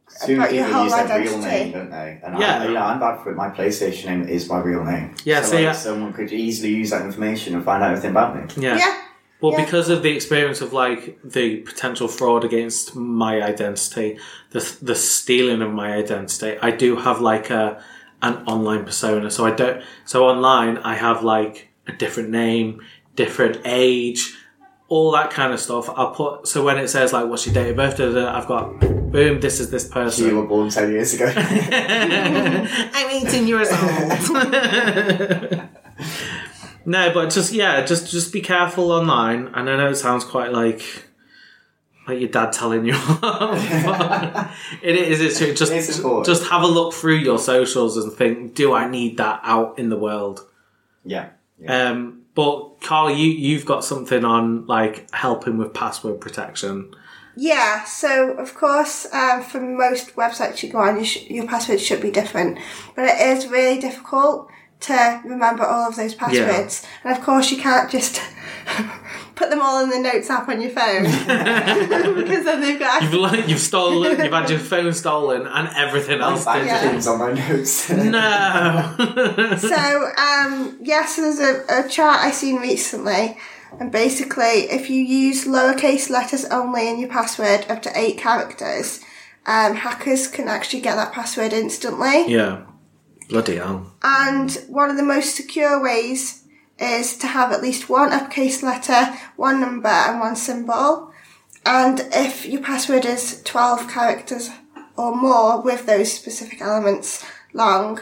Soon 0.08 0.36
About 0.38 0.52
your 0.54 0.64
people 0.66 0.74
whole 0.80 0.84
use 0.98 1.08
their 1.08 1.20
real 1.20 1.38
name, 1.38 1.72
don't 1.72 1.90
they? 1.90 2.20
And 2.22 2.38
Yeah. 2.38 2.60
I, 2.60 2.66
you 2.66 2.74
know, 2.74 2.82
I'm 2.82 3.00
bad 3.00 3.22
for 3.22 3.30
it. 3.32 3.36
My 3.36 3.48
PlayStation 3.48 4.04
name 4.04 4.28
is 4.28 4.46
my 4.48 4.60
real 4.60 4.84
name. 4.84 5.14
Yeah, 5.24 5.40
so 5.40 5.48
so 5.48 5.54
like, 5.56 5.62
yeah. 5.64 5.72
someone 5.72 6.12
could 6.12 6.30
easily 6.30 6.68
use 6.74 6.90
that 6.90 7.02
information 7.06 7.54
and 7.54 7.64
find 7.64 7.82
out 7.82 7.90
everything 7.92 8.10
about 8.10 8.36
me. 8.36 8.42
Yeah. 8.62 8.76
Yeah, 8.76 8.94
Well, 9.42 9.52
Yeah. 9.52 9.64
because 9.64 9.88
of 9.90 10.02
the 10.02 10.10
experience 10.14 10.60
of 10.60 10.72
like 10.72 11.18
the 11.24 11.56
potential 11.56 12.08
fraud 12.08 12.44
against 12.44 12.94
my 12.96 13.42
identity, 13.42 14.18
the 14.52 14.60
the 14.80 14.94
stealing 14.94 15.60
of 15.62 15.72
my 15.72 15.92
identity, 15.94 16.56
I 16.62 16.70
do 16.70 16.96
have 16.96 17.20
like 17.20 17.50
a 17.50 17.82
an 18.22 18.34
online 18.46 18.84
persona. 18.84 19.30
So 19.30 19.44
I 19.44 19.50
don't. 19.50 19.82
So 20.04 20.24
online, 20.26 20.78
I 20.78 20.94
have 20.94 21.24
like 21.24 21.68
a 21.88 21.92
different 21.92 22.30
name, 22.30 22.80
different 23.16 23.58
age, 23.64 24.32
all 24.88 25.10
that 25.12 25.30
kind 25.32 25.52
of 25.52 25.58
stuff. 25.58 25.90
I'll 25.90 26.12
put. 26.14 26.46
So 26.46 26.62
when 26.64 26.78
it 26.78 26.88
says 26.88 27.12
like, 27.12 27.26
"What's 27.26 27.44
your 27.46 27.54
date 27.54 27.70
of 27.70 27.76
birth?" 27.76 27.96
da, 27.96 28.06
da, 28.06 28.12
da, 28.26 28.38
I've 28.38 28.46
got 28.46 28.78
boom. 29.10 29.40
This 29.40 29.58
is 29.58 29.70
this 29.70 29.88
person. 29.88 30.28
you 30.28 30.36
were 30.36 30.46
born 30.46 30.68
10 30.70 30.90
years 30.92 31.14
ago. 31.14 31.26
I'm 31.36 33.10
18 33.10 33.48
years 33.48 33.68
old. 33.72 35.68
no, 36.84 37.12
but 37.12 37.30
just 37.30 37.52
yeah, 37.52 37.84
just 37.84 38.10
just 38.10 38.32
be 38.32 38.40
careful 38.40 38.92
online. 38.92 39.48
And 39.54 39.68
I 39.68 39.76
know 39.76 39.90
it 39.90 39.96
sounds 39.96 40.24
quite 40.24 40.52
like 40.52 40.82
like 42.06 42.20
your 42.20 42.28
dad 42.28 42.52
telling 42.52 42.84
you. 42.84 42.94
it 44.82 44.96
is. 44.96 45.20
It's 45.20 45.38
true. 45.38 45.54
just 45.54 45.72
It's 45.72 45.98
just 46.26 46.50
have 46.50 46.62
a 46.62 46.66
look 46.66 46.94
through 46.94 47.16
your 47.16 47.38
socials 47.38 47.96
and 47.96 48.12
think, 48.12 48.54
do 48.54 48.72
I 48.72 48.88
need 48.88 49.18
that 49.18 49.40
out 49.42 49.78
in 49.78 49.88
the 49.88 49.98
world? 49.98 50.46
yeah. 51.04 51.30
yeah. 51.58 51.90
Um, 51.90 52.22
but 52.34 52.80
Carl, 52.80 53.10
you 53.10 53.26
you've 53.26 53.66
got 53.66 53.84
something 53.84 54.24
on 54.24 54.66
like 54.66 55.10
helping 55.12 55.58
with 55.58 55.74
password 55.74 56.20
protection. 56.20 56.94
Yeah, 57.34 57.84
so 57.84 58.32
of 58.32 58.54
course, 58.54 59.06
um, 59.12 59.42
for 59.42 59.58
most 59.60 60.16
websites 60.16 60.62
you 60.62 60.70
go 60.70 60.78
on, 60.78 60.98
you 60.98 61.04
sh- 61.04 61.30
your 61.30 61.46
password 61.46 61.80
should 61.80 62.02
be 62.02 62.10
different, 62.10 62.58
but 62.94 63.06
it 63.06 63.20
is 63.20 63.46
really 63.46 63.80
difficult 63.80 64.50
to 64.82 65.20
remember 65.24 65.64
all 65.64 65.88
of 65.88 65.96
those 65.96 66.14
passwords. 66.14 66.84
And 67.04 67.16
of 67.16 67.22
course, 67.24 67.50
you 67.50 67.58
can't 67.60 67.90
just 67.90 68.20
put 69.34 69.50
them 69.50 69.60
all 69.62 69.82
in 69.82 69.90
the 69.90 69.98
notes 69.98 70.28
app 70.30 70.48
on 70.48 70.60
your 70.60 70.70
phone 70.70 71.02
because 72.16 72.44
then 72.44 72.60
they've 72.60 72.78
got. 72.78 73.02
You've, 73.02 73.14
like, 73.14 73.48
you've 73.48 73.58
stolen, 73.60 74.18
you've 74.22 74.32
had 74.32 74.50
your 74.50 74.58
phone 74.58 74.92
stolen 74.92 75.46
and 75.46 75.68
everything 75.76 76.20
else. 76.20 76.44
Bank 76.44 76.66
Yeah. 76.66 76.80
pins 76.90 77.06
on 77.06 77.18
my 77.18 77.32
notes. 77.32 77.90
No. 77.90 78.96
So, 79.58 79.76
um, 80.18 80.78
yes, 80.80 81.16
there's 81.16 81.38
a, 81.40 81.64
a 81.84 81.88
chart 81.88 82.20
I 82.20 82.30
seen 82.30 82.56
recently, 82.56 83.36
and 83.78 83.90
basically, 83.92 84.68
if 84.70 84.90
you 84.90 85.02
use 85.02 85.44
lowercase 85.46 86.10
letters 86.10 86.44
only 86.46 86.88
in 86.88 86.98
your 86.98 87.08
password 87.08 87.66
up 87.68 87.82
to 87.82 87.92
eight 87.98 88.18
characters, 88.18 89.00
um, 89.46 89.74
hackers 89.76 90.28
can 90.28 90.48
actually 90.48 90.80
get 90.80 90.96
that 90.96 91.12
password 91.12 91.52
instantly. 91.52 92.26
yeah. 92.32 92.62
Bloody 93.32 93.56
hell. 93.56 93.90
And 94.02 94.52
one 94.68 94.90
of 94.90 94.96
the 94.96 95.02
most 95.02 95.34
secure 95.34 95.82
ways 95.82 96.44
is 96.78 97.16
to 97.18 97.26
have 97.26 97.50
at 97.50 97.62
least 97.62 97.88
one 97.88 98.12
uppercase 98.12 98.62
letter, 98.62 99.06
one 99.36 99.58
number, 99.60 99.88
and 99.88 100.20
one 100.20 100.36
symbol. 100.36 101.10
And 101.64 102.00
if 102.12 102.44
your 102.46 102.60
password 102.60 103.04
is 103.06 103.42
12 103.44 103.88
characters 103.88 104.50
or 104.96 105.16
more 105.16 105.62
with 105.62 105.86
those 105.86 106.12
specific 106.12 106.60
elements 106.60 107.24
long, 107.54 108.00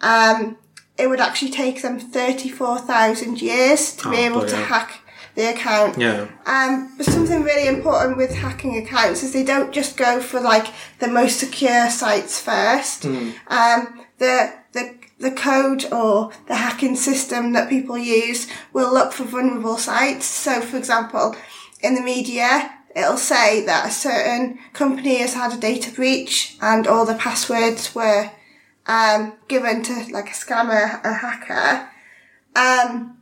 um, 0.00 0.56
it 0.96 1.08
would 1.08 1.20
actually 1.20 1.50
take 1.50 1.82
them 1.82 1.98
34,000 2.00 3.42
years 3.42 3.94
to 3.96 4.10
be 4.10 4.16
Oh, 4.16 4.20
able 4.20 4.46
to 4.46 4.56
hack 4.56 5.00
the 5.34 5.50
account. 5.50 5.98
Yeah. 5.98 6.26
Um, 6.46 6.94
but 6.96 7.06
something 7.06 7.42
really 7.42 7.68
important 7.68 8.16
with 8.16 8.34
hacking 8.34 8.76
accounts 8.78 9.22
is 9.22 9.32
they 9.32 9.44
don't 9.44 9.72
just 9.72 9.96
go 9.96 10.20
for 10.20 10.40
like 10.40 10.68
the 11.00 11.08
most 11.08 11.38
secure 11.38 11.90
sites 11.90 12.40
first. 12.40 13.04
Um, 13.04 14.00
the 14.18 14.59
the 15.20 15.30
the 15.30 15.36
code 15.36 15.84
or 15.92 16.32
the 16.46 16.56
hacking 16.56 16.96
system 16.96 17.52
that 17.52 17.68
people 17.68 17.98
use 17.98 18.46
will 18.72 18.92
look 18.92 19.12
for 19.12 19.24
vulnerable 19.24 19.76
sites. 19.76 20.24
So, 20.26 20.60
for 20.60 20.76
example, 20.76 21.36
in 21.82 21.94
the 21.94 22.00
media, 22.00 22.72
it'll 22.96 23.16
say 23.16 23.64
that 23.66 23.86
a 23.86 23.90
certain 23.90 24.58
company 24.72 25.18
has 25.18 25.34
had 25.34 25.52
a 25.52 25.60
data 25.60 25.90
breach 25.92 26.56
and 26.60 26.86
all 26.86 27.04
the 27.06 27.14
passwords 27.14 27.94
were 27.94 28.30
um, 28.86 29.34
given 29.48 29.82
to 29.84 29.92
like 30.12 30.28
a 30.30 30.32
scammer, 30.32 31.00
a 31.04 31.14
hacker. 31.14 31.88
Um, 32.56 33.18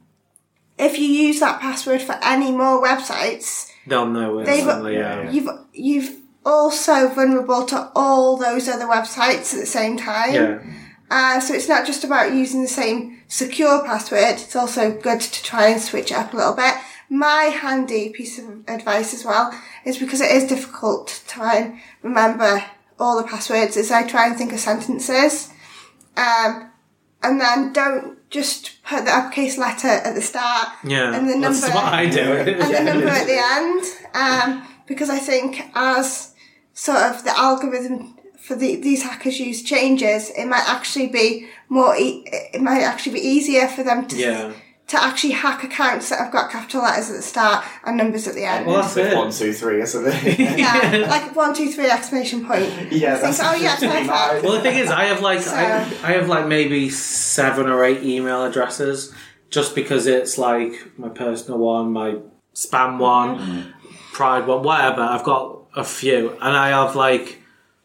if 0.78 0.98
you 0.98 1.06
use 1.06 1.40
that 1.40 1.60
password 1.60 2.00
for 2.02 2.16
any 2.22 2.52
more 2.52 2.82
websites, 2.82 3.70
They'll 3.86 4.06
know 4.06 4.44
They've- 4.44 4.94
yeah. 4.94 5.30
you've 5.30 5.48
you've 5.72 6.16
also 6.44 7.08
vulnerable 7.08 7.64
to 7.66 7.90
all 7.94 8.36
those 8.36 8.68
other 8.68 8.86
websites 8.86 9.52
at 9.54 9.60
the 9.60 9.66
same 9.66 9.96
time. 9.96 10.34
Yeah. 10.34 10.58
Uh, 11.10 11.40
so 11.40 11.54
it's 11.54 11.68
not 11.68 11.86
just 11.86 12.04
about 12.04 12.32
using 12.34 12.62
the 12.62 12.68
same 12.68 13.20
secure 13.28 13.82
password. 13.84 14.34
It's 14.34 14.54
also 14.56 14.92
good 14.92 15.20
to 15.20 15.42
try 15.42 15.68
and 15.68 15.80
switch 15.80 16.10
it 16.10 16.16
up 16.18 16.32
a 16.32 16.36
little 16.36 16.54
bit. 16.54 16.74
My 17.10 17.44
handy 17.44 18.10
piece 18.10 18.38
of 18.38 18.44
advice 18.68 19.14
as 19.14 19.24
well 19.24 19.50
is 19.86 19.96
because 19.98 20.20
it 20.20 20.30
is 20.30 20.44
difficult 20.46 21.08
to 21.08 21.26
try 21.26 21.56
and 21.56 21.78
remember 22.02 22.62
all 22.98 23.16
the 23.16 23.26
passwords. 23.26 23.76
Is 23.78 23.90
I 23.90 24.06
try 24.06 24.26
and 24.26 24.36
think 24.36 24.52
of 24.52 24.60
sentences, 24.60 25.50
um, 26.18 26.70
and 27.22 27.40
then 27.40 27.72
don't 27.72 28.18
just 28.30 28.82
put 28.84 29.06
the 29.06 29.10
uppercase 29.16 29.56
letter 29.56 29.88
at 29.88 30.14
the 30.14 30.20
start 30.20 30.68
Yeah. 30.84 31.14
and 31.16 31.26
the 31.30 31.36
number 31.36 31.58
That's 31.58 31.74
what 31.74 31.84
I 31.84 32.04
do. 32.10 32.20
and 32.20 32.46
the 32.60 32.80
number 32.92 33.08
at 33.08 33.26
the 33.26 33.38
end, 33.40 33.84
um, 34.14 34.68
because 34.86 35.08
I 35.08 35.18
think 35.18 35.62
as 35.74 36.34
sort 36.74 36.98
of 36.98 37.24
the 37.24 37.36
algorithm 37.38 38.17
for 38.40 38.54
the, 38.54 38.76
these 38.76 39.02
hackers 39.02 39.38
use 39.38 39.62
changes, 39.62 40.30
it 40.30 40.46
might 40.46 40.66
actually 40.66 41.08
be 41.08 41.48
more, 41.68 41.94
e- 41.96 42.24
it 42.26 42.62
might 42.62 42.82
actually 42.82 43.12
be 43.12 43.20
easier 43.20 43.68
for 43.68 43.82
them 43.82 44.06
to 44.08 44.16
yeah. 44.16 44.52
to 44.86 45.02
actually 45.02 45.32
hack 45.32 45.64
accounts 45.64 46.08
that 46.08 46.18
have 46.18 46.32
got 46.32 46.50
capital 46.50 46.82
letters 46.82 47.10
at 47.10 47.16
the 47.16 47.22
start 47.22 47.64
and 47.84 47.96
numbers 47.96 48.26
at 48.26 48.34
the 48.34 48.44
end. 48.44 48.66
Well, 48.66 48.80
that's 48.80 48.96
it. 48.96 49.14
One, 49.14 49.30
two, 49.30 49.52
three, 49.52 49.80
or 49.80 49.86
something. 49.86 50.12
yeah, 50.58 51.06
like 51.08 51.36
one, 51.36 51.54
two, 51.54 51.70
three 51.70 51.90
exclamation 51.90 52.46
point. 52.46 52.62
yeah, 52.90 53.16
Think, 53.16 53.36
that's 53.36 53.40
oh 53.40 53.54
yeah, 53.54 53.74
literally 53.74 54.08
perfect. 54.08 54.08
mine. 54.08 54.42
Well, 54.42 54.52
the 54.52 54.60
thing 54.60 54.78
is, 54.78 54.90
I 54.90 55.04
have 55.04 55.20
like 55.20 55.38
I, 55.40 55.42
So- 55.42 56.06
I 56.06 56.12
have 56.12 56.28
like 56.28 56.46
maybe 56.46 56.88
seven 56.90 57.68
or 57.68 57.84
eight 57.84 58.02
email 58.02 58.44
addresses, 58.44 59.12
just 59.50 59.74
because 59.74 60.06
it's 60.06 60.38
like 60.38 60.98
my 60.98 61.08
personal 61.08 61.58
one, 61.58 61.92
my 61.92 62.16
spam 62.54 62.98
one, 62.98 63.38
mm-hmm. 63.38 63.70
pride 64.12 64.46
one, 64.46 64.62
whatever. 64.62 65.02
I've 65.02 65.24
got 65.24 65.64
a 65.76 65.84
few, 65.84 66.30
and 66.40 66.56
I 66.56 66.68
have 66.68 66.96
like 66.96 67.42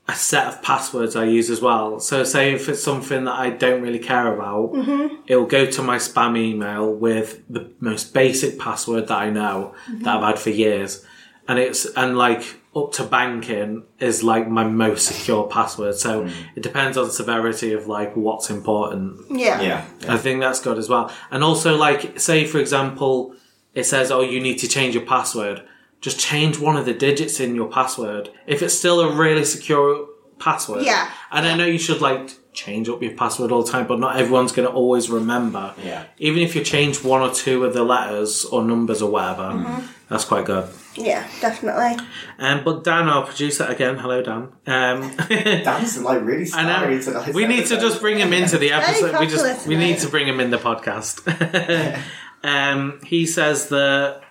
a 0.08 0.16
set 0.16 0.48
of 0.48 0.62
passwords 0.62 1.16
I 1.16 1.26
use 1.26 1.50
as 1.50 1.62
well. 1.62 2.00
So, 2.00 2.24
say 2.24 2.54
if 2.54 2.68
it's 2.68 2.84
something 2.84 3.24
that 3.24 3.34
I 3.34 3.52
don't 3.52 3.82
really 3.82 4.00
care 4.00 4.34
about, 4.34 4.74
mm-hmm. 4.74 5.16
it'll 5.28 5.46
go 5.46 5.66
to 5.66 5.82
my 5.82 5.96
spam 5.96 6.38
email 6.38 6.94
with 6.94 7.42
the 7.50 7.72
most 7.80 8.14
basic 8.14 8.60
password 8.60 9.08
that 9.08 9.18
I 9.18 9.30
know 9.30 9.76
that 10.02 10.18
I've 10.18 10.24
had 10.24 10.40
for 10.40 10.50
years, 10.50 11.06
and 11.48 11.58
it's 11.58 11.86
and 11.96 12.18
like 12.18 12.44
up 12.76 12.92
to 12.92 13.04
banking 13.04 13.84
is 14.00 14.24
like 14.24 14.50
my 14.50 14.64
most 14.64 15.06
secure 15.08 15.48
password. 15.48 15.96
So 15.96 16.24
mm. 16.24 16.34
it 16.56 16.64
depends 16.64 16.98
on 16.98 17.10
severity 17.12 17.74
of 17.74 17.88
like 17.88 18.16
what's 18.16 18.50
important. 18.50 19.22
Yeah. 19.30 19.62
Yeah. 19.62 19.86
I 20.10 20.18
think 20.18 20.42
that's 20.42 20.60
good 20.60 20.78
as 20.78 20.90
well. 20.90 21.12
And 21.32 21.44
also, 21.44 21.78
like, 21.78 22.20
say 22.20 22.46
for 22.46 22.60
example, 22.60 23.36
it 23.74 23.86
says, 23.86 24.12
"Oh, 24.12 24.22
you 24.22 24.42
need 24.42 24.58
to 24.60 24.68
change 24.68 24.96
your 24.96 25.06
password." 25.06 25.64
Just 26.04 26.20
change 26.20 26.60
one 26.60 26.76
of 26.78 26.86
the 26.86 26.94
digits 26.94 27.40
in 27.40 27.56
your 27.56 27.70
password. 27.70 28.30
If 28.46 28.62
it's 28.62 28.78
still 28.78 29.00
a 29.00 29.10
really 29.16 29.46
secure 29.46 30.08
password, 30.38 30.84
Yeah. 30.86 31.10
And 31.32 31.48
I 31.48 31.56
know 31.56 31.66
you 31.66 31.80
should 31.80 32.02
like 32.02 32.30
change 32.54 32.88
up 32.90 33.02
your 33.02 33.14
password 33.14 33.52
all 33.52 33.64
the 33.64 33.72
time, 33.72 33.88
but 33.88 34.00
not 34.00 34.18
everyone's 34.18 34.52
going 34.52 34.68
to 34.68 34.74
always 34.74 35.10
remember. 35.10 35.74
Yeah. 35.84 36.04
Even 36.20 36.44
if 36.44 36.56
you 36.56 36.64
change 36.64 37.04
one 37.04 37.22
or 37.22 37.34
two 37.34 37.64
of 37.66 37.74
the 37.74 37.84
letters 37.84 38.46
or 38.46 38.64
numbers 38.64 39.02
or 39.02 39.10
whatever, 39.10 39.44
Mm-hmm. 39.44 39.86
that's 40.10 40.26
quite 40.26 40.46
good. 40.46 40.70
Yeah, 40.96 41.26
definitely. 41.42 42.06
Um, 42.38 42.64
but 42.66 42.84
Dan, 42.84 43.08
our 43.10 43.26
producer 43.26 43.64
again, 43.64 43.98
hello 43.98 44.22
Dan. 44.22 44.50
Um, 44.68 45.16
Dan's 45.30 46.00
like 46.04 46.22
really 46.22 46.48
I 46.54 46.64
know. 46.90 47.00
tonight. 47.02 47.34
We 47.34 47.48
need 47.48 47.66
to 47.68 47.78
just 47.80 48.00
bring 48.02 48.20
him 48.20 48.34
into 48.40 48.58
the 48.60 48.74
episode. 48.74 49.20
We 49.20 49.28
just 49.28 49.66
we 49.68 49.76
need 49.78 49.98
to 50.00 50.10
bring 50.10 50.28
him 50.28 50.40
in 50.42 50.52
the 50.52 50.58
podcast. 50.60 51.24
um, 52.44 53.00
he 53.06 53.26
says 53.26 53.68
the 53.70 54.22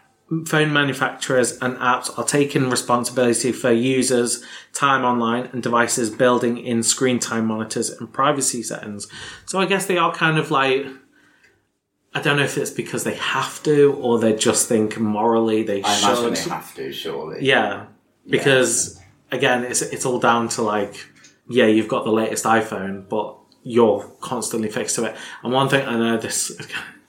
phone 0.47 0.73
manufacturers 0.73 1.59
and 1.59 1.77
apps 1.77 2.17
are 2.19 2.25
taking 2.25 2.71
responsibility 2.71 3.53
for 3.53 3.71
users' 3.73 4.45
time 4.73 5.05
online 5.05 5.49
and 5.53 5.63
devices 5.63 6.11
building 6.11 6.59
in 6.59 6.83
screen 6.83 7.19
time 7.19 7.47
monitors 7.47 7.91
and 7.91 8.13
privacy 8.13 8.63
settings. 8.63 9.09
So 9.47 9.61
I 9.61 9.67
guess 9.67 9.87
they 9.87 9.99
are 9.99 10.15
kind 10.15 10.39
of 10.39 10.51
like. 10.51 10.87
I 12.15 12.21
don't 12.21 12.37
know 12.37 12.45
if 12.45 12.59
it's 12.59 12.71
because 12.71 13.05
they 13.05 13.15
have 13.15 13.63
to 13.63 13.95
or 13.95 14.19
they 14.19 14.35
just 14.37 14.69
think 14.69 14.99
morally 14.99 15.63
they 15.63 15.83
I 15.83 15.99
imagine 15.99 16.35
should. 16.35 16.45
they 16.47 16.51
have 16.51 16.75
to, 16.75 16.93
surely. 16.93 17.45
Yeah, 17.45 17.87
because 18.29 19.01
again, 19.31 19.65
it's 19.65 19.81
it's 19.81 20.05
all 20.05 20.19
down 20.19 20.49
to 20.51 20.63
like, 20.63 20.95
yeah, 21.49 21.67
you've 21.67 21.89
got 21.89 22.05
the 22.05 22.13
latest 22.13 22.45
iPhone, 22.45 23.09
but 23.09 23.39
you're 23.63 24.03
constantly 24.21 24.69
fixed 24.69 24.97
to 24.97 25.05
it. 25.05 25.17
And 25.43 25.53
one 25.53 25.69
thing 25.71 25.87
I 25.87 25.97
know 25.97 26.19
this 26.19 26.53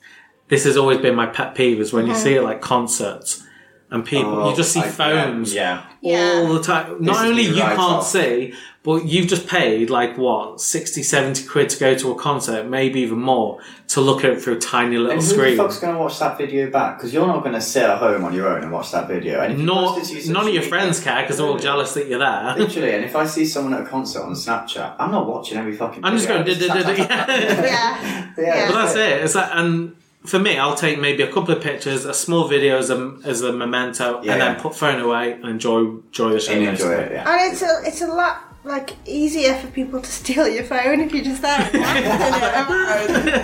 this 0.47 0.63
has 0.65 0.77
always 0.77 0.99
been 0.99 1.15
my 1.15 1.25
pet 1.27 1.55
peeve 1.55 1.79
is 1.79 1.93
when 1.93 2.05
you 2.07 2.15
see 2.15 2.35
it 2.35 2.41
like 2.43 2.61
concerts 2.61 3.43
and 3.89 4.03
people 4.05 4.41
Oh, 4.41 4.49
you 4.49 4.55
just 4.55 4.71
see 4.73 4.79
I- 4.81 4.87
phones 4.89 5.53
Yeah. 5.53 5.83
Yeah. 6.01 6.43
all 6.47 6.53
the 6.55 6.63
time. 6.63 6.97
Not 6.99 7.15
is 7.25 7.31
only 7.31 7.43
you 7.43 7.61
right 7.61 7.75
can't 7.75 7.79
off. 7.79 8.07
see, 8.07 8.53
but 8.81 9.05
you've 9.05 9.27
just 9.27 9.47
paid 9.47 9.89
like 9.91 10.17
what 10.17 10.59
60, 10.59 11.01
70 11.03 11.47
quid 11.47 11.69
to 11.69 11.79
go 11.79 11.95
to 11.95 12.11
a 12.11 12.15
concert, 12.15 12.67
maybe 12.67 13.01
even 13.01 13.19
more, 13.19 13.59
to 13.89 14.01
look 14.01 14.25
at 14.25 14.31
it 14.31 14.41
through 14.41 14.55
a 14.55 14.59
tiny 14.59 14.97
little 14.97 15.11
And 15.11 15.21
who 15.21 15.27
screens. 15.27 15.57
the 15.57 15.63
fuck's 15.63 15.79
going 15.79 15.93
to 15.93 15.99
watch 15.99 16.17
that 16.19 16.37
video 16.39 16.69
back? 16.71 16.97
Because 16.97 17.13
you're 17.13 17.27
not 17.27 17.41
going 17.43 17.53
to 17.53 17.61
sit 17.61 17.83
at 17.83 17.99
home 17.99 18.25
on 18.25 18.33
your 18.33 18.47
own 18.49 18.63
and 18.63 18.71
watch 18.71 18.91
that 18.91 19.07
video. 19.07 19.39
And 19.41 19.53
if 19.53 19.59
you 19.59 19.65
Nor, 19.65 19.93
post 19.93 20.11
it 20.11 20.15
to 20.15 20.25
your 20.25 20.33
none 20.33 20.41
of 20.41 20.41
social 20.47 20.53
your 20.55 20.61
media- 20.63 20.69
friends 20.69 20.99
care 20.99 21.21
because 21.21 21.37
they're 21.37 21.45
all 21.47 21.57
jealous 21.59 21.93
that 21.93 22.07
you're 22.07 22.19
there. 22.19 22.55
Literally, 22.57 22.95
and 22.95 23.05
if 23.05 23.15
I 23.15 23.25
see 23.25 23.45
someone 23.45 23.73
at 23.75 23.81
a 23.81 23.85
concert 23.85 24.23
on 24.23 24.33
Snapchat, 24.33 24.95
I'm 24.99 25.11
not 25.11 25.27
watching 25.27 25.57
every 25.59 25.75
fucking. 25.77 26.03
I'm 26.03 26.17
just 26.17 26.27
video. 26.27 26.43
going. 26.43 26.59
"Duh, 26.59 26.67
duh, 26.67 26.81
duh, 26.83 26.93
duh," 26.95 27.03
yeah. 27.03 27.61
Yeah. 27.61 28.27
Yeah, 28.37 28.71
But 28.71 28.75
that's 28.85 28.95
it. 28.95 29.23
It's 29.23 29.35
like, 29.35 29.49
and 29.53 29.95
for 30.25 30.39
me, 30.39 30.57
I'll 30.57 30.75
take 30.75 30.99
maybe 30.99 31.21
a 31.23 31.31
couple 31.31 31.53
of 31.55 31.61
pictures, 31.61 32.05
a 32.05 32.13
small 32.13 32.47
video 32.47 32.77
as 32.77 32.89
a, 32.89 33.17
as 33.25 33.41
a 33.41 33.51
memento, 33.51 34.21
Yeah. 34.23 34.33
and 34.33 34.41
then 34.41 34.55
put 34.59 34.75
phone 34.75 34.99
away 35.01 35.33
and 35.33 35.45
enjoy 35.45 35.79
enjoy 35.79 36.31
the 36.33 36.39
show. 36.39 36.53
And 36.53 36.63
enjoy 36.63 36.91
it. 36.93 37.11
Yeah. 37.11 37.29
And 37.29 37.51
it's 37.53 37.61
a 37.61 37.81
it's 37.85 38.01
a 38.01 38.07
lot 38.07 38.49
like 38.65 38.91
easier 39.05 39.53
for 39.55 39.67
people 39.67 39.99
to 40.01 40.09
steal 40.09 40.47
your 40.47 40.63
phone 40.63 41.01
if 41.01 41.13
you're 41.13 41.21
just 41.25 41.41
there. 41.41 41.59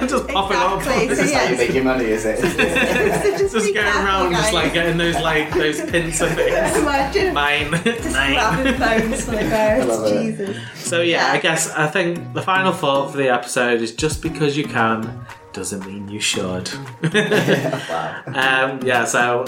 just 0.08 0.28
pop 0.30 0.50
Exactly. 0.50 0.56
it 0.78 0.84
So 0.84 0.92
up. 0.92 1.12
Is 1.12 1.32
that 1.32 1.34
how 1.44 1.52
you 1.52 1.58
make 1.58 1.74
your 1.74 1.84
money? 1.84 2.06
Is 2.06 2.26
it? 2.26 2.40
just, 2.40 3.54
just 3.54 3.74
going 3.74 3.74
careful, 3.74 4.02
around, 4.06 4.32
just 4.32 4.54
like 4.54 4.74
getting 4.74 4.98
those 4.98 5.16
like 5.16 5.54
those 5.54 5.82
pins 5.82 6.22
of 6.22 6.34
things. 6.36 6.78
Imagine 6.78 7.34
Mine, 7.34 7.72
just 7.84 8.12
mine. 8.12 8.78
phones 8.78 9.26
for 9.26 9.32
the 9.36 9.44
love 9.44 9.88
ghost. 9.88 10.14
it. 10.14 10.38
Jesus. 10.38 10.58
So 10.88 11.02
yeah, 11.02 11.28
Yeah. 11.28 11.34
I 11.34 11.38
guess 11.40 11.70
I 11.72 11.88
think 11.88 12.34
the 12.34 12.42
final 12.42 12.72
thought 12.72 13.12
for 13.12 13.18
the 13.18 13.28
episode 13.30 13.82
is 13.82 13.94
just 13.94 14.22
because 14.22 14.56
you 14.58 14.64
can 14.64 15.26
doesn't 15.54 15.86
mean 15.86 16.08
you 16.10 16.20
should. 16.20 16.70
wow. 17.04 18.24
um, 18.28 18.82
yeah. 18.84 19.06
So 19.06 19.46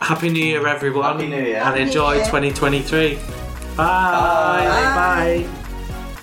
happy 0.00 0.28
New 0.30 0.44
Year, 0.44 0.66
everyone, 0.66 1.04
Happy 1.04 1.28
New 1.28 1.36
Year. 1.36 1.56
and 1.56 1.64
Happy 1.64 1.82
enjoy 1.82 2.14
Year. 2.14 2.24
2023. 2.26 3.18
Bye. 3.76 5.46
Bye. 5.46 5.48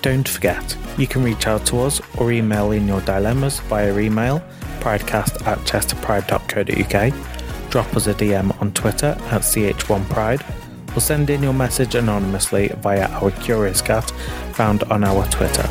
Don't 0.01 0.28
forget, 0.28 0.78
you 0.97 1.07
can 1.07 1.24
reach 1.24 1.47
out 1.47 1.65
to 1.68 1.80
us 1.80 2.01
or 2.18 2.32
email 2.32 2.72
in 2.72 2.88
your 2.88 3.01
dilemmas 3.01 3.59
via 3.61 3.97
email, 3.97 4.41
pridecast 4.80 5.45
at 5.47 5.57
chesterpride.co.uk, 5.59 7.70
drop 7.72 7.95
us 7.95 8.07
a 8.07 8.13
DM 8.13 8.59
on 8.61 8.72
Twitter 8.74 9.18
at 9.32 9.41
CH1Pride 9.41 10.95
or 10.95 11.01
send 11.01 11.30
in 11.30 11.43
your 11.43 11.53
message 11.53 11.95
anonymously 11.95 12.70
via 12.80 13.07
our 13.09 13.32
Curious 13.32 13.82
Cat 13.82 14.09
found 14.53 14.84
on 14.84 15.03
our 15.03 15.26
Twitter. 15.28 15.68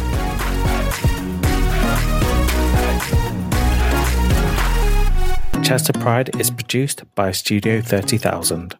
Chester 5.67 5.93
Pride 5.95 6.31
is 6.39 6.49
produced 6.49 7.03
by 7.17 7.33
Studio 7.33 7.81
30000. 7.81 8.79